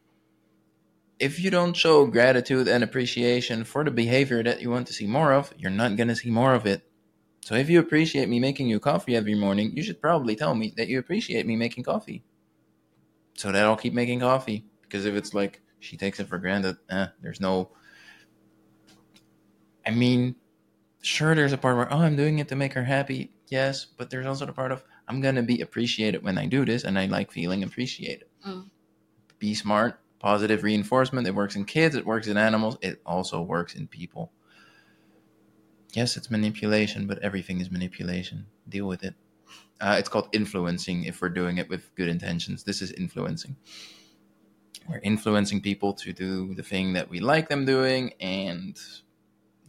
If 1.21 1.39
you 1.39 1.51
don't 1.51 1.77
show 1.77 2.07
gratitude 2.07 2.67
and 2.67 2.83
appreciation 2.83 3.65
for 3.65 3.85
the 3.85 3.91
behavior 3.91 4.43
that 4.43 4.63
you 4.63 4.71
want 4.71 4.87
to 4.89 4.93
see 4.95 5.07
more 5.07 5.33
of, 5.33 5.53
you're 5.59 5.71
not 5.71 5.97
gonna 5.97 6.17
see 6.17 6.31
more 6.31 6.55
of 6.55 6.67
it. 6.67 6.83
So 7.43 7.55
if 7.55 7.71
you 7.71 7.79
appreciate 7.79 8.29
me 8.29 8.41
making 8.41 8.69
you 8.69 8.81
coffee 8.81 9.15
every 9.15 9.35
morning, 9.35 9.77
you 9.77 9.83
should 9.83 10.01
probably 10.01 10.35
tell 10.35 10.55
me 10.55 10.73
that 10.77 10.89
you 10.89 10.99
appreciate 10.99 11.47
me 11.47 11.57
making 11.57 11.85
coffee. 11.85 12.25
So 13.35 13.53
that 13.53 13.65
I'll 13.65 13.77
keep 13.77 13.93
making 13.95 14.21
coffee. 14.21 14.65
Because 14.83 15.05
if 15.05 15.15
it's 15.15 15.35
like 15.35 15.61
she 15.79 15.97
takes 15.97 16.21
it 16.21 16.29
for 16.29 16.39
granted, 16.39 16.77
eh, 16.91 17.07
there's 17.23 17.41
no 17.41 17.71
I 19.87 19.91
mean, 19.91 20.37
sure 21.03 21.35
there's 21.35 21.53
a 21.53 21.59
part 21.59 21.77
where 21.77 21.93
oh 21.93 21.99
i'm 21.99 22.17
doing 22.17 22.39
it 22.41 22.49
to 22.49 22.57
make 22.57 22.75
her 22.75 22.85
happy 22.85 23.33
yes 23.49 23.87
but 23.97 24.11
there's 24.11 24.27
also 24.27 24.45
the 24.45 24.53
part 24.53 24.71
of 24.71 24.85
i'm 25.09 25.21
gonna 25.23 25.43
be 25.43 25.63
appreciated 25.63 26.23
when 26.23 26.37
i 26.37 26.45
do 26.47 26.65
this 26.65 26.85
and 26.85 26.99
i 26.99 27.07
like 27.07 27.31
feeling 27.33 27.63
appreciated 27.63 28.27
Mm. 28.47 28.69
be 29.39 29.55
smart 29.55 29.99
positive 30.21 30.63
reinforcement. 30.63 31.27
It 31.27 31.35
works 31.35 31.57
in 31.57 31.65
kids 31.65 31.97
it 31.97 32.07
works 32.07 32.29
in 32.29 32.37
animals 32.37 32.77
it 32.81 33.01
also 33.05 33.43
works 33.43 33.75
in 33.75 33.89
people. 33.89 34.33
Yes 35.95 36.17
it's 36.17 36.31
manipulation 36.31 37.07
but 37.09 37.19
everything 37.19 37.61
is 37.61 37.71
manipulation. 37.71 38.47
Deal 38.69 38.87
with 38.87 39.03
it. 39.03 39.15
Uh, 39.81 39.97
it's 39.99 40.09
called 40.09 40.29
influencing 40.33 41.05
if 41.05 41.21
we're 41.21 41.31
doing 41.31 41.59
it 41.59 41.69
with 41.69 41.95
good 41.97 42.09
intentions. 42.09 42.63
This 42.63 42.83
is 42.83 42.93
influencing. 42.93 43.57
We're 44.89 45.01
influencing 45.03 45.63
people 45.63 45.95
to 45.95 46.13
do 46.13 46.55
the 46.55 46.63
thing 46.63 46.93
that 46.93 47.09
we 47.09 47.21
like 47.21 47.49
them 47.49 47.65
doing 47.65 48.13
and 48.21 48.79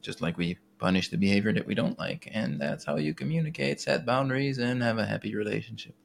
just 0.02 0.22
like 0.22 0.38
we 0.38 0.58
punish 0.80 1.10
the 1.10 1.18
behavior 1.18 1.54
that 1.54 1.66
we 1.66 1.76
don't 1.76 1.98
like. 1.98 2.28
And 2.34 2.60
that's 2.60 2.84
how 2.84 2.98
you 2.98 3.14
communicate 3.14 3.80
set 3.80 4.06
boundaries 4.06 4.58
and 4.58 4.82
have 4.84 4.98
a 4.98 5.06
happy 5.06 5.36
relationship. 5.36 5.96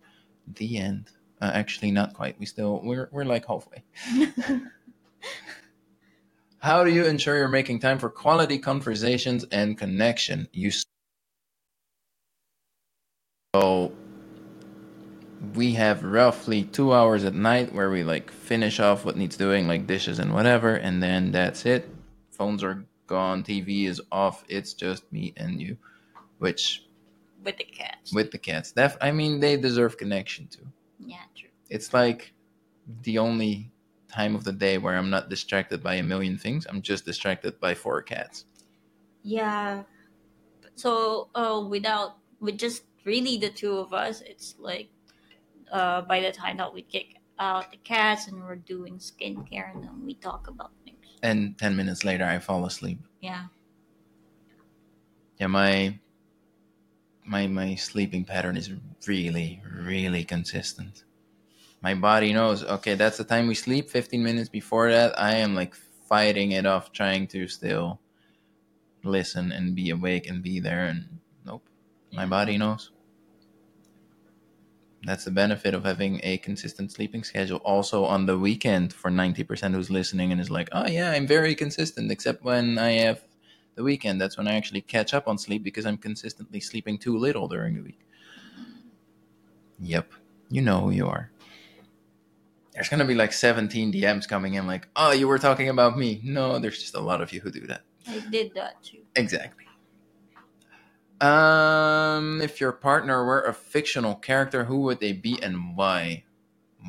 The 0.46 0.78
end 0.78 1.10
uh, 1.46 1.50
actually 1.52 1.90
not 1.90 2.14
quite. 2.14 2.38
We 2.38 2.46
still 2.46 2.80
we're, 2.82 3.08
we're 3.12 3.24
like 3.24 3.46
halfway. 3.46 3.82
How 6.58 6.82
do 6.84 6.90
you 6.92 7.04
ensure 7.04 7.36
you're 7.36 7.48
making 7.48 7.78
time 7.80 7.98
for 7.98 8.08
quality 8.10 8.58
conversations 8.58 9.44
and 9.52 9.78
connection? 9.78 10.48
You 10.52 10.70
so 13.54 13.92
we 15.54 15.72
have 15.74 16.02
roughly 16.02 16.64
two 16.64 16.92
hours 16.92 17.24
at 17.24 17.34
night 17.34 17.72
where 17.72 17.90
we 17.90 18.02
like 18.02 18.30
finish 18.30 18.80
off 18.80 19.04
what 19.04 19.16
needs 19.16 19.36
doing 19.36 19.68
like 19.68 19.86
dishes 19.86 20.18
and 20.18 20.32
whatever 20.34 20.74
and 20.74 21.02
then 21.02 21.30
that's 21.30 21.64
it. 21.66 21.88
Phones 22.32 22.62
are 22.64 22.84
gone 23.06 23.44
tv 23.44 23.86
is 23.86 24.00
off 24.10 24.44
it's 24.48 24.74
just 24.74 25.10
me 25.12 25.32
and 25.36 25.60
you 25.62 25.76
which 26.38 26.82
With 27.44 27.56
the 27.56 27.64
cats. 27.64 28.12
with 28.12 28.32
the 28.32 28.38
cats. 28.38 28.72
Def 28.72 28.96
i 29.00 29.12
mean 29.12 29.38
they 29.40 29.56
deserve 29.56 29.96
connection 29.96 30.48
too 30.48 30.66
yeah, 31.06 31.24
true. 31.34 31.50
it's 31.70 31.94
like 31.94 32.34
the 33.02 33.18
only 33.18 33.72
time 34.08 34.34
of 34.36 34.44
the 34.44 34.52
day 34.52 34.78
where 34.78 34.96
i'm 34.96 35.10
not 35.10 35.28
distracted 35.28 35.82
by 35.82 35.94
a 35.94 36.02
million 36.02 36.38
things 36.38 36.66
i'm 36.70 36.82
just 36.82 37.04
distracted 37.04 37.58
by 37.60 37.74
four 37.74 38.02
cats 38.02 38.44
Yeah. 39.22 39.84
So 40.76 41.30
uh, 41.34 41.64
without 41.68 42.18
with 42.40 42.58
just 42.58 42.84
really 43.04 43.38
the 43.38 43.50
two 43.50 43.78
of 43.78 43.92
us, 43.94 44.20
it's 44.22 44.56
like 44.58 44.90
uh, 45.72 46.02
by 46.02 46.20
the 46.20 46.32
time 46.32 46.58
that 46.58 46.72
we 46.72 46.82
kick 46.82 47.16
out 47.38 47.70
the 47.72 47.78
cats 47.78 48.28
and 48.28 48.42
we're 48.44 48.56
doing 48.56 48.98
skincare 48.98 49.74
and 49.74 49.84
then 49.84 50.04
we 50.04 50.14
talk 50.14 50.48
about 50.48 50.72
things. 50.84 50.98
and 51.22 51.58
10 51.58 51.76
minutes 51.76 52.04
later 52.04 52.24
i 52.24 52.38
fall 52.38 52.64
asleep 52.66 52.98
Yeah. 53.20 53.46
yeah 55.38 55.46
my 55.46 55.98
my 57.26 57.46
my 57.46 57.74
sleeping 57.74 58.24
pattern 58.24 58.56
is 58.56 58.70
really 59.06 59.62
really 59.74 60.24
consistent. 60.24 61.04
My 61.82 61.94
body 61.94 62.32
knows 62.32 62.64
okay 62.64 62.94
that's 62.94 63.18
the 63.18 63.24
time 63.24 63.46
we 63.48 63.54
sleep. 63.54 63.90
15 63.90 64.22
minutes 64.22 64.48
before 64.48 64.90
that 64.90 65.18
i 65.18 65.34
am 65.36 65.54
like 65.54 65.74
fighting 66.08 66.52
it 66.52 66.66
off 66.66 66.92
trying 66.92 67.26
to 67.28 67.48
still 67.48 68.00
listen 69.02 69.52
and 69.52 69.74
be 69.74 69.90
awake 69.90 70.28
and 70.28 70.42
be 70.42 70.60
there 70.60 70.86
and 70.86 71.18
nope. 71.44 71.68
My 72.12 72.26
body 72.26 72.58
knows. 72.58 72.90
That's 75.04 75.24
the 75.24 75.30
benefit 75.30 75.72
of 75.74 75.84
having 75.84 76.20
a 76.24 76.38
consistent 76.38 76.90
sleeping 76.90 77.22
schedule. 77.22 77.58
Also 77.58 78.04
on 78.04 78.26
the 78.26 78.38
weekend 78.38 78.92
for 78.92 79.10
90% 79.10 79.74
who's 79.74 79.90
listening 79.90 80.32
and 80.32 80.40
is 80.40 80.50
like 80.50 80.68
oh 80.72 80.88
yeah 80.88 81.12
i'm 81.12 81.26
very 81.26 81.54
consistent 81.54 82.10
except 82.10 82.42
when 82.42 82.78
i 82.78 82.92
have 82.92 83.22
the 83.76 83.82
weekend 83.82 84.20
that's 84.20 84.36
when 84.36 84.48
i 84.48 84.54
actually 84.54 84.80
catch 84.80 85.14
up 85.14 85.28
on 85.28 85.38
sleep 85.38 85.62
because 85.62 85.86
i'm 85.86 85.96
consistently 85.96 86.60
sleeping 86.60 86.98
too 86.98 87.16
little 87.16 87.46
during 87.46 87.76
the 87.76 87.82
week 87.82 88.00
yep 89.78 90.10
you 90.50 90.60
know 90.60 90.80
who 90.80 90.90
you 90.90 91.06
are 91.06 91.30
there's 92.72 92.88
going 92.88 92.98
to 92.98 93.06
be 93.06 93.14
like 93.14 93.32
17 93.32 93.92
dms 93.92 94.28
coming 94.28 94.54
in 94.54 94.66
like 94.66 94.88
oh 94.96 95.12
you 95.12 95.28
were 95.28 95.38
talking 95.38 95.68
about 95.68 95.96
me 95.96 96.20
no 96.24 96.58
there's 96.58 96.80
just 96.80 96.96
a 96.96 97.00
lot 97.00 97.22
of 97.22 97.32
you 97.32 97.40
who 97.40 97.50
do 97.50 97.66
that 97.68 97.82
I 98.08 98.20
did 98.30 98.54
that 98.54 98.82
too. 98.82 98.98
Exactly. 99.14 99.64
Um, 101.20 102.40
if 102.42 102.60
your 102.60 102.72
partner 102.72 103.24
were 103.24 103.42
a 103.42 103.54
fictional 103.54 104.14
character, 104.14 104.64
who 104.64 104.80
would 104.82 105.00
they 105.00 105.12
be 105.12 105.42
and 105.42 105.76
why? 105.76 106.24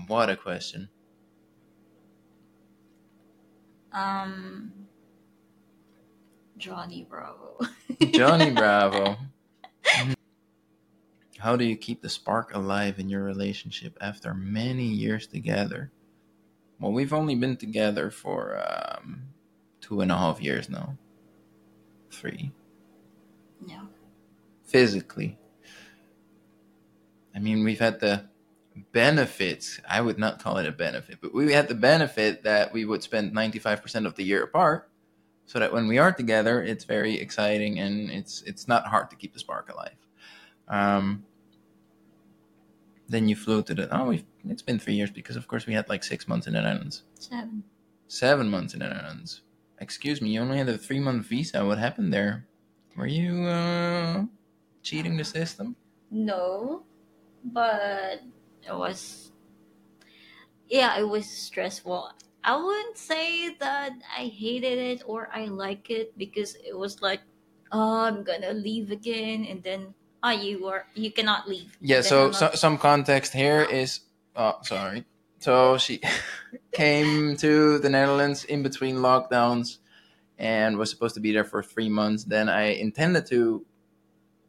What 0.08 0.30
a 0.30 0.36
question. 0.36 0.90
Um, 3.94 4.87
Johnny 6.58 7.06
Bravo. 7.08 7.60
Johnny 8.12 8.52
Bravo. 8.56 9.16
How 11.38 11.56
do 11.56 11.64
you 11.64 11.78
keep 11.78 12.02
the 12.02 12.10
spark 12.10 12.54
alive 12.56 13.00
in 13.00 13.10
your 13.10 13.24
relationship 13.24 13.98
after 14.02 14.34
many 14.34 14.86
years 14.86 15.28
together? 15.28 15.92
Well, 16.80 16.92
we've 16.92 17.14
only 17.14 17.36
been 17.36 17.58
together 17.58 18.10
for 18.10 18.60
um, 18.68 19.22
two 19.82 20.02
and 20.02 20.12
a 20.12 20.18
half 20.18 20.42
years 20.42 20.70
now. 20.70 20.98
Three. 22.10 22.52
yeah. 23.66 23.82
physically. 24.66 25.38
I 27.36 27.40
mean, 27.40 27.64
we've 27.64 27.80
had 27.80 28.00
the 28.00 28.26
benefit, 28.92 29.80
I 29.88 30.02
would 30.02 30.18
not 30.18 30.42
call 30.42 30.58
it 30.58 30.66
a 30.66 30.72
benefit, 30.72 31.20
but 31.22 31.34
we 31.34 31.54
had 31.54 31.68
the 31.68 31.76
benefit 31.76 32.44
that 32.44 32.74
we 32.74 32.86
would 32.86 33.04
spend 33.04 33.36
95% 33.36 34.08
of 34.08 34.16
the 34.16 34.24
year 34.24 34.44
apart 34.44 34.90
so 35.48 35.58
that 35.60 35.74
when 35.74 35.88
we 35.88 35.98
are 35.98 36.12
together, 36.12 36.62
it's 36.62 36.84
very 36.84 37.16
exciting 37.20 37.80
and 37.80 38.12
it's 38.12 38.44
it's 38.44 38.68
not 38.68 38.86
hard 38.86 39.10
to 39.10 39.16
keep 39.16 39.34
the 39.34 39.40
spark 39.40 39.72
alive. 39.74 39.98
Um, 40.68 41.24
Then 43.10 43.30
you 43.30 43.36
flew 43.36 43.64
to 43.64 43.74
the. 43.74 43.88
Oh, 43.98 44.08
we've, 44.10 44.26
it's 44.50 44.62
been 44.62 44.80
three 44.80 44.94
years 44.96 45.10
because, 45.10 45.38
of 45.38 45.48
course, 45.48 45.66
we 45.66 45.74
had 45.74 45.88
like 45.88 46.04
six 46.04 46.28
months 46.28 46.46
in 46.48 46.54
the 46.54 46.62
Netherlands. 46.62 47.04
Seven. 47.16 47.64
Seven 48.10 48.50
months 48.50 48.74
in 48.74 48.80
the 48.80 48.90
Netherlands. 48.90 49.42
Excuse 49.80 50.22
me, 50.22 50.30
you 50.30 50.42
only 50.42 50.58
had 50.58 50.68
a 50.70 50.78
three 50.78 51.00
month 51.00 51.26
visa. 51.28 51.64
What 51.66 51.78
happened 51.78 52.12
there? 52.14 52.46
Were 52.98 53.08
you 53.08 53.46
uh, 53.46 54.26
cheating 54.84 55.16
the 55.16 55.24
system? 55.24 55.76
No, 56.12 56.84
but 57.44 58.22
it 58.68 58.76
was. 58.76 59.32
Yeah, 60.68 61.00
it 61.00 61.08
was 61.08 61.26
stressful. 61.30 62.12
I 62.48 62.56
wouldn't 62.56 62.98
say 62.98 63.56
that 63.60 63.92
I 64.18 64.32
hated 64.32 64.80
it 64.80 65.04
or 65.06 65.30
I 65.34 65.46
like 65.48 65.90
it 65.90 66.18
because 66.18 66.56
it 66.56 66.72
was 66.72 67.02
like, 67.02 67.20
oh, 67.74 68.06
I'm 68.06 68.24
gonna 68.24 68.54
leave 68.54 68.90
again, 68.90 69.44
and 69.44 69.62
then 69.62 69.94
ah, 70.24 70.32
you 70.32 70.66
are 70.68 70.88
you 70.96 71.12
cannot 71.12 71.50
leave. 71.50 71.78
Yeah. 71.82 72.00
So, 72.00 72.32
so 72.32 72.52
some 72.56 72.78
context 72.78 73.34
here 73.34 73.64
is. 73.64 74.00
Oh, 74.34 74.60
sorry. 74.62 75.04
So 75.40 75.78
she 75.78 76.00
came 76.72 77.36
to 77.38 77.80
the 77.80 77.90
Netherlands 77.90 78.46
in 78.46 78.64
between 78.64 78.96
lockdowns, 79.04 79.80
and 80.38 80.78
was 80.78 80.90
supposed 80.90 81.16
to 81.16 81.22
be 81.22 81.34
there 81.34 81.44
for 81.44 81.62
three 81.62 81.90
months. 81.90 82.24
Then 82.24 82.48
I 82.48 82.76
intended 82.80 83.26
to 83.28 83.66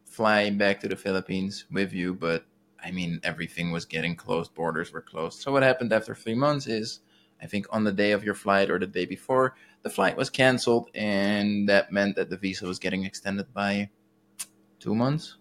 fly 0.05 0.51
back 0.51 0.79
to 0.83 0.89
the 0.89 0.97
Philippines 0.97 1.65
with 1.69 1.93
you, 1.93 2.15
but 2.15 2.45
I 2.79 2.93
mean 2.93 3.19
everything 3.25 3.73
was 3.73 3.87
getting 3.87 4.15
closed. 4.15 4.55
Borders 4.55 4.93
were 4.93 5.03
closed. 5.03 5.41
So 5.41 5.51
what 5.51 5.65
happened 5.65 5.93
after 5.93 6.15
three 6.15 6.37
months 6.37 6.69
is, 6.69 7.01
I 7.41 7.47
think 7.47 7.67
on 7.71 7.85
the 7.85 7.93
day 7.93 8.13
of 8.13 8.25
your 8.25 8.35
flight 8.35 8.71
or 8.71 8.79
the 8.79 8.87
day 8.87 9.07
before, 9.07 9.55
the 9.83 9.91
flight 9.91 10.17
was 10.17 10.31
canceled, 10.31 10.91
and 10.95 11.69
that 11.69 11.93
meant 11.93 12.17
that 12.17 12.31
the 12.31 12.37
visa 12.37 12.67
was 12.67 12.79
getting 12.79 13.05
extended 13.05 13.53
by 13.55 13.91
two 14.81 14.95
months, 14.95 15.37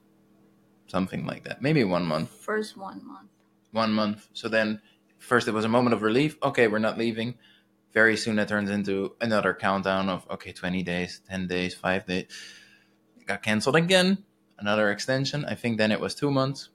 something 0.88 1.26
like 1.26 1.43
that, 1.43 1.62
maybe 1.62 1.84
one 1.84 2.06
month 2.06 2.30
first 2.30 2.78
one 2.78 3.06
month. 3.06 3.30
one 3.72 3.93
month. 3.93 4.28
So 4.34 4.48
then, 4.48 4.82
first 5.18 5.48
it 5.48 5.54
was 5.54 5.66
a 5.66 5.70
moment 5.70 5.93
of 5.93 6.02
relief. 6.02 6.38
Okay, 6.41 6.68
we're 6.68 6.80
not 6.80 6.98
leaving. 6.98 7.36
Very 7.93 8.18
soon 8.18 8.36
that 8.36 8.48
turns 8.48 8.70
into 8.70 9.16
another 9.22 9.54
countdown 9.54 10.10
of 10.10 10.28
okay, 10.30 10.52
twenty 10.52 10.84
days, 10.84 11.22
ten 11.28 11.48
days, 11.48 11.74
five 11.74 12.06
days. 12.06 12.26
It 13.20 13.26
got 13.26 13.41
canceled 13.41 13.76
again. 13.76 14.24
Another 14.60 14.91
extension. 14.91 15.45
I 15.45 15.56
think 15.56 15.78
then 15.78 15.91
it 15.91 16.00
was 16.00 16.16
two 16.16 16.32
months. 16.32 16.70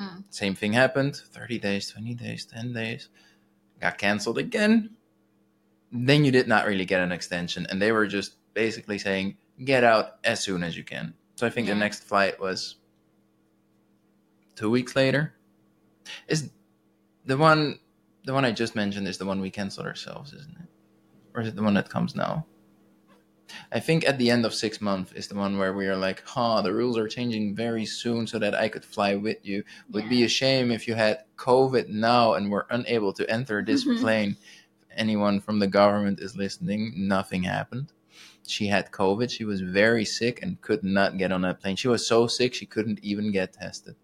Mm. 0.00 0.24
Same 0.30 0.54
thing 0.54 0.72
happened. 0.72 1.16
Thirty 1.16 1.58
days, 1.58 1.90
twenty 1.90 2.14
days, 2.14 2.44
ten 2.44 2.72
days. 2.72 3.08
Got 3.80 3.98
canceled 3.98 4.38
again. 4.38 4.90
Then 5.92 6.24
you 6.24 6.32
did 6.32 6.48
not 6.48 6.66
really 6.66 6.84
get 6.84 7.00
an 7.00 7.12
extension, 7.12 7.66
and 7.70 7.80
they 7.80 7.92
were 7.92 8.06
just 8.06 8.36
basically 8.54 8.98
saying 8.98 9.36
get 9.64 9.84
out 9.84 10.16
as 10.24 10.40
soon 10.40 10.62
as 10.62 10.76
you 10.76 10.84
can. 10.84 11.14
So 11.36 11.46
I 11.46 11.50
think 11.50 11.68
the 11.68 11.74
next 11.74 12.04
flight 12.04 12.40
was 12.40 12.76
two 14.56 14.70
weeks 14.70 14.96
later. 14.96 15.34
Is 16.28 16.50
the 17.26 17.36
one 17.36 17.78
the 18.24 18.32
one 18.32 18.44
I 18.44 18.52
just 18.52 18.74
mentioned 18.74 19.06
is 19.06 19.18
the 19.18 19.26
one 19.26 19.40
we 19.40 19.50
canceled 19.50 19.86
ourselves, 19.86 20.32
isn't 20.32 20.56
it? 20.58 20.68
Or 21.34 21.42
is 21.42 21.48
it 21.48 21.56
the 21.56 21.62
one 21.62 21.74
that 21.74 21.90
comes 21.90 22.14
now? 22.14 22.46
I 23.70 23.80
think 23.80 24.06
at 24.06 24.18
the 24.18 24.30
end 24.30 24.44
of 24.46 24.54
six 24.54 24.80
months 24.80 25.12
is 25.12 25.28
the 25.28 25.34
one 25.34 25.58
where 25.58 25.72
we 25.72 25.86
are 25.86 25.96
like, 25.96 26.22
huh, 26.24 26.62
the 26.62 26.72
rules 26.72 26.96
are 26.96 27.08
changing 27.08 27.54
very 27.54 27.84
soon 27.84 28.26
so 28.26 28.38
that 28.38 28.54
I 28.54 28.68
could 28.68 28.84
fly 28.84 29.14
with 29.16 29.38
you. 29.42 29.64
Would 29.90 30.08
be 30.08 30.24
a 30.24 30.28
shame 30.28 30.70
if 30.70 30.88
you 30.88 30.94
had 30.94 31.24
COVID 31.36 31.88
now 31.88 32.34
and 32.34 32.50
were 32.50 32.66
unable 32.70 33.12
to 33.12 33.28
enter 33.30 33.62
this 33.62 33.84
Mhm. 33.84 34.00
plane. 34.00 34.36
If 34.82 34.88
anyone 34.96 35.40
from 35.40 35.58
the 35.58 35.66
government 35.66 36.20
is 36.20 36.36
listening, 36.36 36.94
nothing 36.96 37.42
happened. 37.42 37.92
She 38.46 38.68
had 38.68 38.92
COVID. 38.92 39.30
She 39.30 39.44
was 39.44 39.60
very 39.60 40.04
sick 40.04 40.42
and 40.42 40.60
could 40.60 40.84
not 40.84 41.18
get 41.18 41.32
on 41.32 41.42
that 41.42 41.60
plane. 41.60 41.76
She 41.76 41.88
was 41.88 42.06
so 42.06 42.26
sick 42.26 42.54
she 42.54 42.66
couldn't 42.66 43.00
even 43.02 43.32
get 43.32 43.52
tested. 43.54 43.96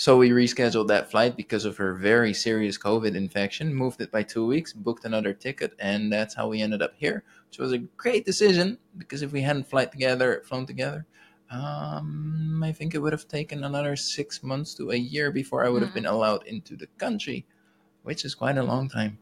So 0.00 0.16
we 0.16 0.30
rescheduled 0.30 0.88
that 0.88 1.10
flight 1.10 1.36
because 1.36 1.66
of 1.66 1.76
her 1.76 1.92
very 1.92 2.32
serious 2.32 2.78
COVID 2.78 3.14
infection, 3.14 3.74
moved 3.74 4.00
it 4.00 4.10
by 4.10 4.22
two 4.22 4.46
weeks, 4.46 4.72
booked 4.72 5.04
another 5.04 5.34
ticket, 5.34 5.74
and 5.78 6.10
that's 6.10 6.32
how 6.32 6.48
we 6.48 6.62
ended 6.62 6.80
up 6.80 6.94
here. 6.96 7.22
Which 7.50 7.58
was 7.58 7.72
a 7.72 7.84
great 8.00 8.24
decision 8.24 8.78
because 8.96 9.20
if 9.20 9.30
we 9.30 9.42
hadn't 9.42 9.68
flight 9.68 9.92
together, 9.92 10.40
flown 10.46 10.64
together, 10.64 11.04
um, 11.50 12.62
I 12.64 12.72
think 12.72 12.94
it 12.94 12.98
would 12.98 13.12
have 13.12 13.28
taken 13.28 13.62
another 13.62 13.94
six 13.94 14.42
months 14.42 14.72
to 14.76 14.90
a 14.90 14.96
year 14.96 15.30
before 15.30 15.66
I 15.66 15.68
would 15.68 15.82
have 15.82 15.90
Mm. 15.90 16.00
been 16.00 16.06
allowed 16.06 16.46
into 16.46 16.76
the 16.76 16.86
country, 16.96 17.44
which 18.02 18.24
is 18.24 18.34
quite 18.34 18.56
a 18.56 18.62
long 18.62 18.88
time. 18.88 19.18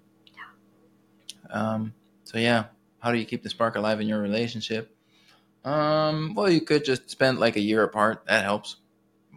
Um, 1.51 1.93
so 2.23 2.39
yeah, 2.39 2.67
how 3.01 3.11
do 3.11 3.19
you 3.19 3.25
keep 3.25 3.43
the 3.43 3.51
spark 3.51 3.75
alive 3.75 4.01
in 4.01 4.07
your 4.07 4.23
relationship? 4.23 4.95
Um, 5.65 6.37
well, 6.37 6.49
you 6.49 6.61
could 6.61 6.85
just 6.85 7.11
spend 7.11 7.41
like 7.41 7.57
a 7.57 7.61
year 7.61 7.83
apart. 7.83 8.23
That 8.29 8.45
helps. 8.45 8.77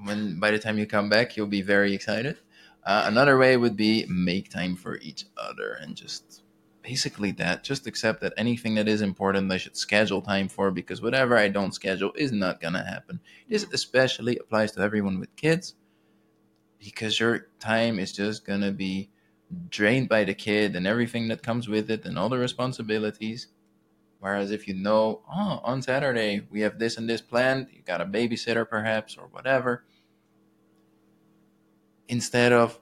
When 0.03 0.39
by 0.39 0.51
the 0.51 0.59
time 0.59 0.77
you 0.77 0.85
come 0.85 1.09
back, 1.09 1.35
you'll 1.35 1.47
be 1.47 1.61
very 1.61 1.93
excited. 1.93 2.37
Uh, 2.83 3.03
another 3.05 3.37
way 3.37 3.57
would 3.57 3.75
be 3.75 4.05
make 4.07 4.49
time 4.49 4.75
for 4.75 4.97
each 4.97 5.25
other 5.37 5.77
and 5.79 5.95
just 5.95 6.43
basically 6.81 7.31
that. 7.33 7.63
Just 7.63 7.85
accept 7.87 8.21
that 8.21 8.33
anything 8.37 8.75
that 8.75 8.87
is 8.87 9.01
important, 9.01 9.51
I 9.51 9.57
should 9.57 9.77
schedule 9.77 10.21
time 10.21 10.47
for 10.49 10.71
because 10.71 11.01
whatever 11.01 11.37
I 11.37 11.47
don't 11.49 11.75
schedule 11.75 12.11
is 12.15 12.31
not 12.31 12.59
gonna 12.59 12.83
happen. 12.83 13.19
This 13.47 13.65
especially 13.71 14.37
applies 14.37 14.71
to 14.73 14.81
everyone 14.81 15.19
with 15.19 15.35
kids 15.35 15.75
because 16.79 17.19
your 17.19 17.47
time 17.59 17.99
is 17.99 18.11
just 18.11 18.45
gonna 18.45 18.71
be 18.71 19.11
drained 19.69 20.09
by 20.09 20.23
the 20.23 20.33
kid 20.33 20.75
and 20.75 20.87
everything 20.87 21.27
that 21.27 21.43
comes 21.43 21.67
with 21.67 21.91
it 21.91 22.05
and 22.05 22.17
all 22.17 22.29
the 22.29 22.37
responsibilities. 22.37 23.47
Whereas 24.19 24.51
if 24.51 24.67
you 24.67 24.73
know, 24.73 25.21
oh, 25.31 25.61
on 25.63 25.81
Saturday 25.81 26.47
we 26.49 26.61
have 26.61 26.79
this 26.79 26.97
and 26.97 27.09
this 27.09 27.21
planned, 27.21 27.67
you 27.71 27.81
got 27.81 28.01
a 28.01 28.05
babysitter 28.05 28.67
perhaps 28.67 29.17
or 29.17 29.27
whatever. 29.27 29.83
Instead 32.11 32.51
of, 32.51 32.77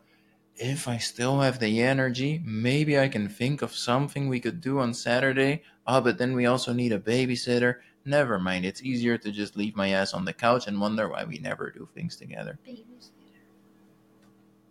if 0.56 0.88
I 0.88 0.98
still 0.98 1.40
have 1.40 1.60
the 1.60 1.84
energy, 1.84 2.42
maybe 2.44 2.98
I 2.98 3.08
can 3.08 3.30
think 3.30 3.62
of 3.62 3.76
something 3.76 4.28
we 4.28 4.40
could 4.40 4.60
do 4.60 4.80
on 4.80 4.92
Saturday. 4.96 5.62
Oh, 5.86 6.02
but 6.02 6.18
then 6.18 6.36
we 6.36 6.48
also 6.48 6.74
need 6.74 6.92
a 6.92 7.00
babysitter. 7.00 7.76
Never 8.04 8.40
mind. 8.40 8.66
It's 8.66 8.82
easier 8.82 9.20
to 9.20 9.32
just 9.32 9.56
leave 9.56 9.76
my 9.76 9.90
ass 9.90 10.16
on 10.16 10.26
the 10.26 10.34
couch 10.34 10.66
and 10.66 10.82
wonder 10.82 11.08
why 11.08 11.26
we 11.26 11.38
never 11.38 11.70
do 11.70 11.88
things 11.94 12.16
together. 12.16 12.58
Babies. 12.66 13.12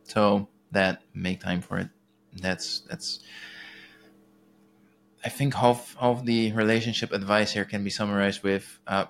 So 0.03 0.49
that 0.73 1.03
make 1.15 1.41
time 1.41 1.61
for 1.61 1.79
it. 1.79 1.89
That's 2.33 2.81
that's. 2.81 3.21
I 5.25 5.29
think 5.29 5.55
half 5.55 5.97
of 6.01 6.27
the 6.27 6.51
relationship 6.53 7.13
advice 7.13 7.53
here 7.53 7.65
can 7.65 7.85
be 7.85 7.91
summarized 7.91 8.43
with 8.43 8.81
uh, 8.89 9.07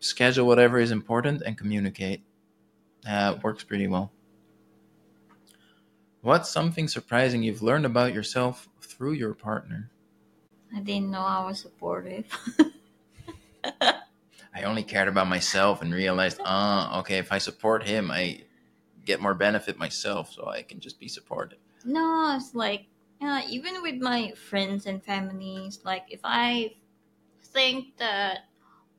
schedule 0.00 0.46
whatever 0.46 0.78
is 0.78 0.90
important 0.90 1.40
and 1.40 1.56
communicate. 1.56 2.22
Uh, 3.08 3.36
works 3.42 3.64
pretty 3.64 3.88
well. 3.88 4.12
What's 6.22 6.50
something 6.50 6.86
surprising 6.86 7.42
you've 7.42 7.62
learned 7.62 7.84
about 7.84 8.14
yourself 8.14 8.68
through 8.80 9.14
your 9.14 9.34
partner? 9.34 9.90
I 10.72 10.78
didn't 10.78 11.10
know 11.10 11.18
I 11.18 11.44
was 11.44 11.58
supportive. 11.58 12.26
I 13.64 14.62
only 14.62 14.84
cared 14.84 15.08
about 15.08 15.26
myself 15.26 15.82
and 15.82 15.92
realized, 15.92 16.40
ah, 16.44 17.00
okay, 17.00 17.18
if 17.18 17.32
I 17.32 17.38
support 17.38 17.82
him, 17.82 18.12
I 18.12 18.42
get 19.04 19.20
more 19.20 19.34
benefit 19.34 19.78
myself, 19.78 20.32
so 20.32 20.46
I 20.46 20.62
can 20.62 20.78
just 20.78 21.00
be 21.00 21.08
supportive. 21.08 21.58
No, 21.84 22.36
it's 22.36 22.54
like 22.54 22.86
yeah, 23.20 23.42
even 23.48 23.82
with 23.82 23.96
my 23.96 24.30
friends 24.32 24.86
and 24.86 25.02
families, 25.02 25.80
like 25.84 26.04
if 26.08 26.20
I 26.22 26.76
think 27.46 27.96
that 27.96 28.44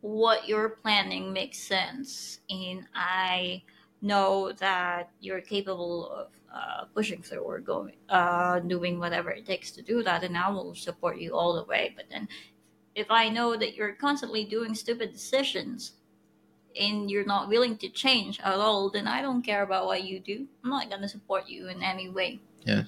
what 0.01 0.45
you're 0.45 0.69
planning 0.69 1.31
makes 1.31 1.59
sense 1.59 2.39
and 2.49 2.85
I 2.93 3.63
know 4.01 4.51
that 4.53 5.11
you're 5.21 5.39
capable 5.39 6.09
of 6.09 6.27
uh, 6.53 6.85
pushing 6.93 7.21
through 7.21 7.39
or 7.39 7.59
going 7.59 7.95
uh, 8.09 8.59
doing 8.59 8.99
whatever 8.99 9.31
it 9.31 9.45
takes 9.45 9.71
to 9.71 9.81
do 9.81 10.03
that, 10.03 10.23
and 10.23 10.37
I 10.37 10.49
will 10.49 10.75
support 10.75 11.17
you 11.17 11.35
all 11.35 11.53
the 11.55 11.63
way. 11.63 11.93
But 11.95 12.05
then 12.11 12.27
if 12.95 13.09
I 13.09 13.29
know 13.29 13.55
that 13.57 13.75
you're 13.75 13.93
constantly 13.93 14.45
doing 14.45 14.75
stupid 14.75 15.11
decisions 15.11 15.93
and 16.79 17.09
you're 17.09 17.25
not 17.25 17.49
willing 17.49 17.77
to 17.77 17.89
change 17.89 18.39
at 18.39 18.53
all, 18.55 18.89
then 18.89 19.07
I 19.07 19.21
don't 19.21 19.41
care 19.41 19.63
about 19.63 19.85
what 19.87 20.03
you 20.03 20.19
do. 20.19 20.47
I'm 20.63 20.69
not 20.69 20.89
gonna 20.89 21.09
support 21.09 21.47
you 21.47 21.67
in 21.69 21.81
any 21.83 22.09
way. 22.09 22.39
Yes. 22.65 22.87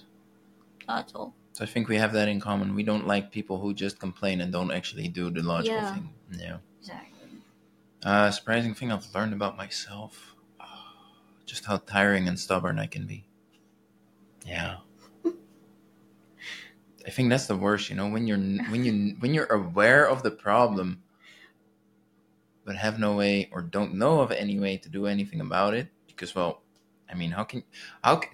That's 0.87 1.13
all. 1.15 1.33
So 1.53 1.63
I 1.63 1.67
think 1.67 1.87
we 1.87 1.95
have 1.97 2.13
that 2.13 2.27
in 2.27 2.39
common. 2.39 2.75
We 2.75 2.83
don't 2.83 3.07
like 3.07 3.31
people 3.31 3.59
who 3.59 3.73
just 3.73 3.97
complain 3.99 4.41
and 4.41 4.51
don't 4.51 4.71
actually 4.71 5.07
do 5.07 5.29
the 5.31 5.41
logical 5.41 5.77
Yeah. 5.77 5.93
thing. 5.93 6.09
Yeah. 6.31 6.57
Exactly. 6.79 7.29
Uh, 8.03 8.29
surprising 8.29 8.75
thing 8.75 8.91
I've 8.91 9.07
learned 9.15 9.33
about 9.33 9.57
myself, 9.57 10.35
just 11.45 11.65
how 11.65 11.77
tiring 11.77 12.27
and 12.27 12.39
stubborn 12.39 12.77
I 12.77 12.85
can 12.87 13.07
be. 13.07 13.25
Yeah. 14.45 14.77
I 17.05 17.11
think 17.11 17.29
that's 17.29 17.47
the 17.47 17.55
worst, 17.55 17.89
you 17.89 17.95
know, 17.95 18.09
when 18.09 18.25
you're 18.25 18.37
when 18.37 18.83
you 18.83 19.15
when 19.19 19.33
you're 19.33 19.45
aware 19.45 20.07
of 20.07 20.23
the 20.23 20.31
problem, 20.31 21.03
but 22.65 22.75
have 22.75 22.99
no 22.99 23.15
way 23.15 23.49
or 23.51 23.61
don't 23.61 23.93
know 23.93 24.21
of 24.21 24.31
any 24.31 24.59
way 24.59 24.77
to 24.77 24.89
do 24.89 25.05
anything 25.05 25.39
about 25.41 25.75
it. 25.75 25.87
Because, 26.07 26.33
well, 26.33 26.63
I 27.09 27.13
mean, 27.13 27.31
how 27.31 27.43
can 27.43 27.63
how 28.03 28.15
can 28.17 28.31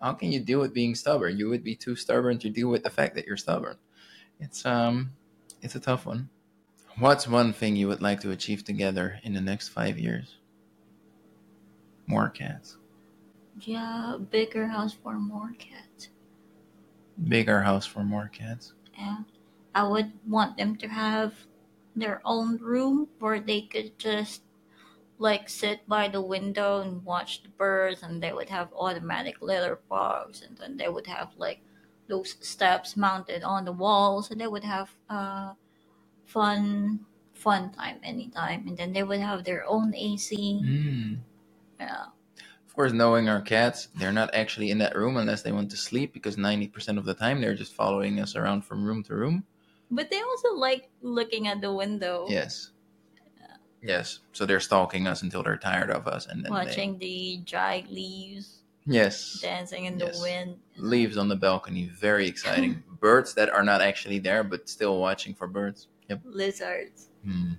how 0.00 0.12
can 0.14 0.32
you 0.32 0.40
deal 0.40 0.60
with 0.60 0.72
being 0.72 0.94
stubborn? 0.94 1.36
You 1.36 1.50
would 1.50 1.64
be 1.64 1.76
too 1.76 1.96
stubborn 1.96 2.38
to 2.38 2.48
deal 2.48 2.68
with 2.68 2.82
the 2.82 2.90
fact 2.90 3.14
that 3.16 3.26
you're 3.26 3.36
stubborn. 3.36 3.76
It's 4.40 4.64
um, 4.64 5.12
it's 5.60 5.74
a 5.74 5.80
tough 5.80 6.06
one. 6.06 6.30
What's 6.98 7.28
one 7.28 7.52
thing 7.52 7.76
you 7.76 7.88
would 7.88 8.02
like 8.02 8.20
to 8.22 8.30
achieve 8.30 8.64
together 8.64 9.20
in 9.22 9.34
the 9.34 9.40
next 9.40 9.68
five 9.68 9.98
years? 9.98 10.36
More 12.06 12.28
cats. 12.30 12.76
Yeah, 13.60 14.18
bigger 14.30 14.66
house 14.66 14.92
for 14.94 15.14
more 15.14 15.52
cats. 15.58 16.08
Bigger 17.28 17.62
house 17.62 17.86
for 17.86 18.04
more 18.04 18.28
cats. 18.32 18.72
Yeah. 18.96 19.22
I 19.74 19.82
would 19.86 20.12
want 20.26 20.56
them 20.56 20.76
to 20.76 20.88
have 20.88 21.34
their 21.96 22.20
own 22.24 22.58
room 22.58 23.08
where 23.18 23.40
they 23.40 23.62
could 23.62 23.98
just 23.98 24.42
like 25.18 25.48
sit 25.48 25.86
by 25.88 26.08
the 26.08 26.20
window 26.20 26.80
and 26.80 27.04
watch 27.04 27.42
the 27.42 27.48
birds 27.50 28.02
and 28.02 28.22
they 28.22 28.32
would 28.32 28.48
have 28.48 28.72
automatic 28.72 29.42
litter 29.42 29.80
box 29.88 30.42
and 30.42 30.56
then 30.58 30.76
they 30.76 30.88
would 30.88 31.06
have 31.06 31.30
like 31.36 31.60
those 32.08 32.36
steps 32.40 32.96
mounted 32.96 33.42
on 33.42 33.64
the 33.64 33.72
walls 33.72 34.30
and 34.30 34.40
they 34.40 34.46
would 34.46 34.64
have 34.64 34.90
uh 35.10 35.52
fun 36.26 37.00
fun 37.34 37.72
time 37.72 37.98
anytime 38.02 38.66
and 38.68 38.76
then 38.76 38.92
they 38.92 39.02
would 39.02 39.20
have 39.20 39.44
their 39.44 39.66
own 39.66 39.94
AC. 39.94 40.60
Mm. 40.64 41.18
Yeah. 41.80 42.06
Of 42.78 42.82
course, 42.82 42.92
knowing 42.92 43.28
our 43.28 43.40
cats, 43.40 43.88
they're 43.96 44.12
not 44.12 44.32
actually 44.36 44.70
in 44.70 44.78
that 44.78 44.94
room 44.94 45.16
unless 45.16 45.42
they 45.42 45.50
want 45.50 45.68
to 45.72 45.76
sleep 45.76 46.12
because 46.12 46.36
90% 46.36 46.96
of 46.96 47.04
the 47.04 47.12
time 47.12 47.40
they're 47.40 47.56
just 47.56 47.74
following 47.74 48.20
us 48.20 48.36
around 48.36 48.62
from 48.64 48.84
room 48.84 49.02
to 49.02 49.16
room. 49.16 49.42
But 49.90 50.12
they 50.12 50.20
also 50.20 50.54
like 50.54 50.88
looking 51.02 51.48
at 51.48 51.60
the 51.60 51.72
window. 51.74 52.26
Yes. 52.28 52.70
Yes. 53.82 54.20
So 54.30 54.46
they're 54.46 54.60
stalking 54.60 55.08
us 55.08 55.22
until 55.22 55.42
they're 55.42 55.56
tired 55.56 55.90
of 55.90 56.06
us 56.06 56.26
and 56.26 56.44
then 56.44 56.52
they- 56.52 56.56
Watching 56.66 56.98
the 56.98 57.38
dry 57.44 57.84
leaves 57.90 58.62
yes. 58.86 59.40
dancing 59.42 59.86
in 59.86 59.98
Yes. 59.98 60.16
the 60.16 60.22
wind. 60.22 60.58
Leaves 60.76 61.16
on 61.16 61.26
the 61.26 61.34
balcony, 61.34 61.86
very 61.88 62.28
exciting. 62.28 62.84
birds 63.00 63.34
that 63.34 63.50
are 63.50 63.64
not 63.64 63.82
actually 63.82 64.20
there 64.20 64.44
but 64.44 64.68
still 64.68 65.00
watching 65.00 65.34
for 65.34 65.48
birds. 65.48 65.88
Yep. 66.08 66.20
Lizards. 66.24 67.08
Hmm. 67.24 67.54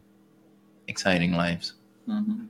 Exciting 0.88 1.34
lives. 1.34 1.74
hmm 2.06 2.46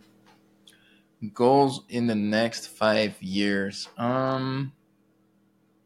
Goals 1.33 1.81
in 1.89 2.07
the 2.07 2.15
next 2.15 2.67
five 2.67 3.21
years. 3.21 3.89
Um, 3.97 4.71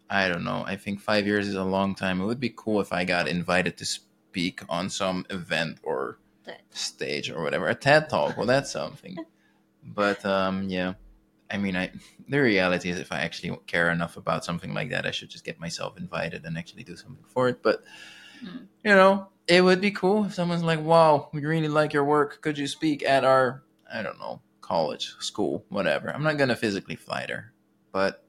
I 0.10 0.28
don't 0.30 0.44
know. 0.44 0.64
I 0.66 0.76
think 0.76 1.00
five 1.00 1.26
years 1.26 1.48
is 1.48 1.56
a 1.56 1.64
long 1.64 1.96
time. 1.96 2.22
It 2.22 2.26
would 2.26 2.40
be 2.40 2.54
cool 2.56 2.80
if 2.82 2.94
I 2.94 3.04
got 3.04 3.28
invited 3.28 3.78
to 3.78 3.86
speak 3.86 4.62
on 4.70 4.90
some 4.90 5.26
event 5.32 5.80
or 5.82 6.20
stage 6.70 7.32
or 7.32 7.42
whatever. 7.42 7.68
A 7.68 7.74
TED 7.76 8.10
talk. 8.10 8.38
Well, 8.38 8.48
that's 8.48 8.72
something. 8.72 9.18
But 9.86 10.26
um, 10.26 10.70
yeah. 10.70 10.94
I 11.52 11.58
mean, 11.58 11.76
I 11.76 11.92
the 12.30 12.40
reality 12.40 12.90
is, 12.90 13.00
if 13.00 13.12
I 13.12 13.20
actually 13.20 13.58
care 13.68 13.92
enough 13.92 14.16
about 14.16 14.46
something 14.46 14.74
like 14.74 14.92
that, 14.92 15.06
I 15.06 15.12
should 15.12 15.30
just 15.30 15.44
get 15.44 15.60
myself 15.60 15.98
invited 15.98 16.46
and 16.46 16.58
actually 16.58 16.84
do 16.84 16.96
something 16.96 17.26
for 17.28 17.50
it. 17.50 17.62
But 17.62 17.84
Mm. 18.42 18.68
you 18.84 18.92
know, 18.96 19.28
it 19.46 19.62
would 19.62 19.82
be 19.82 19.92
cool 19.92 20.24
if 20.26 20.34
someone's 20.34 20.64
like, 20.64 20.80
"Wow, 20.80 21.30
we 21.34 21.46
really 21.46 21.68
like 21.68 21.92
your 21.92 22.06
work. 22.06 22.42
Could 22.42 22.58
you 22.58 22.66
speak 22.68 23.04
at 23.04 23.26
our, 23.26 23.64
I 23.94 24.02
don't 24.02 24.18
know, 24.20 24.42
college, 24.64 25.14
school, 25.20 25.64
whatever?" 25.70 26.10
I'm 26.10 26.24
not 26.24 26.38
gonna 26.40 26.56
physically 26.56 26.96
fly 26.96 27.26
there, 27.28 27.54
but 27.92 28.24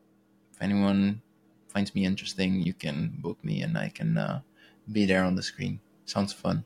if 0.53 0.61
anyone 0.61 1.23
finds 1.69 1.95
me 1.95 2.05
interesting, 2.05 2.61
you 2.63 2.75
can 2.75 3.15
book 3.21 3.43
me 3.43 3.63
and 3.63 3.79
I 3.79 3.89
can 3.89 4.19
uh, 4.19 4.41
be 4.93 5.07
there 5.07 5.25
on 5.25 5.35
the 5.37 5.43
screen. 5.43 5.81
Sounds 6.05 6.33
fun 6.33 6.63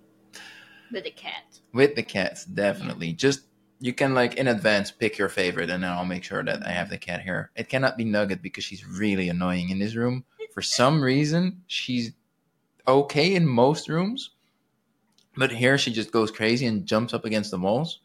With 0.93 1.07
a 1.07 1.11
cat. 1.11 1.61
with 1.73 1.95
the 1.95 2.03
cats, 2.03 2.45
definitely. 2.45 3.13
Just 3.13 3.43
you 3.81 3.93
can 3.95 4.13
like 4.15 4.35
in 4.35 4.49
advance 4.49 4.91
pick 4.91 5.17
your 5.19 5.29
favorite, 5.29 5.71
and 5.71 5.83
then 5.85 5.91
I'll 5.93 6.05
make 6.05 6.25
sure 6.25 6.43
that 6.45 6.67
I 6.67 6.71
have 6.73 6.91
the 6.91 6.99
cat 6.99 7.21
here. 7.23 7.51
It 7.55 7.69
cannot 7.69 7.97
be 7.97 8.05
Nugget 8.05 8.43
because 8.43 8.65
she's 8.65 8.85
really 8.87 9.29
annoying 9.29 9.69
in 9.71 9.79
this 9.79 9.95
room. 9.95 10.25
For 10.53 10.63
some 10.63 11.01
reason, 11.13 11.63
she's 11.69 12.13
okay 12.89 13.35
in 13.37 13.47
most 13.47 13.89
rooms, 13.89 14.31
but 15.37 15.53
here 15.53 15.79
she 15.79 15.93
just 15.93 16.11
goes 16.11 16.31
crazy 16.31 16.67
and 16.67 16.87
jumps 16.87 17.15
up 17.15 17.25
against 17.25 17.51
the 17.53 17.59
walls 17.59 18.01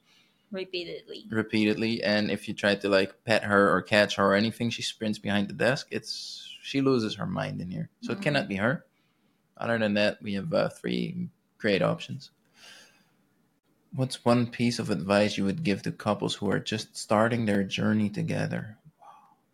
Repeatedly. 0.53 1.25
repeatedly. 1.29 2.03
And 2.03 2.29
if 2.29 2.47
you 2.47 2.53
try 2.53 2.75
to 2.75 2.87
like 2.87 3.23
pet 3.25 3.43
her 3.43 3.73
or 3.75 3.81
catch 3.81 4.15
her 4.17 4.27
or 4.27 4.35
anything, 4.35 4.69
she 4.69 4.83
sprints 4.83 5.17
behind 5.17 5.47
the 5.49 5.53
desk. 5.53 5.87
It's 5.89 6.47
she 6.61 6.79
loses 6.79 7.15
her 7.15 7.25
mind 7.25 7.59
in 7.59 7.69
here, 7.69 7.89
so 8.01 8.13
it 8.13 8.19
Mhm. 8.19 8.21
cannot 8.21 8.47
be 8.47 8.55
her. 8.55 8.85
Other 9.57 9.77
than 9.79 9.95
that, 9.95 10.21
we 10.21 10.33
have 10.35 10.53
uh, 10.53 10.69
three 10.69 11.27
great 11.57 11.81
options. 11.81 12.29
What's 13.95 14.23
one 14.25 14.47
piece 14.47 14.79
of 14.79 14.89
advice 14.89 15.37
you 15.37 15.45
would 15.45 15.63
give 15.63 15.81
to 15.83 15.91
couples 15.91 16.35
who 16.35 16.49
are 16.49 16.59
just 16.59 16.95
starting 16.95 17.45
their 17.45 17.63
journey 17.63 18.09
together? 18.09 18.77
Wow, 18.99 19.07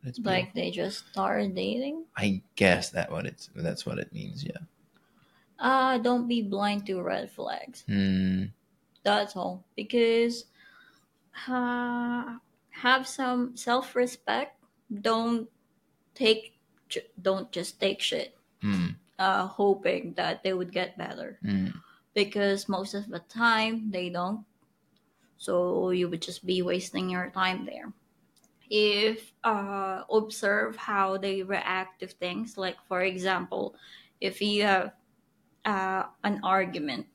that's 0.04 0.20
Like 0.20 0.54
they 0.54 0.72
just 0.72 1.08
started 1.12 1.56
dating. 1.56 2.06
I 2.16 2.42
guess 2.56 2.90
that 2.92 3.10
what 3.12 3.26
it's 3.26 3.50
that's 3.56 3.86
what 3.86 4.00
it 4.00 4.12
means. 4.14 4.44
Yeah. 4.44 4.64
Uh 5.60 5.98
don't 5.98 6.28
be 6.28 6.42
blind 6.42 6.86
to 6.88 7.02
red 7.02 7.32
flags. 7.32 7.84
Hmm. 7.88 8.46
That's 9.04 9.36
all. 9.36 9.64
Because 9.76 10.46
uh, 11.48 12.38
have 12.72 13.08
some 13.08 13.56
self 13.56 13.96
respect. 13.96 14.58
Don't 15.02 15.48
take 16.16 16.58
don't 17.22 17.52
just 17.52 17.80
take 17.80 18.02
shit. 18.02 18.36
Hmm. 18.62 18.98
Uh 19.18 19.48
hoping 19.48 20.14
that 20.16 20.44
they 20.44 20.54
would 20.54 20.72
get 20.74 20.98
better. 20.98 21.38
Hmm. 21.42 21.68
because 22.14 22.68
most 22.68 22.94
of 22.94 23.08
the 23.10 23.20
time 23.30 23.92
they 23.92 24.10
don't. 24.10 24.44
So 25.38 25.92
you 25.92 26.10
would 26.10 26.22
just 26.22 26.46
be 26.46 26.62
wasting 26.62 27.10
your 27.10 27.30
time 27.30 27.66
there. 27.66 27.94
If 28.70 29.34
uh, 29.44 30.04
observe 30.12 30.76
how 30.76 31.18
they 31.18 31.42
react 31.44 32.02
to 32.02 32.08
things, 32.08 32.58
like 32.58 32.78
for 32.88 33.02
example, 33.02 33.76
if 34.22 34.42
you 34.42 34.64
have 34.64 34.92
uh, 35.66 36.04
an 36.24 36.42
argument, 36.44 37.08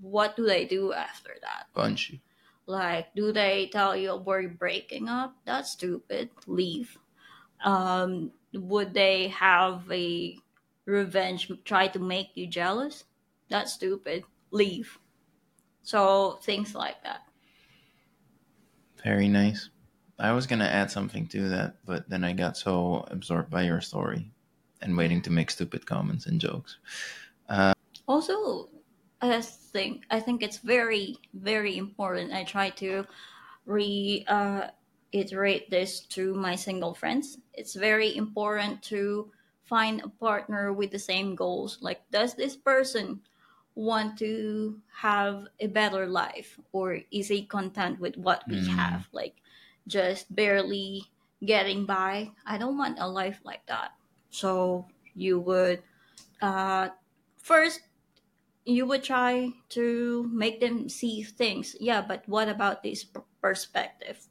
what 0.00 0.36
do 0.36 0.46
they 0.46 0.64
do 0.64 0.92
after 0.92 1.36
that? 1.42 1.66
Punch 1.74 2.10
you. 2.10 2.18
Like, 2.66 3.14
do 3.14 3.32
they 3.32 3.68
tell 3.72 3.96
you 3.96 4.16
we're 4.16 4.48
breaking 4.48 5.08
up? 5.08 5.36
That's 5.44 5.70
stupid. 5.70 6.30
Leave. 6.46 6.96
Um, 7.64 8.32
would 8.52 8.94
they 8.94 9.28
have 9.28 9.90
a 9.90 10.36
revenge, 10.86 11.50
try 11.64 11.88
to 11.88 11.98
make 11.98 12.28
you 12.34 12.46
jealous? 12.46 13.04
That's 13.48 13.72
stupid. 13.72 14.24
Leave. 14.50 14.98
So 15.82 16.38
things 16.42 16.74
like 16.74 17.02
that. 17.02 17.22
Very 19.02 19.28
nice. 19.28 19.68
I 20.18 20.32
was 20.32 20.46
gonna 20.46 20.64
add 20.64 20.90
something 20.90 21.26
to 21.28 21.48
that, 21.50 21.76
but 21.84 22.08
then 22.08 22.24
I 22.24 22.32
got 22.32 22.56
so 22.56 23.04
absorbed 23.10 23.50
by 23.50 23.62
your 23.62 23.80
story 23.80 24.30
and 24.80 24.96
waiting 24.96 25.20
to 25.22 25.30
make 25.30 25.50
stupid 25.50 25.84
comments 25.86 26.26
and 26.26 26.40
jokes. 26.40 26.78
Also, 28.06 28.68
I 29.30 29.40
think 29.40 30.04
I 30.10 30.20
think 30.20 30.42
it's 30.42 30.58
very 30.58 31.16
very 31.34 31.76
important. 31.78 32.32
I 32.32 32.44
try 32.44 32.70
to 32.70 33.06
re 33.66 34.24
uh, 34.28 34.68
this 35.70 36.00
to 36.00 36.34
my 36.34 36.56
single 36.56 36.94
friends. 36.94 37.38
It's 37.54 37.74
very 37.74 38.16
important 38.16 38.82
to 38.84 39.30
find 39.62 40.02
a 40.02 40.08
partner 40.08 40.72
with 40.72 40.90
the 40.90 40.98
same 40.98 41.34
goals. 41.34 41.78
Like, 41.80 42.02
does 42.10 42.34
this 42.34 42.56
person 42.56 43.22
want 43.74 44.18
to 44.18 44.80
have 44.92 45.46
a 45.60 45.66
better 45.68 46.06
life, 46.06 46.58
or 46.72 47.00
is 47.10 47.28
he 47.28 47.46
content 47.46 48.00
with 48.00 48.16
what 48.16 48.44
we 48.48 48.56
Mm. 48.56 48.68
have? 48.76 49.08
Like, 49.12 49.36
just 49.86 50.34
barely 50.34 51.04
getting 51.44 51.86
by. 51.86 52.32
I 52.46 52.58
don't 52.58 52.78
want 52.78 52.98
a 52.98 53.08
life 53.08 53.40
like 53.44 53.66
that. 53.66 53.92
So 54.30 54.86
you 55.14 55.40
would 55.40 55.82
uh, 56.42 56.90
first 57.38 57.80
you 58.64 58.86
would 58.86 59.02
try 59.02 59.52
to 59.70 60.28
make 60.32 60.60
them 60.60 60.88
see 60.88 61.22
things. 61.22 61.76
Yeah, 61.80 62.00
but 62.00 62.22
what 62.26 62.48
about 62.48 62.82
this 62.82 63.04
perspective? 63.40 64.26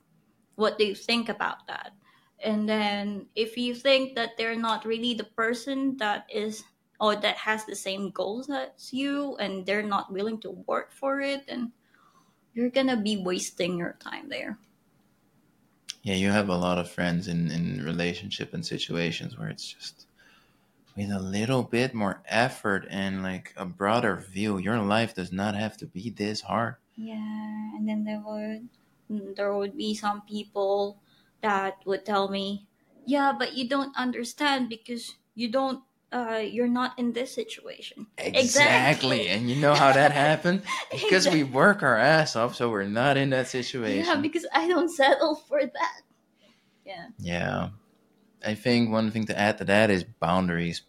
What 0.56 0.78
do 0.78 0.86
you 0.86 0.96
think 0.96 1.30
about 1.30 1.68
that? 1.68 1.94
And 2.44 2.68
then 2.68 3.28
if 3.36 3.58
you 3.58 3.74
think 3.74 4.16
that 4.16 4.32
they're 4.38 4.58
not 4.58 4.86
really 4.86 5.14
the 5.14 5.24
person 5.24 5.98
that 5.98 6.26
is 6.34 6.64
or 7.00 7.16
that 7.16 7.38
has 7.38 7.66
the 7.66 7.76
same 7.76 8.12
goals 8.12 8.50
as 8.50 8.92
you 8.92 9.36
and 9.38 9.66
they're 9.66 9.84
not 9.84 10.12
willing 10.12 10.40
to 10.40 10.52
work 10.68 10.92
for 10.92 11.22
it, 11.22 11.48
then 11.48 11.72
you're 12.54 12.70
gonna 12.70 12.98
be 12.98 13.18
wasting 13.18 13.78
your 13.78 13.98
time 14.00 14.30
there. 14.30 14.58
Yeah, 16.04 16.16
you 16.16 16.30
have 16.30 16.50
a 16.50 16.56
lot 16.58 16.78
of 16.78 16.90
friends 16.90 17.28
in 17.28 17.50
in 17.50 17.84
relationship 17.84 18.54
and 18.54 18.66
situations 18.66 19.38
where 19.38 19.50
it's 19.50 19.66
just 19.66 20.08
with 20.96 21.12
a 21.12 21.20
little 21.20 21.64
bit 21.64 21.94
more 21.94 22.22
effort 22.28 22.86
and 22.90 23.24
like 23.24 23.54
a 23.58 23.66
broader 23.66 24.16
view, 24.16 24.58
your 24.58 24.80
life 24.80 25.16
does 25.16 25.32
not 25.32 25.56
have 25.56 25.78
to 25.78 25.86
be 25.86 26.10
this 26.10 26.42
hard. 26.42 26.76
Yeah, 26.96 27.76
and 27.76 27.88
then 27.88 28.04
there 28.04 28.22
would 28.26 28.70
there 29.36 29.54
would 29.54 29.78
be 29.78 29.94
some 29.96 30.22
people 30.22 31.02
that 31.42 31.78
would 31.86 32.06
tell 32.06 32.30
me, 32.30 32.68
"Yeah, 33.06 33.34
but 33.38 33.54
you 33.54 33.68
don't 33.68 33.96
understand 33.98 34.70
because 34.70 35.16
you 35.36 35.50
don't 35.50 35.84
uh 36.12 36.42
you're 36.46 36.68
not 36.70 36.98
in 37.00 37.14
this 37.14 37.34
situation." 37.34 38.08
Exactly. 38.18 39.28
And 39.30 39.50
you 39.50 39.56
know 39.58 39.74
how 39.74 39.92
that 39.92 40.12
happened? 40.26 40.62
Because 40.92 41.28
we 41.28 41.44
work 41.44 41.82
our 41.82 41.98
ass 41.98 42.36
off 42.36 42.56
so 42.56 42.70
we're 42.70 42.84
not 42.86 43.18
in 43.18 43.32
that 43.32 43.48
situation. 43.48 44.06
Yeah, 44.06 44.16
because 44.22 44.46
I 44.54 44.68
don't 44.68 44.90
settle 44.90 45.36
for 45.36 45.66
that. 45.66 46.02
Yeah. 46.86 47.08
Yeah. 47.18 47.70
I 48.46 48.56
think 48.56 48.90
one 48.92 49.12
thing 49.12 49.26
to 49.26 49.38
add 49.40 49.58
to 49.60 49.66
that 49.66 49.90
is 49.90 50.04
boundaries. 50.04 50.82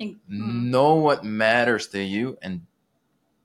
And- 0.00 0.16
mm, 0.30 0.64
Know 0.70 0.94
what 0.94 1.24
matters 1.24 1.86
to 1.88 2.02
you 2.02 2.38
and 2.42 2.62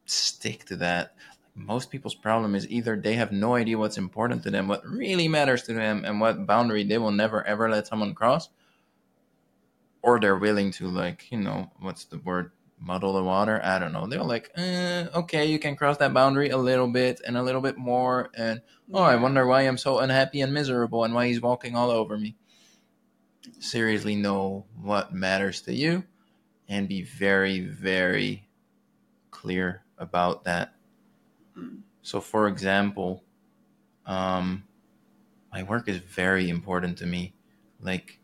stick 0.06 0.66
to 0.66 0.76
that. 0.78 1.16
most 1.54 1.92
people's 1.92 2.16
problem 2.16 2.56
is 2.56 2.66
either 2.70 2.96
they 2.96 3.16
have 3.16 3.32
no 3.34 3.56
idea 3.56 3.78
what's 3.78 3.98
important 3.98 4.42
to 4.42 4.50
them, 4.50 4.70
what 4.70 4.86
really 4.88 5.28
matters 5.28 5.64
to 5.64 5.74
them, 5.74 6.06
and 6.06 6.20
what 6.22 6.46
boundary 6.48 6.84
they 6.86 6.98
will 6.98 7.12
never 7.12 7.46
ever 7.46 7.70
let 7.70 7.86
someone 7.86 8.14
cross, 8.16 8.48
or 10.02 10.20
they're 10.20 10.38
willing 10.38 10.72
to 10.72 10.88
like 10.88 11.28
you 11.32 11.38
know 11.38 11.70
what's 11.80 12.06
the 12.06 12.18
word 12.20 12.52
muddle 12.80 13.14
the 13.14 13.24
water. 13.24 13.62
I 13.64 13.78
don't 13.78 13.92
know. 13.94 14.08
They're 14.08 14.24
like, 14.24 14.50
eh, 14.56 15.06
okay, 15.14 15.46
you 15.46 15.60
can 15.60 15.76
cross 15.76 15.98
that 15.98 16.14
boundary 16.14 16.50
a 16.50 16.58
little 16.58 16.88
bit 16.88 17.22
and 17.28 17.38
a 17.38 17.44
little 17.44 17.62
bit 17.62 17.78
more, 17.78 18.32
and 18.34 18.62
oh, 18.94 19.04
I 19.04 19.18
wonder 19.18 19.46
why 19.46 19.62
I'm 19.62 19.78
so 19.78 20.00
unhappy 20.00 20.42
and 20.42 20.54
miserable, 20.54 21.04
and 21.04 21.14
why 21.14 21.28
he's 21.28 21.42
walking 21.42 21.76
all 21.76 21.92
over 21.92 22.18
me. 22.18 22.36
Seriously, 23.60 24.16
know 24.16 24.66
what 24.82 25.14
matters 25.14 25.62
to 25.64 25.74
you, 25.74 26.04
and 26.68 26.88
be 26.88 27.02
very 27.02 27.60
very 27.62 28.48
clear 29.32 29.84
about 29.98 30.44
that. 30.44 30.74
So, 32.02 32.22
for 32.22 32.48
example, 32.48 33.24
um, 34.06 34.64
my 35.52 35.64
work 35.64 35.88
is 35.88 35.98
very 35.98 36.50
important 36.50 36.98
to 37.00 37.06
me. 37.06 37.34
Like, 37.80 38.20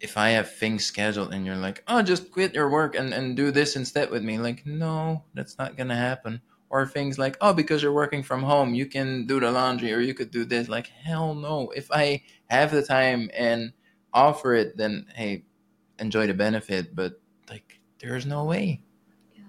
if 0.00 0.16
I 0.16 0.30
have 0.30 0.54
things 0.54 0.84
scheduled 0.84 1.32
and 1.32 1.46
you're 1.46 1.56
like, 1.56 1.82
oh, 1.88 2.02
just 2.02 2.30
quit 2.30 2.54
your 2.54 2.68
work 2.68 2.94
and, 2.94 3.14
and 3.14 3.36
do 3.36 3.50
this 3.50 3.76
instead 3.76 4.10
with 4.10 4.22
me, 4.22 4.38
like, 4.38 4.66
no, 4.66 5.24
that's 5.34 5.58
not 5.58 5.76
going 5.76 5.88
to 5.88 5.94
happen. 5.96 6.42
Or 6.68 6.86
things 6.86 7.18
like, 7.18 7.36
oh, 7.40 7.54
because 7.54 7.82
you're 7.82 7.92
working 7.92 8.22
from 8.22 8.42
home, 8.42 8.74
you 8.74 8.86
can 8.86 9.26
do 9.26 9.40
the 9.40 9.50
laundry 9.50 9.92
or 9.94 10.00
you 10.00 10.14
could 10.14 10.30
do 10.30 10.44
this. 10.44 10.68
Like, 10.68 10.88
hell 10.88 11.34
no. 11.34 11.70
If 11.70 11.90
I 11.90 12.22
have 12.48 12.70
the 12.70 12.82
time 12.82 13.30
and 13.34 13.72
offer 14.12 14.54
it, 14.54 14.76
then 14.76 15.06
hey, 15.14 15.44
enjoy 15.98 16.26
the 16.26 16.34
benefit. 16.34 16.94
But, 16.94 17.20
like, 17.48 17.80
there's 18.00 18.26
no 18.26 18.44
way. 18.44 18.82
Yeah. 19.34 19.44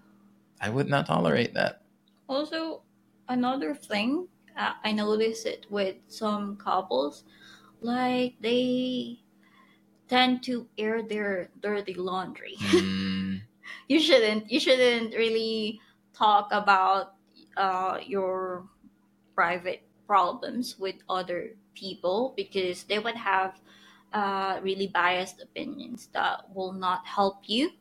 I 0.62 0.70
would 0.70 0.88
not 0.90 1.06
tolerate 1.08 1.54
that. 1.54 1.84
Also, 2.28 2.82
another 3.30 3.74
thing, 3.74 4.28
uh, 4.58 4.74
I 4.84 4.92
notice 4.92 5.46
it 5.46 5.66
with 5.70 5.96
some 6.08 6.58
couples, 6.58 7.24
like 7.82 8.36
they 8.42 9.20
tend 10.08 10.44
to 10.44 10.68
air 10.78 11.04
their 11.04 11.50
dirty 11.62 11.94
laundry. 11.94 12.56
Mm, 12.60 13.42
you 13.88 14.00
shouldn't. 14.00 14.50
You 14.50 14.60
shouldn't 14.60 15.14
really 15.16 15.80
talk 16.14 16.50
about 16.52 17.16
uh, 17.56 18.00
your 18.06 18.68
private 19.36 19.84
problems 20.08 20.80
with 20.80 20.96
other 21.10 21.56
people 21.78 22.34
because 22.36 22.84
they 22.86 23.00
would 23.00 23.16
have 23.16 23.62
uh, 24.14 24.60
really 24.64 24.88
biased 24.88 25.42
opinions 25.42 26.10
that 26.14 26.50
will 26.56 26.74
not 26.74 27.06
help 27.06 27.48
you. 27.48 27.72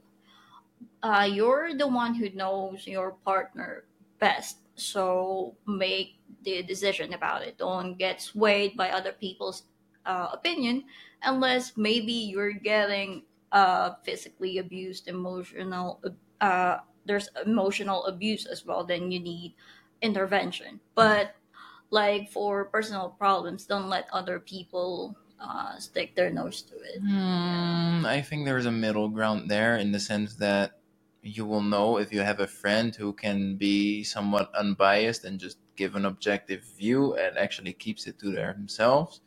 Uh, 1.03 1.29
you're 1.31 1.75
the 1.75 1.87
one 1.87 2.15
who 2.15 2.29
knows 2.31 2.87
your 2.87 3.13
partner 3.25 3.85
best, 4.19 4.59
so 4.75 5.57
make 5.67 6.19
the 6.43 6.63
decision 6.63 7.13
about 7.13 7.43
it. 7.43 7.59
Don't 7.59 7.97
get 7.97 8.21
swayed 8.21 8.77
by 8.77 8.91
other 8.91 9.13
people's 9.13 9.65
uh, 10.05 10.29
opinion 10.33 10.85
unless 11.23 11.77
maybe 11.77 12.13
you're 12.13 12.53
getting 12.53 13.25
uh, 13.53 13.95
physically 14.03 14.59
abused, 14.59 15.09
emotional. 15.09 16.03
Uh, 16.41 16.79
there's 17.05 17.29
emotional 17.45 18.05
abuse 18.07 18.47
as 18.47 18.65
well. 18.67 18.85
Then 18.85 19.13
you 19.13 19.21
need 19.21 19.55
intervention. 20.03 20.81
But 20.95 21.37
like 21.91 22.31
for 22.31 22.65
personal 22.67 23.11
problems, 23.11 23.67
don't 23.67 23.89
let 23.89 24.09
other 24.13 24.41
people 24.41 25.17
uh, 25.39 25.79
stick 25.79 26.15
their 26.17 26.31
nose 26.31 26.63
to 26.63 26.75
it. 26.81 27.01
Hmm, 27.01 28.05
I 28.07 28.23
think 28.23 28.45
there's 28.47 28.67
a 28.67 28.73
middle 28.73 29.09
ground 29.09 29.51
there 29.51 29.77
in 29.77 29.93
the 29.93 30.01
sense 30.01 30.37
that 30.37 30.81
you 31.23 31.45
will 31.45 31.61
know 31.63 31.99
if 31.99 32.13
you 32.13 32.21
have 32.21 32.41
a 32.41 32.47
friend 32.47 32.95
who 32.95 33.13
can 33.13 33.57
be 33.57 34.03
somewhat 34.05 34.55
unbiased 34.55 35.25
and 35.25 35.39
just 35.41 35.59
give 35.77 35.95
an 35.95 36.05
objective 36.07 36.65
view 36.65 37.15
and 37.17 37.37
actually 37.37 37.73
keeps 37.75 38.07
it 38.07 38.19
to 38.21 38.31
themselves 38.31 39.21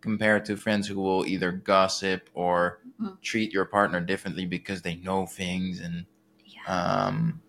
compared 0.00 0.44
to 0.46 0.56
friends 0.56 0.88
who 0.88 1.00
will 1.00 1.26
either 1.26 1.52
gossip 1.52 2.30
or 2.34 2.80
Mm. 3.00 3.16
treat 3.22 3.52
your 3.52 3.66
partner 3.66 4.00
differently 4.00 4.46
because 4.46 4.82
they 4.82 4.96
know 4.96 5.26
things 5.26 5.80
and 5.80 6.06
Yeah. 6.44 6.60
um 6.66 7.43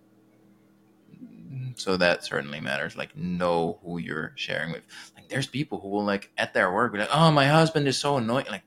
so 1.75 1.97
that 1.97 2.23
certainly 2.23 2.59
matters 2.59 2.95
like 2.95 3.15
know 3.15 3.79
who 3.83 3.97
you're 3.97 4.33
sharing 4.35 4.71
with 4.71 4.83
like 5.15 5.27
there's 5.29 5.47
people 5.47 5.79
who 5.79 5.89
will 5.89 6.05
like 6.05 6.31
at 6.37 6.53
their 6.53 6.71
work 6.71 6.93
be 6.93 6.99
like 6.99 7.09
oh 7.11 7.31
my 7.31 7.47
husband 7.47 7.87
is 7.87 7.97
so 7.97 8.17
annoying 8.17 8.45
like 8.49 8.63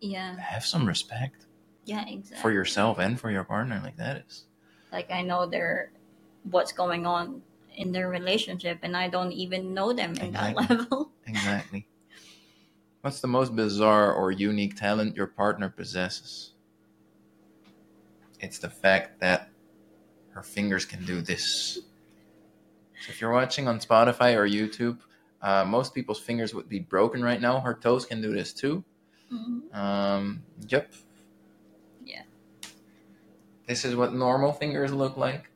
yeah. 0.00 0.36
have 0.38 0.64
some 0.64 0.86
respect 0.86 1.46
Yeah. 1.84 2.04
Exactly. 2.06 2.42
for 2.42 2.50
yourself 2.52 2.98
and 2.98 3.18
for 3.18 3.30
your 3.30 3.44
partner 3.44 3.80
like 3.82 3.96
that 3.96 4.24
is 4.26 4.44
like 4.92 5.10
I 5.10 5.22
know 5.22 5.46
their 5.46 5.92
what's 6.44 6.72
going 6.72 7.06
on 7.06 7.42
in 7.76 7.92
their 7.92 8.08
relationship, 8.08 8.78
and 8.82 8.96
I 8.96 9.08
don't 9.08 9.32
even 9.32 9.74
know 9.74 9.92
them 9.92 10.14
in 10.14 10.32
that 10.32 10.56
level. 10.56 11.12
exactly 11.26 11.86
what's 13.02 13.20
the 13.20 13.28
most 13.28 13.54
bizarre 13.54 14.12
or 14.12 14.30
unique 14.32 14.76
talent 14.76 15.16
your 15.16 15.26
partner 15.26 15.68
possesses 15.68 16.54
it's 18.40 18.58
the 18.58 18.70
fact 18.70 19.20
that 19.20 19.50
her 20.30 20.42
fingers 20.42 20.84
can 20.84 21.04
do 21.04 21.20
this 21.20 21.78
if 23.08 23.20
you're 23.20 23.32
watching 23.32 23.68
on 23.68 23.78
spotify 23.78 24.34
or 24.36 24.46
youtube 24.48 24.98
uh, 25.42 25.64
most 25.64 25.94
people's 25.94 26.18
fingers 26.20 26.54
would 26.54 26.68
be 26.68 26.78
broken 26.80 27.22
right 27.22 27.40
now 27.40 27.60
her 27.60 27.74
toes 27.74 28.04
can 28.06 28.20
do 28.22 28.32
this 28.32 28.52
too 28.52 28.82
Mhm. 29.32 29.74
um, 29.74 30.42
yep 30.68 30.92
Yeah. 32.04 32.22
this 33.66 33.84
is 33.84 33.96
what 33.96 34.14
normal 34.14 34.52
fingers 34.52 34.92
look 34.92 35.16
like 35.16 35.50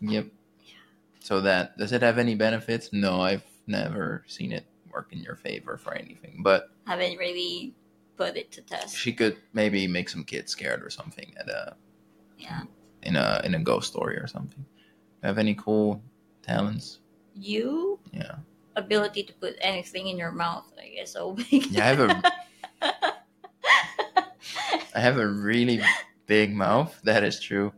yep 0.00 0.26
Yeah. 0.66 0.74
so 1.20 1.40
that 1.42 1.78
does 1.78 1.92
it 1.92 2.02
have 2.02 2.18
any 2.18 2.34
benefits 2.34 2.90
no 2.92 3.20
i've 3.20 3.44
never 3.66 4.24
seen 4.26 4.52
it 4.52 4.66
work 4.92 5.12
in 5.12 5.18
your 5.20 5.36
favor 5.36 5.76
for 5.78 5.94
anything 5.94 6.40
but 6.42 6.70
Haven't 6.86 7.16
really 7.18 7.74
put 8.16 8.36
it 8.36 8.52
to 8.52 8.62
test. 8.62 8.96
she 8.96 9.12
could 9.12 9.36
maybe 9.52 9.86
make 9.86 10.08
some 10.08 10.22
kids 10.24 10.52
scared 10.52 10.82
or 10.84 10.90
something 10.90 11.32
at 11.38 11.48
a 11.48 11.76
Yeah. 12.38 12.62
in 13.02 13.16
a 13.16 13.40
in 13.44 13.54
a 13.54 13.60
ghost 13.60 13.90
story 13.92 14.16
or 14.16 14.26
something 14.26 14.64
have 15.22 15.38
any 15.38 15.54
cool 15.54 16.02
talents 16.44 16.98
You 17.34 17.98
yeah 18.12 18.36
ability 18.76 19.22
to 19.24 19.32
put 19.34 19.54
anything 19.60 20.08
in 20.08 20.18
your 20.18 20.32
mouth, 20.32 20.66
I 20.76 20.88
guess. 20.88 21.14
Oh 21.16 21.36
so 21.36 21.44
big. 21.50 21.66
yeah 21.70 21.84
i 21.84 21.86
have 21.86 22.00
a 22.00 22.22
i 24.94 25.00
have 25.00 25.18
a 25.18 25.26
really 25.26 25.80
big 26.26 26.52
mouth 26.52 26.98
that 27.04 27.22
is 27.24 27.40
true 27.40 27.72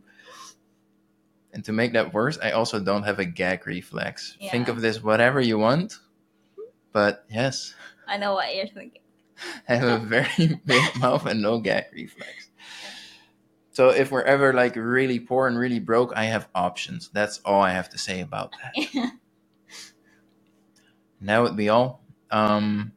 and 1.53 1.63
to 1.65 1.71
make 1.71 1.93
that 1.93 2.13
worse 2.13 2.37
i 2.41 2.51
also 2.51 2.79
don't 2.79 3.03
have 3.03 3.19
a 3.19 3.25
gag 3.25 3.65
reflex 3.67 4.37
think 4.51 4.67
of 4.67 4.81
this 4.81 5.01
whatever 5.03 5.39
you 5.39 5.57
want 5.57 5.93
but 6.91 7.25
yes 7.29 7.73
I 8.07 8.17
know 8.17 8.33
what 8.33 8.55
you're 8.55 8.67
thinking. 8.67 9.01
I 9.69 9.75
have 9.75 10.01
a 10.01 10.05
very 10.05 10.59
big 10.65 10.83
mouth 10.99 11.25
and 11.25 11.41
no 11.41 11.59
gag 11.59 11.85
reflex. 11.93 12.46
So 13.77 13.89
if 13.89 14.09
we're 14.09 14.23
ever 14.23 14.53
like 14.53 14.75
really 14.75 15.19
poor 15.19 15.45
and 15.45 15.55
really 15.55 15.77
broke, 15.77 16.11
I 16.15 16.23
have 16.23 16.49
options. 16.55 17.11
That's 17.13 17.39
all 17.45 17.61
I 17.61 17.73
have 17.73 17.87
to 17.89 17.99
say 17.99 18.21
about 18.21 18.51
that. 18.63 18.73
And 21.19 21.29
that 21.29 21.43
would 21.43 21.55
be 21.55 21.69
all. 21.69 22.01
Um, 22.31 22.91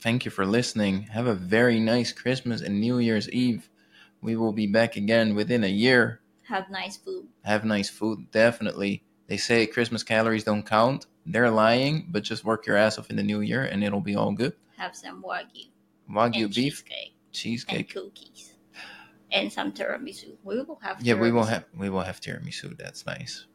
thank 0.00 0.24
you 0.24 0.30
for 0.30 0.46
listening. 0.46 1.02
Have 1.02 1.26
a 1.26 1.34
very 1.34 1.80
nice 1.80 2.12
Christmas 2.12 2.62
and 2.62 2.80
New 2.80 2.98
Year's 2.98 3.28
Eve. 3.28 3.68
We 4.22 4.36
will 4.36 4.54
be 4.54 4.66
back 4.66 4.96
again 4.96 5.34
within 5.34 5.64
a 5.64 5.74
year. 5.84 6.22
Have 6.48 6.70
nice 6.70 6.96
food. 6.96 7.28
Have 7.44 7.66
nice 7.66 7.90
food, 7.90 8.30
definitely. 8.30 9.04
They 9.26 9.36
say 9.36 9.66
Christmas 9.66 10.02
calories 10.02 10.44
don't 10.44 10.64
count. 10.64 11.04
They're 11.26 11.50
lying, 11.50 12.06
but 12.10 12.22
just 12.22 12.42
work 12.42 12.66
your 12.66 12.78
ass 12.78 12.98
off 12.98 13.10
in 13.10 13.16
the 13.16 13.22
new 13.22 13.42
year 13.42 13.64
and 13.64 13.84
it'll 13.84 14.00
be 14.00 14.16
all 14.16 14.32
good. 14.32 14.54
Have 14.78 14.96
some 14.96 15.22
wagyu 15.22 15.68
Wagyu 16.10 16.44
and 16.46 16.54
beef, 16.54 16.82
cheesecake 16.82 17.12
and 17.26 17.32
cheesecake. 17.32 17.92
cookies 17.92 18.51
and 19.32 19.52
some 19.52 19.72
tiramisu. 19.72 20.36
We 20.44 20.62
will 20.62 20.78
have. 20.82 21.00
Yeah, 21.02 21.14
we 21.14 21.32
will 21.32 21.44
have 21.44 21.64
we 21.76 21.90
will 21.90 22.02
have 22.02 22.20
tiramisu. 22.20 22.76
That's 22.78 23.06
nice. 23.06 23.46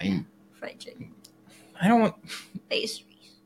I 0.00 0.24
fried 0.52 0.78
chicken 0.80 1.12
I 1.80 1.88
don't 1.88 2.00
want 2.00 2.14
pastries, 2.68 3.36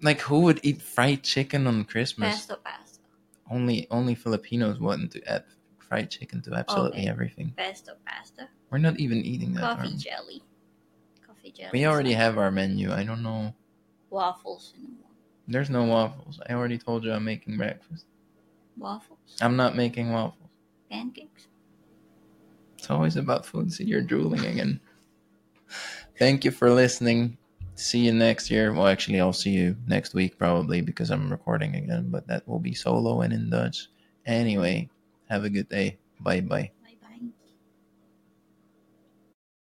like 0.00 0.20
who 0.20 0.40
would 0.40 0.60
eat 0.62 0.82
fried 0.82 1.22
chicken 1.22 1.66
on 1.66 1.84
Christmas? 1.84 2.34
pesto 2.34 2.56
pasta, 2.56 3.00
Only 3.50 3.86
only 3.90 4.14
Filipinos 4.14 4.78
want 4.80 5.12
to 5.12 5.22
add 5.30 5.44
fried 5.78 6.10
chicken 6.10 6.42
to 6.42 6.54
absolutely 6.54 7.00
Okay. 7.00 7.08
everything. 7.08 7.52
pesto 7.56 7.92
pasta, 8.06 8.48
We're 8.70 8.78
not 8.78 8.98
even 8.98 9.18
eating 9.18 9.54
that. 9.54 9.76
coffee 9.76 9.96
jelly, 9.96 10.42
coffee 11.26 11.52
jelly. 11.52 11.70
We 11.72 11.86
already 11.86 12.12
have 12.14 12.38
our 12.38 12.50
menu. 12.50 12.92
I 12.92 13.04
don't 13.04 13.22
know. 13.22 13.54
waffles 14.10 14.72
in 14.76 14.82
the 14.82 14.88
morning. 14.88 15.08
There's 15.48 15.70
no 15.70 15.84
waffles. 15.84 16.40
I 16.48 16.54
already 16.54 16.78
told 16.78 17.04
you 17.04 17.12
I'm 17.12 17.24
making 17.24 17.56
breakfast. 17.56 18.06
Waffles, 18.76 19.36
I'm 19.40 19.56
not 19.56 19.76
making 19.76 20.12
waffles. 20.12 20.41
Pancakes. 20.92 21.48
It's 22.76 22.90
always 22.90 23.16
about 23.16 23.46
food. 23.46 23.72
See, 23.72 23.84
you're 23.84 24.02
drooling 24.02 24.44
again. 24.44 24.80
Thank 26.18 26.44
you 26.44 26.50
for 26.50 26.70
listening. 26.70 27.38
See 27.74 28.00
you 28.00 28.12
next 28.12 28.50
year. 28.50 28.72
Well, 28.72 28.86
actually, 28.86 29.20
I'll 29.20 29.32
see 29.32 29.50
you 29.50 29.76
next 29.86 30.14
week 30.14 30.38
probably 30.38 30.82
because 30.82 31.10
I'm 31.10 31.30
recording 31.30 31.74
again, 31.74 32.10
but 32.10 32.26
that 32.26 32.46
will 32.46 32.58
be 32.58 32.74
solo 32.74 33.22
and 33.22 33.32
in 33.32 33.48
Dutch. 33.48 33.88
Anyway, 34.26 34.90
have 35.30 35.44
a 35.44 35.50
good 35.50 35.68
day. 35.68 35.98
Bye 36.20 36.40
bye. 36.40 36.70